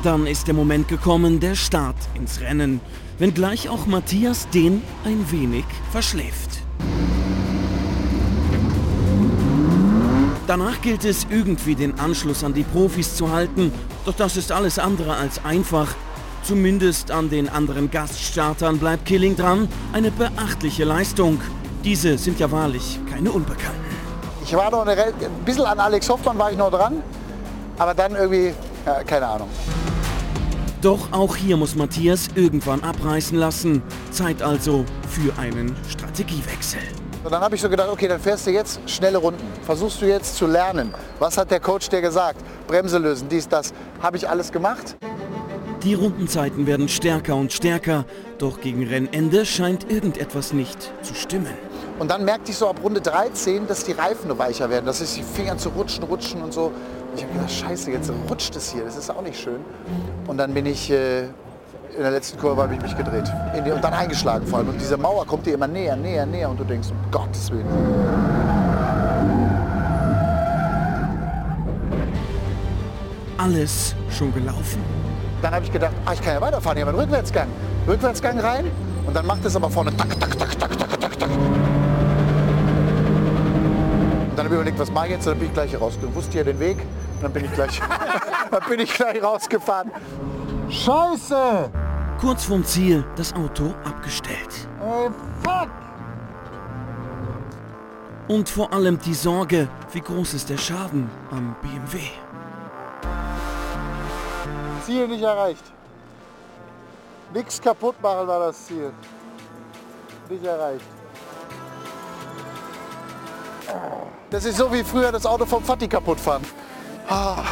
Dann 0.04 0.28
ist 0.28 0.46
der 0.46 0.54
Moment 0.54 0.86
gekommen, 0.86 1.40
der 1.40 1.56
Start 1.56 1.96
ins 2.14 2.40
Rennen. 2.40 2.80
Wenngleich 3.18 3.68
auch 3.68 3.86
Matthias 3.86 4.48
den 4.50 4.80
ein 5.04 5.26
wenig 5.32 5.64
verschläft. 5.90 6.60
Danach 10.50 10.80
gilt 10.82 11.04
es 11.04 11.28
irgendwie 11.30 11.76
den 11.76 11.98
Anschluss 12.00 12.42
an 12.42 12.54
die 12.54 12.64
Profis 12.64 13.14
zu 13.14 13.30
halten, 13.30 13.70
doch 14.10 14.16
das 14.16 14.36
ist 14.36 14.50
alles 14.50 14.78
andere 14.78 15.14
als 15.14 15.44
einfach. 15.44 15.88
Zumindest 16.42 17.10
an 17.10 17.30
den 17.30 17.48
anderen 17.48 17.90
Gaststartern 17.90 18.78
bleibt 18.78 19.06
Killing 19.06 19.36
dran, 19.36 19.68
eine 19.92 20.10
beachtliche 20.10 20.84
Leistung. 20.84 21.40
Diese 21.84 22.18
sind 22.18 22.40
ja 22.40 22.50
wahrlich 22.50 22.98
keine 23.08 23.30
Unbekannten. 23.30 23.78
Ich 24.42 24.54
war 24.54 24.70
noch 24.70 24.86
eine, 24.86 25.00
ein 25.00 25.14
bisschen 25.44 25.64
an 25.64 25.78
Alex 25.78 26.08
Hoffmann 26.08 26.38
war 26.38 26.50
ich 26.50 26.58
noch 26.58 26.70
dran, 26.70 27.02
aber 27.78 27.94
dann 27.94 28.16
irgendwie, 28.16 28.52
ja, 28.84 29.04
keine 29.04 29.26
Ahnung. 29.28 29.48
Doch 30.82 31.12
auch 31.12 31.36
hier 31.36 31.56
muss 31.56 31.76
Matthias 31.76 32.28
irgendwann 32.34 32.82
abreißen 32.82 33.38
lassen. 33.38 33.82
Zeit 34.10 34.42
also 34.42 34.84
für 35.08 35.38
einen 35.38 35.76
Strategiewechsel. 35.88 36.80
Und 37.22 37.30
dann 37.30 37.42
habe 37.42 37.54
ich 37.54 37.60
so 37.60 37.68
gedacht, 37.68 37.90
okay, 37.90 38.08
dann 38.08 38.20
fährst 38.20 38.46
du 38.46 38.50
jetzt 38.50 38.80
schnelle 38.86 39.18
Runden. 39.18 39.46
Versuchst 39.64 40.00
du 40.00 40.06
jetzt 40.06 40.36
zu 40.36 40.46
lernen. 40.46 40.94
Was 41.18 41.36
hat 41.36 41.50
der 41.50 41.60
Coach 41.60 41.88
dir 41.90 42.00
gesagt? 42.00 42.40
Bremse 42.66 42.96
lösen, 42.96 43.28
dies, 43.28 43.46
das. 43.46 43.74
Habe 44.00 44.16
ich 44.16 44.28
alles 44.28 44.50
gemacht. 44.50 44.96
Die 45.82 45.94
Rundenzeiten 45.94 46.66
werden 46.66 46.88
stärker 46.88 47.36
und 47.36 47.52
stärker, 47.52 48.04
doch 48.38 48.60
gegen 48.60 48.86
Rennende 48.86 49.46
scheint 49.46 49.90
irgendetwas 49.90 50.52
nicht 50.52 50.92
zu 51.02 51.14
stimmen. 51.14 51.54
Und 51.98 52.10
dann 52.10 52.24
merkte 52.24 52.50
ich 52.50 52.58
so 52.58 52.68
ab 52.68 52.80
Runde 52.82 53.00
13, 53.00 53.66
dass 53.66 53.84
die 53.84 53.92
Reifen 53.92 54.38
weicher 54.38 54.70
werden, 54.70 54.86
dass 54.86 55.00
es 55.00 55.14
die 55.14 55.22
Finger 55.22 55.56
zu 55.58 55.70
rutschen, 55.70 56.04
rutschen 56.04 56.42
und 56.42 56.52
so. 56.52 56.72
Ich 57.16 57.22
habe 57.22 57.32
gedacht, 57.32 57.50
scheiße, 57.50 57.90
jetzt 57.90 58.12
rutscht 58.28 58.54
es 58.56 58.72
hier, 58.72 58.84
das 58.84 58.96
ist 58.96 59.10
auch 59.10 59.22
nicht 59.22 59.38
schön. 59.38 59.60
Und 60.26 60.36
dann 60.38 60.54
bin 60.54 60.66
ich 60.66 60.90
äh, 60.90 61.24
in 62.00 62.04
der 62.04 62.12
letzten 62.12 62.38
Kurve 62.38 62.62
habe 62.62 62.74
ich 62.74 62.80
mich 62.80 62.96
gedreht 62.96 63.30
die, 63.54 63.70
und 63.70 63.84
dann 63.84 63.92
eingeschlagen 63.92 64.46
vor 64.46 64.60
allem. 64.60 64.70
Und 64.70 64.80
diese 64.80 64.96
Mauer 64.96 65.26
kommt 65.26 65.44
dir 65.44 65.52
immer 65.52 65.66
näher, 65.66 65.96
näher, 65.96 66.24
näher 66.24 66.48
und 66.48 66.58
du 66.58 66.64
denkst, 66.64 66.88
um 66.88 66.96
Gottes 67.10 67.50
Willen. 67.50 67.66
Alles 73.36 73.94
schon 74.08 74.32
gelaufen. 74.32 74.82
Dann 75.42 75.52
habe 75.52 75.62
ich 75.62 75.70
gedacht, 75.70 75.92
ah, 76.06 76.14
ich 76.14 76.22
kann 76.22 76.32
ja 76.32 76.40
weiterfahren, 76.40 76.78
hier 76.78 76.86
haben 76.86 76.94
einen 76.94 77.02
Rückwärtsgang. 77.02 77.48
Rückwärtsgang 77.86 78.38
rein 78.40 78.70
und 79.06 79.14
dann 79.14 79.26
macht 79.26 79.44
es 79.44 79.54
aber 79.54 79.68
vorne 79.68 79.94
tak, 79.94 80.18
tak, 80.18 80.38
tak, 80.38 80.58
tak, 80.58 80.78
tak, 80.78 81.00
tak, 81.00 81.18
tak. 81.18 81.30
Und 81.30 81.38
dann 84.36 84.46
habe 84.46 84.48
ich 84.48 84.52
überlegt, 84.52 84.78
was 84.78 84.90
mache 84.90 85.08
ich 85.08 85.12
jetzt? 85.12 85.26
Und 85.26 85.32
dann 85.32 85.38
bin 85.40 85.48
ich 85.48 85.54
gleich 85.54 85.68
hier 85.68 85.80
rausgekommen. 85.80 86.14
Wusste 86.14 86.38
ja 86.38 86.44
den 86.44 86.58
Weg 86.60 86.78
und 86.78 87.24
dann 87.24 87.32
bin 87.32 87.44
ich 87.44 87.52
gleich, 87.52 87.78
dann 88.50 88.62
bin 88.66 88.80
ich 88.80 88.94
gleich 88.94 89.22
rausgefahren. 89.22 89.90
Scheiße! 90.70 91.70
Kurz 92.20 92.44
vorm 92.44 92.62
Ziel 92.64 93.02
das 93.16 93.32
Auto 93.32 93.74
abgestellt. 93.82 94.68
Ey, 94.82 95.08
fuck! 95.42 95.70
Und 98.28 98.46
vor 98.46 98.70
allem 98.74 98.98
die 98.98 99.14
Sorge, 99.14 99.68
wie 99.92 100.00
groß 100.00 100.34
ist 100.34 100.50
der 100.50 100.58
Schaden 100.58 101.10
am 101.30 101.56
BMW. 101.62 101.98
Ziel 104.84 105.08
nicht 105.08 105.22
erreicht. 105.22 105.64
Nichts 107.32 107.58
kaputt 107.58 108.00
machen 108.02 108.28
war 108.28 108.40
das 108.40 108.66
Ziel. 108.66 108.92
Nicht 110.28 110.44
erreicht. 110.44 110.84
Das 114.28 114.44
ist 114.44 114.58
so 114.58 114.70
wie 114.70 114.84
früher 114.84 115.10
das 115.10 115.24
Auto 115.24 115.46
vom 115.46 115.64
Fatti 115.64 115.88
kaputt 115.88 116.20
fahren. 116.20 116.42
Ah. 117.08 117.42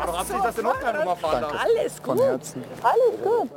Alles 0.00 1.94
Von 2.02 2.16
gut. 2.16 2.24
Herzen. 2.26 2.64
Alles 2.82 3.22
gut. 3.22 3.50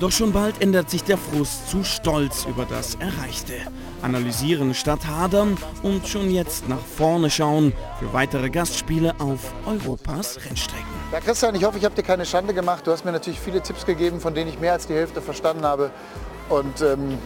Doch 0.00 0.12
schon 0.12 0.32
bald 0.32 0.62
ändert 0.62 0.88
sich 0.90 1.02
der 1.02 1.18
Frust 1.18 1.68
zu 1.68 1.82
Stolz 1.82 2.44
über 2.44 2.64
das 2.64 2.94
Erreichte. 2.96 3.54
Analysieren 4.00 4.72
statt 4.72 5.00
hadern 5.08 5.58
und 5.82 6.06
schon 6.06 6.30
jetzt 6.30 6.68
nach 6.68 6.78
vorne 6.78 7.28
schauen 7.30 7.72
für 7.98 8.12
weitere 8.12 8.48
Gastspiele 8.48 9.16
auf 9.18 9.52
Europas 9.66 10.38
Rennstrecken. 10.44 10.86
Ja, 11.10 11.18
Christian, 11.18 11.56
ich 11.56 11.64
hoffe, 11.64 11.78
ich 11.78 11.84
habe 11.84 11.96
dir 11.96 12.04
keine 12.04 12.24
Schande 12.24 12.54
gemacht. 12.54 12.86
Du 12.86 12.92
hast 12.92 13.04
mir 13.04 13.10
natürlich 13.10 13.40
viele 13.40 13.60
Tipps 13.60 13.84
gegeben, 13.84 14.20
von 14.20 14.34
denen 14.34 14.50
ich 14.50 14.60
mehr 14.60 14.74
als 14.74 14.86
die 14.86 14.94
Hälfte 14.94 15.20
verstanden 15.20 15.64
habe. 15.64 15.90
Und 16.48 16.80
ähm, 16.80 17.18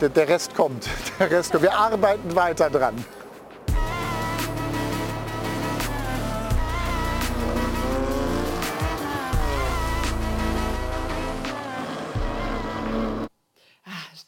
der, 0.00 0.08
der 0.08 0.28
Rest 0.28 0.56
kommt. 0.56 0.88
Der 1.20 1.30
Rest 1.30 1.52
kommt. 1.52 1.62
Wir 1.62 1.74
arbeiten 1.74 2.34
weiter 2.34 2.68
dran. 2.68 2.96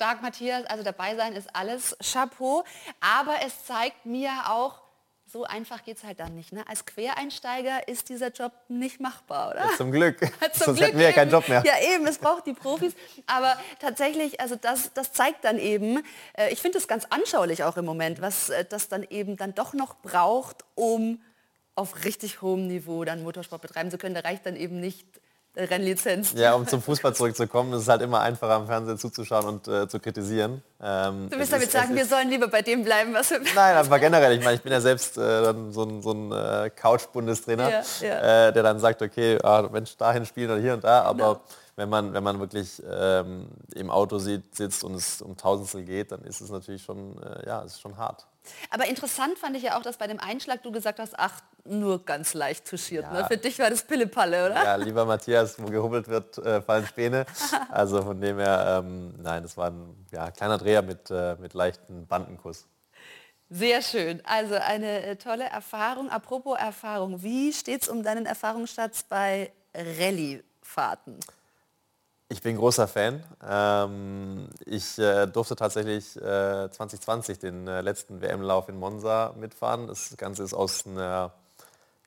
Stark, 0.09 0.23
Matthias. 0.23 0.65
Also 0.65 0.83
dabei 0.83 1.17
sein 1.17 1.35
ist 1.35 1.55
alles 1.55 1.95
Chapeau. 2.03 2.65
Aber 3.01 3.35
es 3.47 3.67
zeigt 3.67 4.07
mir 4.07 4.31
auch, 4.47 4.81
so 5.27 5.45
einfach 5.45 5.85
geht 5.85 5.99
es 5.99 6.05
halt 6.05 6.19
dann 6.19 6.35
nicht. 6.35 6.51
Ne? 6.51 6.67
Als 6.67 6.87
Quereinsteiger 6.87 7.87
ist 7.87 8.09
dieser 8.09 8.31
Job 8.31 8.53
nicht 8.69 9.01
machbar, 9.01 9.51
oder? 9.51 9.69
Zum 9.77 9.93
Glück. 9.93 10.19
Zum 10.53 10.65
Sonst 10.65 10.79
Glück 10.79 10.89
hätten 10.89 10.99
wir 10.99 11.09
ja 11.09 11.13
keinen 11.13 11.29
eben. 11.29 11.33
Job 11.33 11.49
mehr. 11.51 11.63
Ja 11.67 11.75
eben, 11.95 12.07
es 12.07 12.17
braucht 12.17 12.47
die 12.47 12.55
Profis. 12.55 12.95
Aber 13.27 13.59
tatsächlich, 13.81 14.41
also 14.41 14.57
das, 14.57 14.95
das 14.95 15.13
zeigt 15.13 15.45
dann 15.45 15.59
eben, 15.59 16.03
äh, 16.33 16.51
ich 16.51 16.63
finde 16.63 16.79
es 16.79 16.89
ganz 16.89 17.05
anschaulich 17.11 17.65
auch 17.65 17.77
im 17.77 17.85
Moment, 17.85 18.23
was 18.23 18.49
äh, 18.49 18.65
das 18.65 18.89
dann 18.89 19.03
eben 19.11 19.37
dann 19.37 19.55
doch 19.55 19.75
noch 19.75 19.97
braucht, 19.97 20.65
um 20.75 21.21
auf 21.75 22.07
richtig 22.07 22.41
hohem 22.41 22.67
Niveau 22.67 23.05
dann 23.05 23.23
Motorsport 23.23 23.61
betreiben 23.61 23.91
zu 23.91 23.99
können. 23.99 24.15
Da 24.15 24.23
reicht 24.23 24.47
dann 24.47 24.57
eben 24.57 24.81
nicht 24.81 25.07
Rennlizenz. 25.59 26.33
Ja, 26.37 26.55
um 26.55 26.67
zum 26.67 26.81
Fußball 26.81 27.15
zurückzukommen, 27.15 27.73
ist 27.73 27.83
es 27.83 27.89
halt 27.89 28.03
immer 28.03 28.21
einfacher 28.21 28.53
am 28.55 28.67
Fernsehen 28.67 28.99
zuzuschauen 28.99 29.47
und 29.47 29.69
äh, 29.69 29.89
zu 29.89 29.99
kritisieren. 29.99 30.63
Ähm, 30.81 31.29
Du 31.31 31.39
willst 31.39 31.53
damit 31.53 31.67
ist- 31.67 31.73
sagen, 31.73 31.95
wir 31.97 32.07
sollen 32.07 32.29
lieber 32.29 32.49
bei 32.49 32.63
dem 32.63 32.85
bleiben, 32.85 33.13
was 33.15 33.31
wir... 33.31 33.41
Nein, 33.55 33.77
aber 33.77 33.99
generell, 33.99 34.33
ich 34.39 34.45
meine, 34.45 34.57
ich 34.57 34.63
bin 34.63 34.73
ja 34.73 34.81
selbst 34.81 35.19
äh, 35.19 35.21
dann 35.43 35.73
so 35.73 35.83
ein, 35.85 36.03
so 36.03 36.13
ein 36.13 36.33
äh, 36.33 36.71
Couch-Bundestrainer, 36.71 37.71
Ja, 37.71 37.83
ja. 38.01 38.49
Äh, 38.49 38.53
der 38.53 38.63
dann 38.63 38.79
sagt, 38.79 39.03
okay, 39.03 39.39
ah, 39.43 39.69
Mensch, 39.71 39.97
dahin 39.97 40.25
spielen 40.25 40.51
oder 40.51 40.61
hier 40.61 40.75
und 40.75 40.85
da, 40.85 41.03
aber 41.03 41.41
wenn 41.77 41.89
man, 41.89 42.13
wenn 42.13 42.25
man 42.25 42.41
wirklich 42.41 42.83
ähm, 42.91 43.49
im 43.75 43.91
Auto 43.91 44.19
sieht, 44.19 44.55
sitzt 44.57 44.83
und 44.85 44.95
es 44.95 45.23
um 45.23 45.37
Tausendstel 45.37 45.85
geht, 45.85 46.11
dann 46.13 46.23
ist 46.25 46.41
es 46.41 46.51
natürlich 46.51 46.83
schon, 46.83 47.17
äh, 47.23 47.47
ja, 47.47 47.63
es 47.65 47.75
ist 47.75 47.81
schon 47.81 47.97
hart. 47.97 48.27
Aber 48.71 48.87
interessant 48.87 49.39
fand 49.39 49.57
ich 49.57 49.63
ja 49.63 49.79
auch, 49.79 49.83
dass 49.83 49.97
bei 49.97 50.07
dem 50.07 50.21
Einschlag 50.21 50.63
du 50.63 50.73
gesagt 50.73 50.99
hast, 50.99 51.19
ach, 51.19 51.41
nur 51.65 52.05
ganz 52.05 52.35
leicht 52.35 52.67
touchiert. 52.69 53.05
Ja. 53.05 53.13
Ne? 53.13 53.25
Für 53.27 53.37
dich 53.37 53.59
war 53.59 53.71
das 53.71 53.83
Pillepalle, 53.83 54.47
oder? 54.47 54.65
Ja, 54.65 54.77
lieber 54.77 55.05
Matthias, 55.05 55.61
wo 55.61 55.67
gehubbelt 55.67 56.09
wird, 56.09 56.39
äh, 56.39 56.63
fallen 56.63 56.87
Späne. 56.87 57.27
Also 57.71 58.03
von 58.03 58.21
dem 58.21 58.39
her, 58.39 58.83
ähm, 58.83 59.15
nein, 59.19 59.43
das 59.43 59.57
war 59.57 59.71
ein 59.71 60.07
ja, 60.11 60.31
kleiner 60.31 60.59
Dreher 60.59 60.83
mit, 60.83 61.11
äh, 61.11 61.37
mit 61.37 61.55
leichten 61.55 62.07
Bandenkuss. 62.07 62.67
Sehr 63.51 63.83
schön. 63.83 64.23
Also 64.25 64.55
eine 64.55 65.03
äh, 65.03 65.17
tolle 65.17 65.45
Erfahrung. 65.45 66.11
Apropos 66.11 66.59
Erfahrung, 66.59 67.23
wie 67.23 67.53
steht 67.53 67.83
es 67.83 67.89
um 67.89 68.03
deinen 68.03 68.27
Erfahrungsschatz 68.27 69.05
bei 69.05 69.53
Rallye-Fahrten? 69.75 71.19
Ich 72.31 72.43
bin 72.43 72.57
großer 72.57 72.87
Fan. 72.87 73.25
Ähm, 73.43 74.49
ich 74.67 74.99
äh, 74.99 75.27
durfte 75.27 75.57
tatsächlich 75.57 76.15
äh, 76.17 76.71
2020 76.71 77.39
den 77.39 77.67
äh, 77.67 77.81
letzten 77.81 78.21
WM-Lauf 78.21 78.69
in 78.69 78.77
Monza 78.77 79.35
mitfahren. 79.41 79.87
Das 79.87 80.15
Ganze 80.19 80.43
ist 80.43 80.53
aus 80.53 80.87
einer 80.87 81.33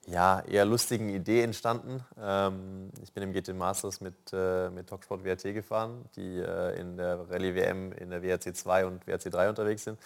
ja, 0.06 0.42
eher 0.42 0.66
lustigen 0.66 1.10
Idee 1.10 1.42
entstanden. 1.42 2.06
Ähm, 2.22 2.92
ich 3.02 3.12
bin 3.14 3.24
im 3.24 3.34
GT 3.34 3.56
Masters 3.56 4.00
mit, 4.00 4.14
äh, 4.32 4.70
mit 4.70 4.90
Talksport 4.90 5.24
WRT 5.24 5.56
gefahren, 5.56 6.06
die 6.16 6.38
äh, 6.38 6.80
in 6.80 6.98
der 6.98 7.28
Rallye 7.28 7.56
WM 7.56 7.92
in 7.94 8.12
der 8.12 8.22
WRC 8.22 8.56
2 8.56 8.86
und 8.86 9.08
WRC 9.08 9.32
3 9.32 9.50
unterwegs 9.50 9.86
sind. 9.86 9.98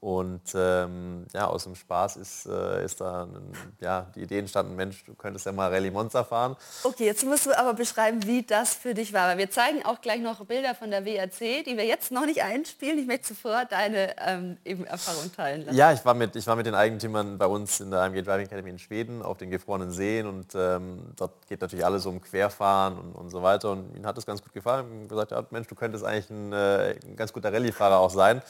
Und 0.00 0.42
ähm, 0.54 1.26
ja, 1.32 1.46
aus 1.46 1.64
dem 1.64 1.74
Spaß 1.74 2.16
ist, 2.16 2.46
äh, 2.46 2.84
ist 2.84 3.00
da 3.00 3.24
ein, 3.24 3.52
ja, 3.80 4.06
die 4.14 4.22
Idee 4.22 4.38
entstanden, 4.40 4.76
Mensch, 4.76 5.02
du 5.04 5.14
könntest 5.14 5.46
ja 5.46 5.52
mal 5.52 5.72
Rallye 5.72 5.90
Monza 5.90 6.22
fahren. 6.22 6.54
Okay, 6.84 7.06
jetzt 7.06 7.24
musst 7.24 7.46
du 7.46 7.58
aber 7.58 7.72
beschreiben, 7.72 8.24
wie 8.26 8.42
das 8.42 8.74
für 8.74 8.92
dich 8.92 9.14
war. 9.14 9.28
Weil 9.28 9.38
wir 9.38 9.50
zeigen 9.50 9.84
auch 9.86 10.02
gleich 10.02 10.20
noch 10.20 10.44
Bilder 10.44 10.74
von 10.74 10.90
der 10.90 11.06
WRC, 11.06 11.64
die 11.64 11.76
wir 11.78 11.86
jetzt 11.86 12.12
noch 12.12 12.26
nicht 12.26 12.42
einspielen. 12.42 12.98
Ich 12.98 13.06
möchte 13.06 13.28
zuvor 13.28 13.64
deine 13.64 14.14
ähm, 14.20 14.58
eben 14.64 14.84
Erfahrung 14.84 15.32
teilen 15.32 15.64
lassen. 15.64 15.76
Ja, 15.76 15.92
ich 15.92 16.04
war, 16.04 16.14
mit, 16.14 16.36
ich 16.36 16.46
war 16.46 16.56
mit 16.56 16.66
den 16.66 16.74
Eigentümern 16.74 17.38
bei 17.38 17.46
uns 17.46 17.80
in 17.80 17.90
der 17.90 18.02
AMG 18.02 18.22
Driving 18.22 18.46
Academy 18.46 18.70
in 18.70 18.78
Schweden 18.78 19.22
auf 19.22 19.38
den 19.38 19.50
gefrorenen 19.50 19.90
Seen 19.90 20.26
und 20.26 20.54
ähm, 20.54 21.12
dort 21.16 21.46
geht 21.48 21.62
natürlich 21.62 21.84
alles 21.84 22.04
um 22.04 22.20
Querfahren 22.20 22.98
und, 22.98 23.12
und 23.14 23.30
so 23.30 23.42
weiter 23.42 23.72
und 23.72 23.96
ihnen 23.96 24.06
hat 24.06 24.16
das 24.16 24.26
ganz 24.26 24.42
gut 24.42 24.52
gefallen. 24.52 24.86
Und 24.90 25.08
gesagt, 25.08 25.30
ja, 25.30 25.42
Mensch, 25.50 25.68
du 25.68 25.74
könntest 25.74 26.04
eigentlich 26.04 26.28
ein, 26.28 26.52
äh, 26.52 26.98
ein 27.02 27.16
ganz 27.16 27.32
guter 27.32 27.50
Rallye-Fahrer 27.50 27.98
auch 27.98 28.10
sein. 28.10 28.42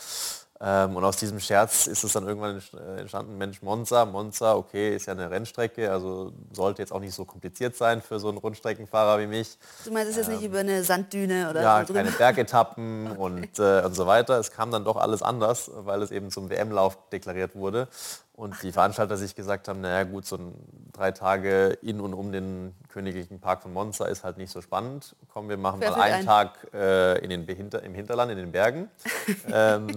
Ähm, 0.59 0.97
und 0.97 1.05
aus 1.05 1.17
diesem 1.19 1.39
Scherz 1.39 1.87
ist 1.87 2.03
es 2.03 2.15
dann 2.15 2.27
irgendwann 2.27 2.63
äh, 2.75 3.01
entstanden, 3.01 3.37
Mensch, 3.37 3.61
Monza, 3.61 4.07
Monza, 4.07 4.55
okay, 4.55 4.97
ist 4.97 5.05
ja 5.07 5.13
eine 5.13 5.31
Rennstrecke, 5.31 5.91
also 5.91 6.33
sollte 6.53 6.81
jetzt 6.81 6.93
auch 6.93 7.01
nicht 7.01 7.15
so 7.15 7.27
kompliziert 7.27 7.77
sein 7.77 8.01
für 8.01 8.19
so 8.19 8.29
einen 8.31 8.39
Rundstreckenfahrer 8.39 9.21
wie 9.21 9.27
mich. 9.27 9.59
Du 9.85 9.93
meinst 9.93 10.11
es 10.11 10.17
jetzt 10.17 10.29
nicht 10.31 10.43
über 10.43 10.61
eine 10.61 10.83
Sanddüne 10.83 11.51
oder 11.51 11.61
Ähm, 11.61 11.65
Ja, 11.65 11.85
so 11.85 11.93
keine? 11.93 12.11
Bergetappen 12.11 13.11
und, 13.19 13.59
äh, 13.59 13.83
und 13.83 13.95
so 13.95 14.07
weiter. 14.07 14.39
Es 14.39 14.51
kam 14.51 14.71
dann 14.71 14.85
doch 14.85 14.97
alles 14.97 15.23
anders, 15.23 15.71
weil 15.75 16.01
es 16.01 16.11
eben 16.11 16.31
zum 16.31 16.49
WM-Lauf 16.49 16.97
deklariert 17.11 17.55
wurde. 17.55 17.89
Und 18.33 18.63
die 18.63 18.71
Veranstalter 18.71 19.17
sich 19.17 19.35
gesagt 19.35 19.67
haben, 19.69 19.81
naja 19.81 20.05
gut, 20.05 20.27
so 20.27 20.37
ein 20.37 20.55
drei 20.93 21.11
Tage 21.11 21.79
in 21.81 22.01
und 22.01 22.13
um 22.13 22.33
den 22.33 22.75
Königlichen 22.91 23.41
Park 23.41 23.63
von 23.63 23.73
Monza 23.73 24.07
ist 24.07 24.25
halt 24.25 24.37
nicht 24.37 24.51
so 24.53 24.61
spannend. 24.61 25.17
Komm, 25.33 25.49
wir 25.49 25.57
machen 25.57 25.81
Wer 25.81 25.91
mal 25.93 26.01
einen 26.03 26.15
ein? 26.17 26.27
Tag 26.27 26.67
äh, 26.75 27.19
in 27.25 27.31
den 27.31 27.47
Behinter 27.47 27.83
im 27.83 27.95
Hinterland, 27.95 28.31
in 28.31 28.37
den 28.37 28.53
Bergen. 28.53 28.91
ähm, 29.53 29.89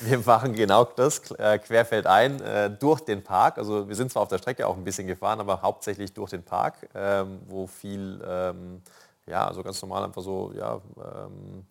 wir 0.00 0.18
machen 0.20 0.52
genau 0.54 0.84
das, 0.84 1.30
äh, 1.32 1.58
querfeldein 1.58 2.40
äh, 2.42 2.70
durch 2.70 3.00
den 3.00 3.22
Park. 3.22 3.58
Also 3.58 3.88
wir 3.88 3.94
sind 3.96 4.10
zwar 4.12 4.22
auf 4.22 4.28
der 4.28 4.38
Strecke 4.38 4.66
auch 4.66 4.76
ein 4.76 4.84
bisschen 4.84 5.06
gefahren, 5.06 5.40
aber 5.40 5.62
hauptsächlich 5.62 6.12
durch 6.12 6.30
den 6.30 6.42
Park, 6.42 6.88
ähm, 6.94 7.40
wo 7.46 7.66
viel, 7.66 8.22
ähm, 8.26 8.82
ja, 9.26 9.46
also 9.46 9.62
ganz 9.62 9.80
normal 9.82 10.04
einfach 10.04 10.22
so, 10.22 10.52
ja, 10.56 10.80
ähm, 10.98 11.64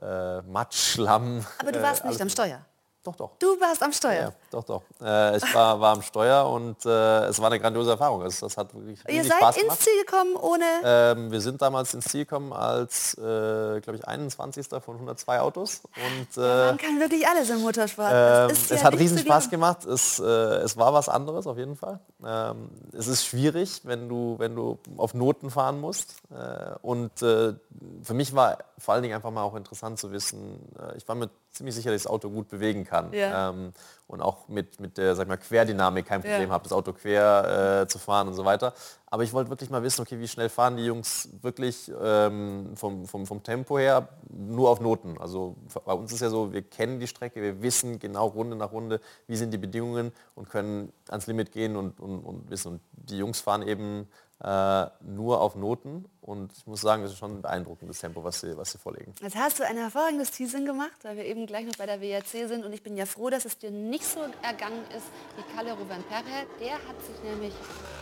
äh, 0.00 0.42
Matsch, 0.42 0.92
Schlamm. 0.94 1.44
Aber 1.58 1.72
du 1.72 1.78
äh, 1.78 1.82
warst 1.82 2.04
nicht 2.04 2.20
alles- 2.20 2.20
am 2.20 2.28
Steuer. 2.28 2.60
Doch, 3.08 3.16
doch. 3.16 3.30
Du 3.38 3.46
warst 3.60 3.82
am 3.82 3.92
Steuer. 3.92 4.22
Ja, 4.22 4.32
doch, 4.50 4.64
doch. 4.64 4.82
Äh, 5.00 5.36
ich 5.36 5.54
war, 5.54 5.80
war 5.80 5.94
am 5.94 6.02
Steuer 6.02 6.48
und 6.48 6.84
äh, 6.84 7.26
es 7.26 7.38
war 7.38 7.46
eine 7.46 7.58
grandiose 7.58 7.90
Erfahrung. 7.90 8.22
Es, 8.22 8.40
das 8.40 8.56
hat 8.56 8.74
wirklich 8.74 9.00
Ihr 9.08 9.24
seid 9.24 9.38
Spaß 9.38 9.56
ins. 9.56 9.78
Ziel 9.78 10.04
gekommen 10.04 10.36
ohne... 10.36 10.64
Ähm, 10.84 11.30
wir 11.30 11.40
sind 11.40 11.62
damals 11.62 11.94
ins 11.94 12.04
Ziel 12.06 12.24
gekommen 12.24 12.52
als, 12.52 13.14
äh, 13.14 13.80
glaube 13.80 13.96
ich, 13.96 14.06
21. 14.06 14.66
von 14.68 14.94
102 14.94 15.40
Autos. 15.40 15.82
Und, 15.96 16.42
äh, 16.42 16.66
Man 16.66 16.78
kann 16.78 17.00
wirklich 17.00 17.26
alles 17.26 17.50
im 17.50 17.60
Motorsport. 17.60 18.10
Ähm, 18.12 18.50
es 18.50 18.68
ja 18.68 18.82
hat 18.82 18.94
riesen 18.94 19.18
Spaß 19.18 19.50
gemacht. 19.50 19.84
Es, 19.84 20.18
äh, 20.18 20.24
es 20.24 20.76
war 20.76 20.92
was 20.92 21.08
anderes 21.08 21.46
auf 21.46 21.56
jeden 21.56 21.76
Fall. 21.76 22.00
Ähm, 22.24 22.70
es 22.92 23.06
ist 23.06 23.24
schwierig, 23.24 23.82
wenn 23.84 24.08
du, 24.08 24.36
wenn 24.38 24.54
du 24.54 24.78
auf 24.96 25.14
Noten 25.14 25.50
fahren 25.50 25.80
musst. 25.80 26.16
Äh, 26.30 26.74
und 26.82 27.12
für 27.18 28.14
mich 28.14 28.34
war 28.34 28.58
vor 28.78 28.94
allen 28.94 29.02
Dingen 29.02 29.14
einfach 29.14 29.30
mal 29.30 29.42
auch 29.42 29.54
interessant 29.54 29.98
zu 29.98 30.12
wissen, 30.12 30.58
ich 30.96 31.06
war 31.08 31.14
mir 31.14 31.30
ziemlich 31.50 31.74
sicher, 31.74 31.90
dass 31.90 32.00
ich 32.00 32.04
das 32.04 32.12
Auto 32.12 32.30
gut 32.30 32.48
bewegen 32.48 32.84
kann. 32.84 32.97
Ja. 33.12 33.50
Ähm, 33.50 33.72
und 34.06 34.22
auch 34.22 34.48
mit, 34.48 34.80
mit 34.80 34.96
der 34.96 35.14
sag 35.14 35.28
mal, 35.28 35.36
Querdynamik 35.36 36.06
kein 36.06 36.22
Problem 36.22 36.48
Ja. 36.48 36.54
habe, 36.54 36.64
das 36.64 36.72
Auto 36.72 36.94
quer 36.94 37.82
äh, 37.82 37.88
zu 37.88 37.98
fahren 37.98 38.28
und 38.28 38.34
so 38.34 38.44
weiter. 38.44 38.72
Aber 39.06 39.22
ich 39.22 39.32
wollte 39.34 39.50
wirklich 39.50 39.68
mal 39.68 39.82
wissen, 39.82 40.00
okay, 40.00 40.18
wie 40.18 40.28
schnell 40.28 40.48
fahren 40.48 40.76
die 40.78 40.84
Jungs 40.86 41.28
wirklich 41.42 41.92
ähm, 42.00 42.72
vom, 42.74 43.06
vom, 43.06 43.26
vom 43.26 43.42
Tempo 43.42 43.78
her 43.78 44.08
nur 44.30 44.70
auf 44.70 44.80
Noten. 44.80 45.18
Also 45.18 45.56
bei 45.84 45.92
uns 45.92 46.10
ist 46.12 46.20
ja 46.20 46.30
so, 46.30 46.52
wir 46.52 46.62
kennen 46.62 47.00
die 47.00 47.06
Strecke, 47.06 47.42
wir 47.42 47.60
wissen 47.60 47.98
genau 47.98 48.28
Runde 48.28 48.56
nach 48.56 48.72
Runde, 48.72 49.00
wie 49.26 49.36
sind 49.36 49.52
die 49.52 49.58
Bedingungen 49.58 50.12
und 50.34 50.48
können 50.48 50.90
ans 51.08 51.26
Limit 51.26 51.52
gehen 51.52 51.76
und, 51.76 52.00
und, 52.00 52.20
und 52.20 52.50
wissen. 52.50 52.72
Und 52.72 52.80
die 52.92 53.18
Jungs 53.18 53.40
fahren 53.40 53.66
eben 53.66 54.08
äh, 54.42 54.86
nur 55.00 55.40
auf 55.40 55.56
Noten 55.56 56.04
und 56.20 56.52
ich 56.56 56.66
muss 56.66 56.80
sagen, 56.80 57.02
es 57.02 57.12
ist 57.12 57.18
schon 57.18 57.38
ein 57.38 57.42
beeindruckendes 57.42 57.98
Tempo, 57.98 58.22
was 58.22 58.40
sie, 58.40 58.56
was 58.56 58.70
sie 58.70 58.78
vorlegen. 58.78 59.14
Jetzt 59.20 59.36
hast 59.36 59.58
du 59.58 59.64
ein 59.64 59.76
hervorragendes 59.76 60.30
Teasing 60.30 60.64
gemacht, 60.64 60.96
weil 61.02 61.16
wir 61.16 61.24
eben 61.24 61.46
gleich 61.46 61.66
noch 61.66 61.76
bei 61.76 61.86
der 61.86 62.00
WRC 62.00 62.48
sind 62.48 62.64
und 62.64 62.72
ich 62.72 62.82
bin 62.82 62.96
ja 62.96 63.06
froh, 63.06 63.30
dass 63.30 63.44
es 63.44 63.58
dir 63.58 63.70
nicht 63.70 64.04
so 64.04 64.20
ergangen 64.42 64.84
ist 64.96 65.06
wie 65.36 65.56
Kalle 65.56 65.72
Rubin-Perre. 65.72 66.46
Der 66.60 66.74
hat 66.74 67.02
sich 67.04 67.22
nämlich 67.24 67.54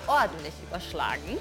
ordentlich 0.07 0.55
überschlagen. 0.69 1.39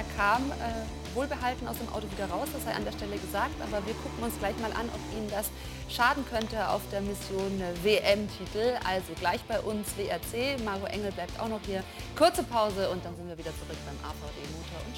Er 0.00 0.06
kam 0.16 0.50
äh, 0.52 1.14
wohlbehalten 1.14 1.68
aus 1.68 1.76
dem 1.76 1.90
Auto 1.90 2.10
wieder 2.10 2.24
raus, 2.30 2.48
das 2.54 2.64
sei 2.64 2.72
an 2.72 2.84
der 2.84 2.92
Stelle 2.92 3.18
gesagt, 3.18 3.52
aber 3.60 3.86
wir 3.86 3.92
gucken 3.92 4.24
uns 4.24 4.38
gleich 4.38 4.56
mal 4.58 4.72
an, 4.72 4.88
ob 4.88 5.00
ihm 5.14 5.28
das 5.28 5.50
schaden 5.90 6.24
könnte 6.24 6.70
auf 6.70 6.80
der 6.90 7.02
Mission 7.02 7.60
WM-Titel. 7.82 8.78
Also 8.88 9.12
gleich 9.18 9.42
bei 9.42 9.60
uns 9.60 9.88
WRC, 9.98 10.58
Maro 10.64 10.86
Engel 10.86 11.12
bleibt 11.12 11.38
auch 11.38 11.48
noch 11.48 11.60
hier. 11.66 11.84
Kurze 12.16 12.42
Pause 12.44 12.88
und 12.88 13.04
dann 13.04 13.14
sind 13.14 13.28
wir 13.28 13.36
wieder 13.36 13.52
zurück 13.58 13.76
beim 13.84 13.96
AVD 14.08 14.40
Motor- 14.56 14.86
und 14.86 14.96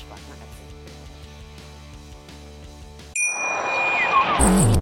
Sportmagazin. 4.38 4.81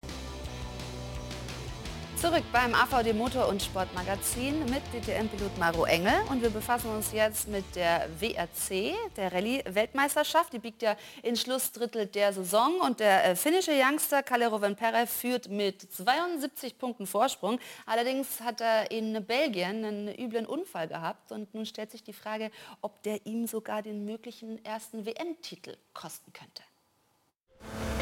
Zurück 2.21 2.43
beim 2.53 2.75
AVD 2.75 3.13
Motor- 3.13 3.47
und 3.47 3.63
Sportmagazin 3.63 4.59
mit 4.65 4.83
DTM-Pilot 4.93 5.57
Maro 5.57 5.85
Engel 5.85 6.13
und 6.29 6.43
wir 6.43 6.51
befassen 6.51 6.91
uns 6.91 7.11
jetzt 7.13 7.47
mit 7.47 7.75
der 7.75 8.07
WRC, 8.19 8.93
der 9.17 9.33
Rallye-Weltmeisterschaft. 9.33 10.53
Die 10.53 10.59
biegt 10.59 10.83
ja 10.83 10.95
in 11.23 11.35
Schlussdrittel 11.35 12.05
der 12.05 12.31
Saison 12.31 12.79
und 12.81 12.99
der 12.99 13.25
äh, 13.25 13.35
finnische 13.35 13.71
Youngster 13.71 14.21
Kalle 14.21 14.49
Rovanperä 14.49 15.07
führt 15.07 15.49
mit 15.49 15.81
72 15.81 16.77
Punkten 16.77 17.07
Vorsprung. 17.07 17.59
Allerdings 17.87 18.39
hat 18.41 18.61
er 18.61 18.91
in 18.91 19.25
Belgien 19.25 19.83
einen 19.83 20.15
üblen 20.15 20.45
Unfall 20.45 20.87
gehabt 20.87 21.31
und 21.31 21.51
nun 21.55 21.65
stellt 21.65 21.89
sich 21.89 22.03
die 22.03 22.13
Frage, 22.13 22.51
ob 22.81 23.01
der 23.01 23.25
ihm 23.25 23.47
sogar 23.47 23.81
den 23.81 24.05
möglichen 24.05 24.63
ersten 24.63 25.07
WM-Titel 25.07 25.75
kosten 25.95 26.31
könnte. 26.33 26.61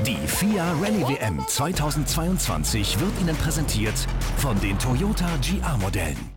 Die 0.06 0.16
FIA 0.28 0.74
Rallye 0.82 1.18
WM 1.20 1.46
2022 1.46 3.00
wird 3.02 3.12
Ihnen 3.20 3.36
präsentiert 3.36 3.94
von 4.38 4.60
den 4.62 4.80
Toyota 4.80 5.28
GR-Modellen. 5.42 6.30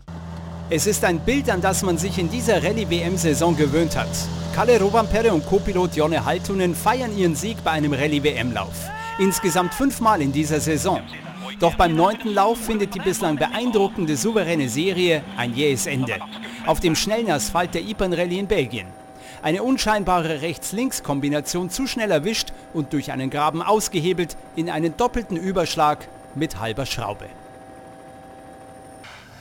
Es 0.68 0.88
ist 0.88 1.04
ein 1.04 1.20
Bild, 1.20 1.48
an 1.48 1.60
das 1.60 1.84
man 1.84 1.96
sich 1.96 2.18
in 2.18 2.28
dieser 2.28 2.62
Rallye-WM-Saison 2.64 3.56
gewöhnt 3.56 3.96
hat. 3.96 4.08
Kalle 4.52 4.80
Rovanperä 4.80 5.30
und 5.30 5.46
Co-Pilot 5.46 5.94
Jonne 5.94 6.24
Haltunen 6.24 6.74
feiern 6.74 7.16
ihren 7.16 7.36
Sieg 7.36 7.62
bei 7.62 7.70
einem 7.70 7.92
Rallye-WM-Lauf. 7.92 8.90
Insgesamt 9.20 9.74
fünfmal 9.74 10.20
in 10.20 10.32
dieser 10.32 10.58
Saison. 10.58 11.00
Doch 11.60 11.76
beim 11.76 11.94
neunten 11.94 12.34
Lauf 12.34 12.58
findet 12.58 12.94
die 12.94 13.00
bislang 13.00 13.36
beeindruckende 13.36 14.16
souveräne 14.16 14.68
Serie 14.68 15.22
ein 15.36 15.54
jähes 15.54 15.86
Ende. 15.86 16.16
Auf 16.66 16.80
dem 16.80 16.96
schnellen 16.96 17.30
Asphalt 17.30 17.74
der 17.74 17.88
Ypern 17.88 18.12
Rallye 18.12 18.40
in 18.40 18.48
Belgien. 18.48 18.88
Eine 19.43 19.64
unscheinbare 19.64 20.40
Rechts-Links-Kombination 20.40 21.68
zu 21.68 21.88
schnell 21.88 22.12
erwischt 22.12 22.53
und 22.72 22.93
durch 22.93 23.11
einen 23.11 23.28
Graben 23.28 23.61
ausgehebelt 23.61 24.36
in 24.55 24.70
einen 24.70 24.97
doppelten 24.97 25.36
Überschlag 25.36 26.07
mit 26.36 26.61
halber 26.61 26.86
Schraube. 26.86 27.26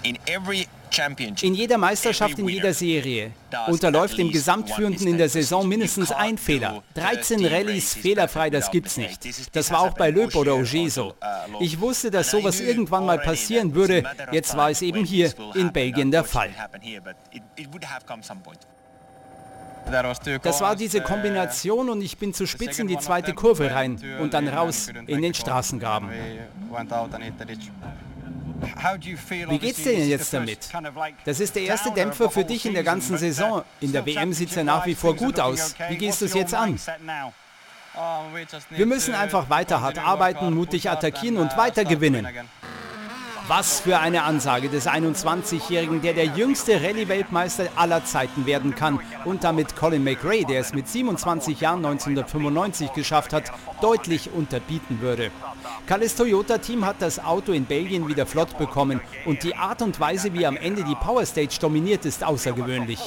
In 0.04 1.54
jeder 1.54 1.78
Meisterschaft, 1.78 2.40
in 2.40 2.50
jeder 2.50 2.74
Serie 2.74 3.32
unterläuft 3.68 4.18
dem 4.18 4.32
Gesamtführenden 4.32 5.08
in 5.08 5.18
der 5.20 5.30
Saison 5.30 5.68
mindestens 5.68 6.12
ein 6.12 6.40
Fehler. 6.40 6.82
13 6.96 7.46
Rallyes 7.46 7.94
fehlerfrei, 7.94 8.50
das 8.50 8.72
gibt's 8.72 8.98
nicht. 8.98 9.56
Das 9.56 9.70
war 9.70 9.82
auch 9.82 9.94
bei 9.94 10.10
Löb 10.10 10.36
oder 10.36 10.54
Auger 10.54 10.90
so. 10.90 11.14
Ich 11.60 11.80
wusste, 11.80 12.10
dass 12.10 12.32
sowas 12.32 12.60
irgendwann 12.60 13.06
mal 13.06 13.20
passieren 13.20 13.76
würde. 13.76 14.04
Jetzt 14.32 14.58
war 14.58 14.72
es 14.72 14.82
eben 14.82 15.06
hier 15.06 15.32
in 15.54 15.72
Belgien 15.72 16.10
der 16.10 16.24
Fall. 16.24 16.50
Das 20.44 20.62
war 20.62 20.76
diese 20.76 21.02
Kombination 21.02 21.90
und 21.90 22.02
ich 22.02 22.18
bin 22.18 22.34
zu 22.34 22.46
spitz 22.46 22.80
in 22.80 22.88
die 22.88 22.98
zweite 22.98 23.34
Kurve 23.34 23.72
rein 23.72 24.00
und 24.20 24.34
dann 24.34 24.48
raus 24.48 24.90
in 25.08 25.22
den 25.22 25.34
Straßengraben. 25.34 26.10
Wie 29.50 29.60
geht's 29.60 29.84
dir 29.84 29.94
denn 29.94 30.10
jetzt 30.10 30.34
damit? 30.34 30.70
Das 31.26 31.40
ist 31.40 31.56
der 31.56 31.64
erste 31.64 31.92
Dämpfer 31.92 32.30
für 32.30 32.44
dich 32.44 32.66
in 32.66 32.74
der 32.74 32.84
ganzen 32.84 33.18
Saison. 33.18 33.64
In 33.80 33.92
der 33.92 34.06
WM 34.06 34.34
sieht 34.34 34.50
es 34.50 34.56
ja 34.56 34.64
nach 34.64 34.86
wie 34.86 34.96
vor 34.96 35.16
gut 35.16 35.40
aus. 35.40 35.76
Wie 35.90 35.98
gehst 35.98 36.22
du 36.22 36.26
es 36.26 36.34
jetzt 36.34 36.54
an? 36.54 36.80
Wir 38.70 38.86
müssen 38.86 39.14
einfach 39.14 39.50
weiter 39.50 39.82
hart 39.82 39.98
arbeiten, 39.98 40.54
mutig 40.54 40.90
attackieren 40.90 41.38
und 41.38 41.58
weiter 41.58 41.84
gewinnen. 41.84 42.28
Was 43.54 43.82
für 43.82 44.00
eine 44.00 44.24
Ansage 44.24 44.70
des 44.70 44.88
21-Jährigen, 44.88 46.02
der 46.02 46.14
der 46.14 46.24
jüngste 46.24 46.82
Rallye-Weltmeister 46.82 47.68
aller 47.76 48.06
Zeiten 48.06 48.46
werden 48.46 48.76
kann 48.76 49.02
und 49.26 49.44
damit 49.44 49.76
Colin 49.76 50.06
McRae, 50.06 50.46
der 50.46 50.62
es 50.62 50.74
mit 50.74 50.88
27 50.88 51.60
Jahren 51.60 51.86
1995 51.86 52.94
geschafft 52.94 53.34
hat, 53.34 53.52
deutlich 53.82 54.32
unterbieten 54.32 55.02
würde. 55.02 55.32
Kalles 55.86 56.16
Toyota-Team 56.16 56.86
hat 56.86 57.02
das 57.02 57.22
Auto 57.22 57.52
in 57.52 57.66
Belgien 57.66 58.08
wieder 58.08 58.26
flott 58.26 58.58
bekommen 58.58 59.02
und 59.26 59.44
die 59.44 59.58
Art 59.58 59.82
und 59.82 60.00
Weise, 60.00 60.34
wie 60.34 60.46
am 60.46 60.56
Ende 60.56 60.86
die 60.86 60.96
Power 60.96 61.26
Stage 61.26 61.58
dominiert, 61.60 62.06
ist 62.06 62.24
außergewöhnlich. 62.24 63.02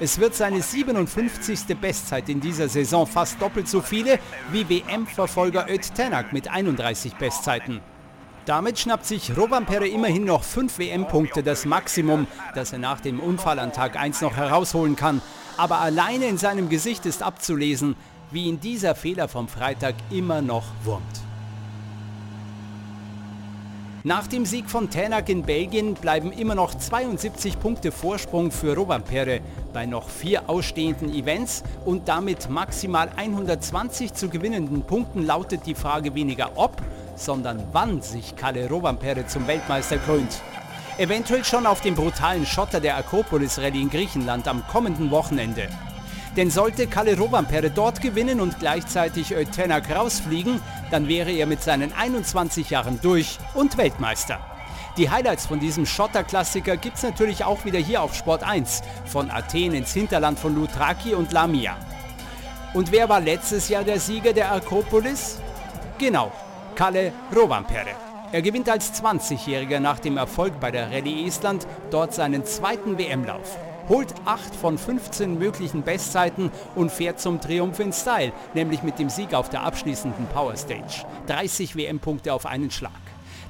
Es 0.00 0.18
wird 0.18 0.34
seine 0.34 0.62
57. 0.62 1.78
Bestzeit 1.78 2.30
in 2.30 2.40
dieser 2.40 2.70
Saison, 2.70 3.06
fast 3.06 3.42
doppelt 3.42 3.68
so 3.68 3.82
viele 3.82 4.18
wie 4.50 4.66
WM-Verfolger 4.66 5.66
Öt 5.68 5.94
Tänak 5.94 6.32
mit 6.32 6.48
31 6.48 7.16
Bestzeiten. 7.16 7.82
Damit 8.46 8.78
schnappt 8.78 9.04
sich 9.04 9.36
Rovanperä 9.36 9.86
immerhin 9.86 10.24
noch 10.24 10.42
5 10.42 10.78
WM-Punkte, 10.78 11.42
das 11.42 11.66
Maximum, 11.66 12.26
das 12.54 12.72
er 12.72 12.78
nach 12.78 13.00
dem 13.00 13.20
Unfall 13.20 13.58
an 13.58 13.72
Tag 13.72 13.96
1 13.96 14.22
noch 14.22 14.36
herausholen 14.36 14.96
kann. 14.96 15.20
Aber 15.58 15.80
alleine 15.80 16.24
in 16.24 16.38
seinem 16.38 16.70
Gesicht 16.70 17.04
ist 17.04 17.22
abzulesen, 17.22 17.96
wie 18.30 18.44
ihn 18.44 18.58
dieser 18.58 18.94
Fehler 18.94 19.28
vom 19.28 19.46
Freitag 19.46 19.94
immer 20.10 20.40
noch 20.40 20.64
wurmt. 20.84 21.20
Nach 24.02 24.26
dem 24.26 24.46
Sieg 24.46 24.70
von 24.70 24.88
Tänak 24.88 25.28
in 25.28 25.42
Belgien 25.42 25.92
bleiben 25.92 26.32
immer 26.32 26.54
noch 26.54 26.74
72 26.74 27.60
Punkte 27.60 27.92
Vorsprung 27.92 28.50
für 28.50 28.74
Rovanperä 28.74 29.42
bei 29.74 29.84
noch 29.84 30.08
vier 30.08 30.48
ausstehenden 30.48 31.12
Events 31.12 31.62
und 31.84 32.08
damit 32.08 32.48
maximal 32.48 33.10
120 33.14 34.14
zu 34.14 34.30
gewinnenden 34.30 34.84
Punkten 34.84 35.26
lautet 35.26 35.66
die 35.66 35.74
Frage 35.74 36.14
weniger 36.14 36.52
ob, 36.54 36.80
sondern 37.20 37.62
wann 37.72 38.00
sich 38.02 38.34
Kalle 38.36 38.68
Rovanperä 38.68 39.26
zum 39.26 39.46
Weltmeister 39.46 39.98
krönt. 39.98 40.40
Eventuell 40.98 41.44
schon 41.44 41.66
auf 41.66 41.80
dem 41.80 41.94
brutalen 41.94 42.46
Schotter 42.46 42.80
der 42.80 42.96
Akropolis 42.96 43.58
Rallye 43.58 43.82
in 43.82 43.90
Griechenland 43.90 44.48
am 44.48 44.66
kommenden 44.66 45.10
Wochenende. 45.10 45.68
Denn 46.36 46.50
sollte 46.50 46.86
Kalle 46.86 47.16
Rovanperä 47.16 47.70
dort 47.70 48.00
gewinnen 48.00 48.40
und 48.40 48.58
gleichzeitig 48.58 49.32
Ötenak 49.32 49.94
rausfliegen, 49.94 50.60
dann 50.90 51.08
wäre 51.08 51.30
er 51.30 51.46
mit 51.46 51.62
seinen 51.62 51.92
21 51.92 52.70
Jahren 52.70 53.00
durch 53.02 53.38
und 53.54 53.76
Weltmeister. 53.76 54.38
Die 54.96 55.10
Highlights 55.10 55.46
von 55.46 55.60
diesem 55.60 55.86
Schotter-Klassiker 55.86 56.76
gibt's 56.76 57.02
natürlich 57.02 57.44
auch 57.44 57.64
wieder 57.64 57.78
hier 57.78 58.02
auf 58.02 58.14
Sport 58.14 58.42
1, 58.42 58.82
von 59.06 59.30
Athen 59.30 59.74
ins 59.74 59.92
Hinterland 59.92 60.38
von 60.38 60.54
Loutraki 60.54 61.14
und 61.14 61.32
Lamia. 61.32 61.76
Und 62.74 62.92
wer 62.92 63.08
war 63.08 63.20
letztes 63.20 63.68
Jahr 63.68 63.84
der 63.84 63.98
Sieger 63.98 64.32
der 64.32 64.52
Akropolis? 64.52 65.38
Genau, 65.98 66.32
Kalle 66.74 67.12
Rovanperä. 67.34 67.94
Er 68.32 68.42
gewinnt 68.42 68.68
als 68.68 69.02
20-Jähriger 69.02 69.80
nach 69.80 69.98
dem 69.98 70.16
Erfolg 70.16 70.60
bei 70.60 70.70
der 70.70 70.90
Rallye 70.90 71.26
Estland 71.26 71.66
dort 71.90 72.14
seinen 72.14 72.44
zweiten 72.44 72.98
WM-Lauf 72.98 73.58
holt 73.90 74.14
8 74.24 74.54
von 74.54 74.78
15 74.78 75.36
möglichen 75.36 75.82
Bestzeiten 75.82 76.50
und 76.76 76.92
fährt 76.92 77.20
zum 77.20 77.40
Triumph 77.40 77.80
in 77.80 77.92
Style, 77.92 78.32
nämlich 78.54 78.84
mit 78.84 79.00
dem 79.00 79.10
Sieg 79.10 79.34
auf 79.34 79.50
der 79.50 79.64
abschließenden 79.64 80.26
Power 80.28 80.56
Stage. 80.56 81.04
30 81.26 81.74
WM-Punkte 81.74 82.32
auf 82.32 82.46
einen 82.46 82.70
Schlag. 82.70 82.92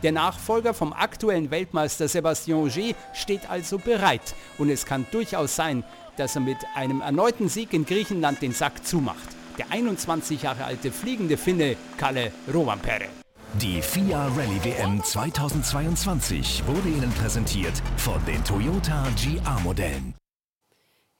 Der 0.02 0.12
Nachfolger 0.12 0.72
vom 0.72 0.94
aktuellen 0.94 1.50
Weltmeister 1.50 2.06
Sébastien 2.06 2.54
Ogier 2.54 2.94
steht 3.12 3.50
also 3.50 3.76
bereit 3.76 4.34
und 4.56 4.70
es 4.70 4.86
kann 4.86 5.06
durchaus 5.12 5.54
sein, 5.54 5.84
dass 6.16 6.36
er 6.36 6.40
mit 6.40 6.56
einem 6.74 7.02
erneuten 7.02 7.50
Sieg 7.50 7.74
in 7.74 7.84
Griechenland 7.84 8.40
den 8.40 8.54
Sack 8.54 8.86
zumacht. 8.86 9.39
Der 9.58 9.70
21 9.70 10.42
Jahre 10.42 10.64
alte 10.64 10.90
fliegende 10.92 11.36
Finne 11.36 11.76
Kalle 11.96 12.32
Rovanperä. 12.52 13.08
Die 13.54 13.82
FIA 13.82 14.28
Rallye 14.28 14.64
WM 14.64 15.02
2022 15.02 16.62
wurde 16.66 16.88
Ihnen 16.88 17.10
präsentiert 17.10 17.82
von 17.96 18.24
den 18.24 18.44
Toyota 18.44 19.08
GR-Modellen. 19.16 20.14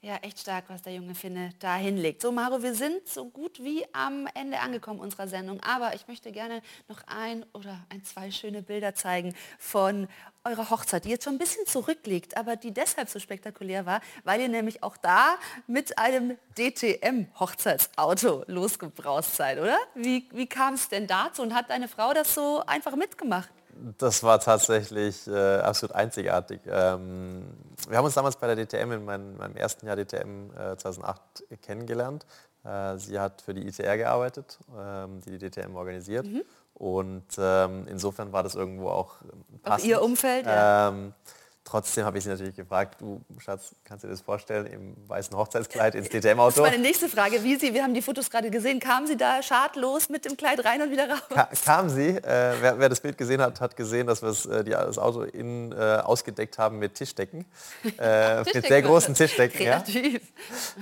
Ja, 0.03 0.15
echt 0.23 0.39
stark, 0.39 0.65
was 0.69 0.81
der 0.81 0.95
junge 0.95 1.13
Finne 1.13 1.51
da 1.59 1.75
hinlegt. 1.75 2.23
So, 2.23 2.31
Maro, 2.31 2.63
wir 2.63 2.73
sind 2.73 3.07
so 3.07 3.29
gut 3.29 3.63
wie 3.63 3.85
am 3.93 4.27
Ende 4.33 4.59
angekommen 4.59 4.99
unserer 4.99 5.27
Sendung. 5.27 5.59
Aber 5.59 5.93
ich 5.93 6.07
möchte 6.07 6.31
gerne 6.31 6.63
noch 6.87 7.03
ein 7.05 7.45
oder 7.53 7.85
ein, 7.89 8.03
zwei 8.03 8.31
schöne 8.31 8.63
Bilder 8.63 8.95
zeigen 8.95 9.35
von 9.59 10.07
eurer 10.43 10.69
Hochzeit, 10.69 11.05
die 11.05 11.09
jetzt 11.09 11.23
schon 11.23 11.35
ein 11.35 11.39
bisschen 11.39 11.65
zurückliegt, 11.65 12.37
aber 12.37 12.55
die 12.55 12.73
deshalb 12.73 13.09
so 13.09 13.19
spektakulär 13.19 13.85
war, 13.85 14.01
weil 14.23 14.41
ihr 14.41 14.49
nämlich 14.49 14.83
auch 14.83 14.97
da 14.97 15.35
mit 15.67 15.97
einem 15.97 16.37
DTM-Hochzeitsauto 16.57 18.43
losgebraust 18.47 19.35
seid, 19.35 19.59
oder? 19.59 19.77
Wie, 19.95 20.27
wie 20.31 20.47
kam 20.47 20.73
es 20.73 20.89
denn 20.89 21.07
dazu 21.07 21.41
und 21.41 21.53
hat 21.53 21.69
deine 21.69 21.87
Frau 21.87 22.13
das 22.13 22.33
so 22.33 22.63
einfach 22.65 22.95
mitgemacht? 22.95 23.49
Das 23.97 24.21
war 24.21 24.39
tatsächlich 24.39 25.27
äh, 25.27 25.59
absolut 25.59 25.95
einzigartig. 25.95 26.61
Ähm, 26.67 27.43
wir 27.87 27.97
haben 27.97 28.05
uns 28.05 28.13
damals 28.13 28.35
bei 28.35 28.53
der 28.53 28.65
DTM 28.65 28.91
in 28.91 29.05
meinem, 29.05 29.37
meinem 29.37 29.55
ersten 29.55 29.87
Jahr 29.87 29.95
DTM 29.95 30.51
äh, 30.51 30.77
2008 30.77 31.21
kennengelernt. 31.61 32.25
Äh, 32.63 32.97
sie 32.97 33.19
hat 33.19 33.41
für 33.41 33.53
die 33.53 33.67
ITR 33.67 33.97
gearbeitet, 33.97 34.59
ähm, 34.77 35.21
die 35.21 35.37
die 35.37 35.49
DTM 35.49 35.75
organisiert. 35.75 36.27
Mhm. 36.27 36.43
Und 36.73 37.25
ähm, 37.37 37.85
insofern 37.87 38.31
war 38.31 38.43
das 38.43 38.55
irgendwo 38.55 38.89
auch 38.89 39.17
passend. 39.63 39.83
Auch 39.83 39.87
ihr 39.87 40.01
Umfeld? 40.01 40.45
Ja. 40.45 40.89
Ähm, 40.89 41.13
Trotzdem 41.71 42.03
habe 42.03 42.17
ich 42.17 42.25
sie 42.25 42.29
natürlich 42.29 42.53
gefragt, 42.53 42.99
du 42.99 43.21
Schatz, 43.37 43.73
kannst 43.85 44.03
du 44.03 44.07
dir 44.09 44.11
das 44.11 44.19
vorstellen, 44.19 44.65
im 44.65 44.93
weißen 45.07 45.37
Hochzeitskleid 45.37 45.95
ins 45.95 46.09
DTM-Auto? 46.09 46.47
Das 46.47 46.55
ist 46.57 46.61
meine 46.63 46.79
nächste 46.79 47.07
Frage. 47.07 47.41
Wie 47.45 47.55
sie, 47.55 47.73
wir 47.73 47.83
haben 47.83 47.93
die 47.93 48.01
Fotos 48.01 48.29
gerade 48.29 48.51
gesehen, 48.51 48.81
kam 48.81 49.07
sie 49.07 49.15
da 49.15 49.41
schadlos 49.41 50.09
mit 50.09 50.25
dem 50.25 50.35
Kleid 50.35 50.65
rein 50.65 50.81
und 50.81 50.91
wieder 50.91 51.09
raus? 51.09 51.21
Ka 51.29 51.49
kam 51.63 51.87
sie. 51.87 52.09
Äh, 52.09 52.55
wer, 52.59 52.77
wer, 52.77 52.89
das 52.89 52.99
Bild 52.99 53.17
gesehen 53.17 53.41
hat, 53.41 53.61
hat 53.61 53.77
gesehen, 53.77 54.07
dass 54.07 54.21
wir 54.21 54.31
äh, 54.51 54.65
das 54.65 54.97
Auto 54.97 55.21
innen 55.21 55.71
äh, 55.71 56.01
ausgedeckt 56.03 56.57
haben 56.57 56.77
mit 56.77 56.95
Tischdecken. 56.95 57.45
Äh, 57.97 58.43
mit 58.53 58.65
sehr 58.65 58.81
großen 58.81 59.13
Tischdecken. 59.13 59.59
Kreativ. 59.59 60.21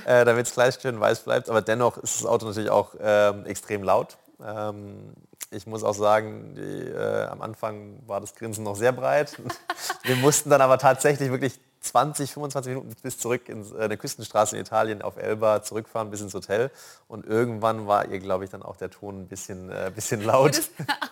Ja. 0.06 0.22
Äh, 0.22 0.26
Damit 0.26 0.48
es 0.48 0.54
gleich 0.54 0.76
schön 0.82 1.00
weiß 1.00 1.22
bleibt. 1.22 1.50
Aber 1.50 1.62
dennoch 1.62 1.98
ist 1.98 2.22
das 2.22 2.26
Auto 2.26 2.46
natürlich 2.46 2.70
auch 2.70 2.96
ähm, 3.00 3.46
extrem 3.46 3.84
laut. 3.84 4.18
Ähm, 4.44 5.14
ich 5.52 5.66
muss 5.66 5.84
auch 5.84 5.96
sagen, 5.96 6.54
die, 6.56 6.90
äh, 6.90 7.26
am 7.26 7.42
Anfang 7.42 8.00
war 8.06 8.22
das 8.22 8.36
Grinsen 8.36 8.64
noch 8.64 8.76
sehr 8.76 8.92
breit. 8.92 9.36
Wir 10.04 10.16
mussten 10.16 10.50
dann 10.50 10.62
aber 10.62 10.78
tatsächlich 10.78 11.32
wirklich 11.32 11.60
20, 11.82 12.34
25 12.34 12.76
Minuten 12.76 12.94
bis 13.02 13.18
zurück 13.18 13.48
in 13.48 13.66
äh, 13.76 13.84
eine 13.84 13.98
Küstenstraße 13.98 14.56
in 14.56 14.62
Italien 14.62 15.02
auf 15.02 15.18
Elba 15.18 15.64
zurückfahren 15.64 16.12
bis 16.12 16.22
ins 16.22 16.34
Hotel. 16.34 16.70
Und 17.08 17.26
irgendwann 17.26 17.88
war 17.88 18.08
ihr, 18.08 18.20
glaube 18.20 18.44
ich, 18.44 18.52
dann 18.52 18.62
auch 18.62 18.76
der 18.76 18.92
Ton 18.92 19.22
ein 19.22 19.28
bisschen, 19.28 19.72
äh, 19.72 19.92
bisschen 19.94 20.22
laut. 20.22 20.62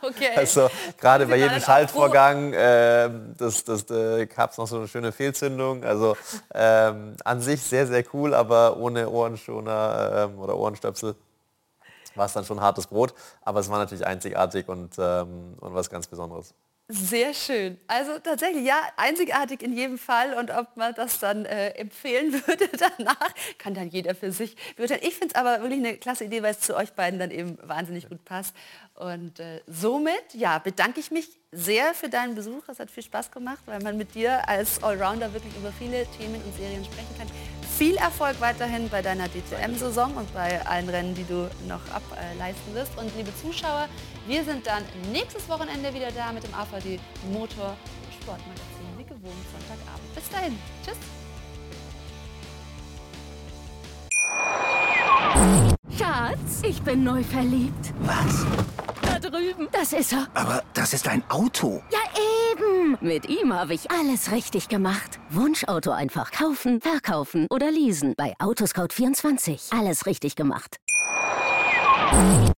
okay. 0.02 0.36
Also 0.36 0.70
gerade 1.00 1.26
bei 1.26 1.38
jedem 1.38 1.60
Schaltvorgang, 1.60 2.54
äh, 2.54 3.10
das, 3.38 3.64
das, 3.64 3.90
äh, 3.90 4.28
gab 4.28 4.52
es 4.52 4.58
noch 4.58 4.68
so 4.68 4.78
eine 4.78 4.88
schöne 4.88 5.12
Fehlzündung. 5.12 5.84
Also 5.84 6.16
ähm, 6.54 7.16
an 7.24 7.42
sich 7.42 7.64
sehr, 7.64 7.88
sehr 7.88 8.04
cool, 8.14 8.34
aber 8.34 8.78
ohne 8.78 9.10
Ohrenschoner 9.10 10.30
ähm, 10.30 10.40
oder 10.40 10.58
Ohrenstöpsel 10.58 11.16
war 12.18 12.26
es 12.26 12.34
dann 12.34 12.46
schon 12.46 12.62
hartes 12.62 12.88
Brot, 12.88 13.14
aber 13.42 13.60
es 13.60 13.70
war 13.70 13.80
natürlich 13.80 14.06
einzigartig 14.06 14.68
und, 14.68 14.96
ähm, 15.00 15.56
und 15.60 15.74
was 15.74 15.90
ganz 15.90 16.08
Besonderes. 16.08 16.54
Sehr 16.90 17.34
schön. 17.34 17.78
Also 17.88 18.18
tatsächlich, 18.20 18.66
ja, 18.66 18.80
einzigartig 18.96 19.62
in 19.62 19.76
jedem 19.76 19.98
Fall. 19.98 20.34
Und 20.36 20.52
ob 20.52 20.78
man 20.78 20.94
das 20.96 21.20
dann 21.20 21.44
äh, 21.44 21.72
empfehlen 21.72 22.32
würde 22.48 22.70
danach, 22.70 23.34
kann 23.58 23.74
dann 23.74 23.90
jeder 23.90 24.16
für 24.16 24.32
sich 24.32 24.56
beurteilen. 24.78 25.02
Ich 25.04 25.16
finde 25.16 25.34
es 25.34 25.36
aber 25.36 25.62
wirklich 25.62 25.80
eine 25.80 25.98
klasse 25.98 26.24
Idee, 26.24 26.44
weil 26.44 26.52
es 26.52 26.62
zu 26.62 26.78
euch 26.78 26.94
beiden 26.94 27.20
dann 27.20 27.32
eben 27.32 27.58
wahnsinnig 27.62 28.08
gut 28.08 28.24
passt. 28.24 28.56
Und 28.96 29.42
äh, 29.42 29.62
somit, 29.68 30.34
ja, 30.34 30.60
bedanke 30.60 31.02
ich 31.02 31.12
mich 31.12 31.28
sehr 31.52 31.94
für 31.94 32.08
deinen 32.08 32.36
Besuch. 32.36 32.64
Es 32.70 32.80
hat 32.80 32.90
viel 32.90 33.04
Spaß 33.04 33.32
gemacht, 33.32 33.60
weil 33.66 33.82
man 33.82 33.98
mit 33.98 34.16
dir 34.16 34.48
als 34.48 34.82
Allrounder 34.82 35.34
wirklich 35.34 35.56
über 35.58 35.74
viele 35.74 36.06
Themen 36.18 36.42
und 36.42 36.56
Serien 36.56 36.86
sprechen 36.86 37.18
kann. 37.18 37.28
Viel 37.78 37.98
Erfolg 37.98 38.40
weiterhin 38.40 38.88
bei 38.90 39.02
deiner 39.02 39.28
DTM-Saison 39.28 40.16
und 40.16 40.34
bei 40.34 40.66
allen 40.66 40.88
Rennen, 40.88 41.14
die 41.16 41.26
du 41.26 41.50
noch 41.68 41.82
ableisten 41.92 42.74
wirst. 42.74 42.98
Und 42.98 43.14
liebe 43.18 43.36
Zuschauer, 43.36 43.90
wir 44.28 44.44
sind 44.44 44.68
dann 44.68 44.84
nächstes 45.12 45.48
Wochenende 45.50 45.94
wieder 45.94 46.12
da 46.12 46.32
mit 46.32 46.44
dem 46.44 46.54
AVD 46.54 47.00
Motor 47.32 47.76
Sportmagazin, 48.22 48.98
wie 48.98 49.04
gewohnt 49.04 49.34
Sonntagabend. 49.52 50.16
Bis 50.16 50.30
dahin, 50.30 50.58
tschüss. 50.86 50.98
Schatz, 55.98 56.62
ich 56.64 56.82
bin 56.82 57.04
neu 57.04 57.24
verliebt. 57.24 57.94
Was? 58.02 58.46
Da 59.02 59.20
drüben. 59.20 59.68
Das 59.72 59.94
ist 59.94 60.12
er. 60.12 60.28
Aber 60.34 60.64
das 60.74 60.94
ist 60.94 61.08
ein 61.08 61.24
Auto. 61.30 61.82
Ja, 61.92 62.00
eben. 62.52 62.98
Mit 63.02 63.30
ihm 63.30 63.54
habe 63.54 63.74
ich 63.74 63.90
alles 63.92 64.32
richtig 64.32 64.68
gemacht. 64.68 65.20
Wunschauto 65.30 65.92
einfach 65.92 66.32
kaufen, 66.32 66.82
verkaufen 66.82 67.48
oder 67.50 67.72
leasen. 67.72 68.14
Bei 68.18 68.36
Autoscout24. 68.40 69.78
Alles 69.78 70.06
richtig 70.06 70.36
gemacht. 70.36 70.78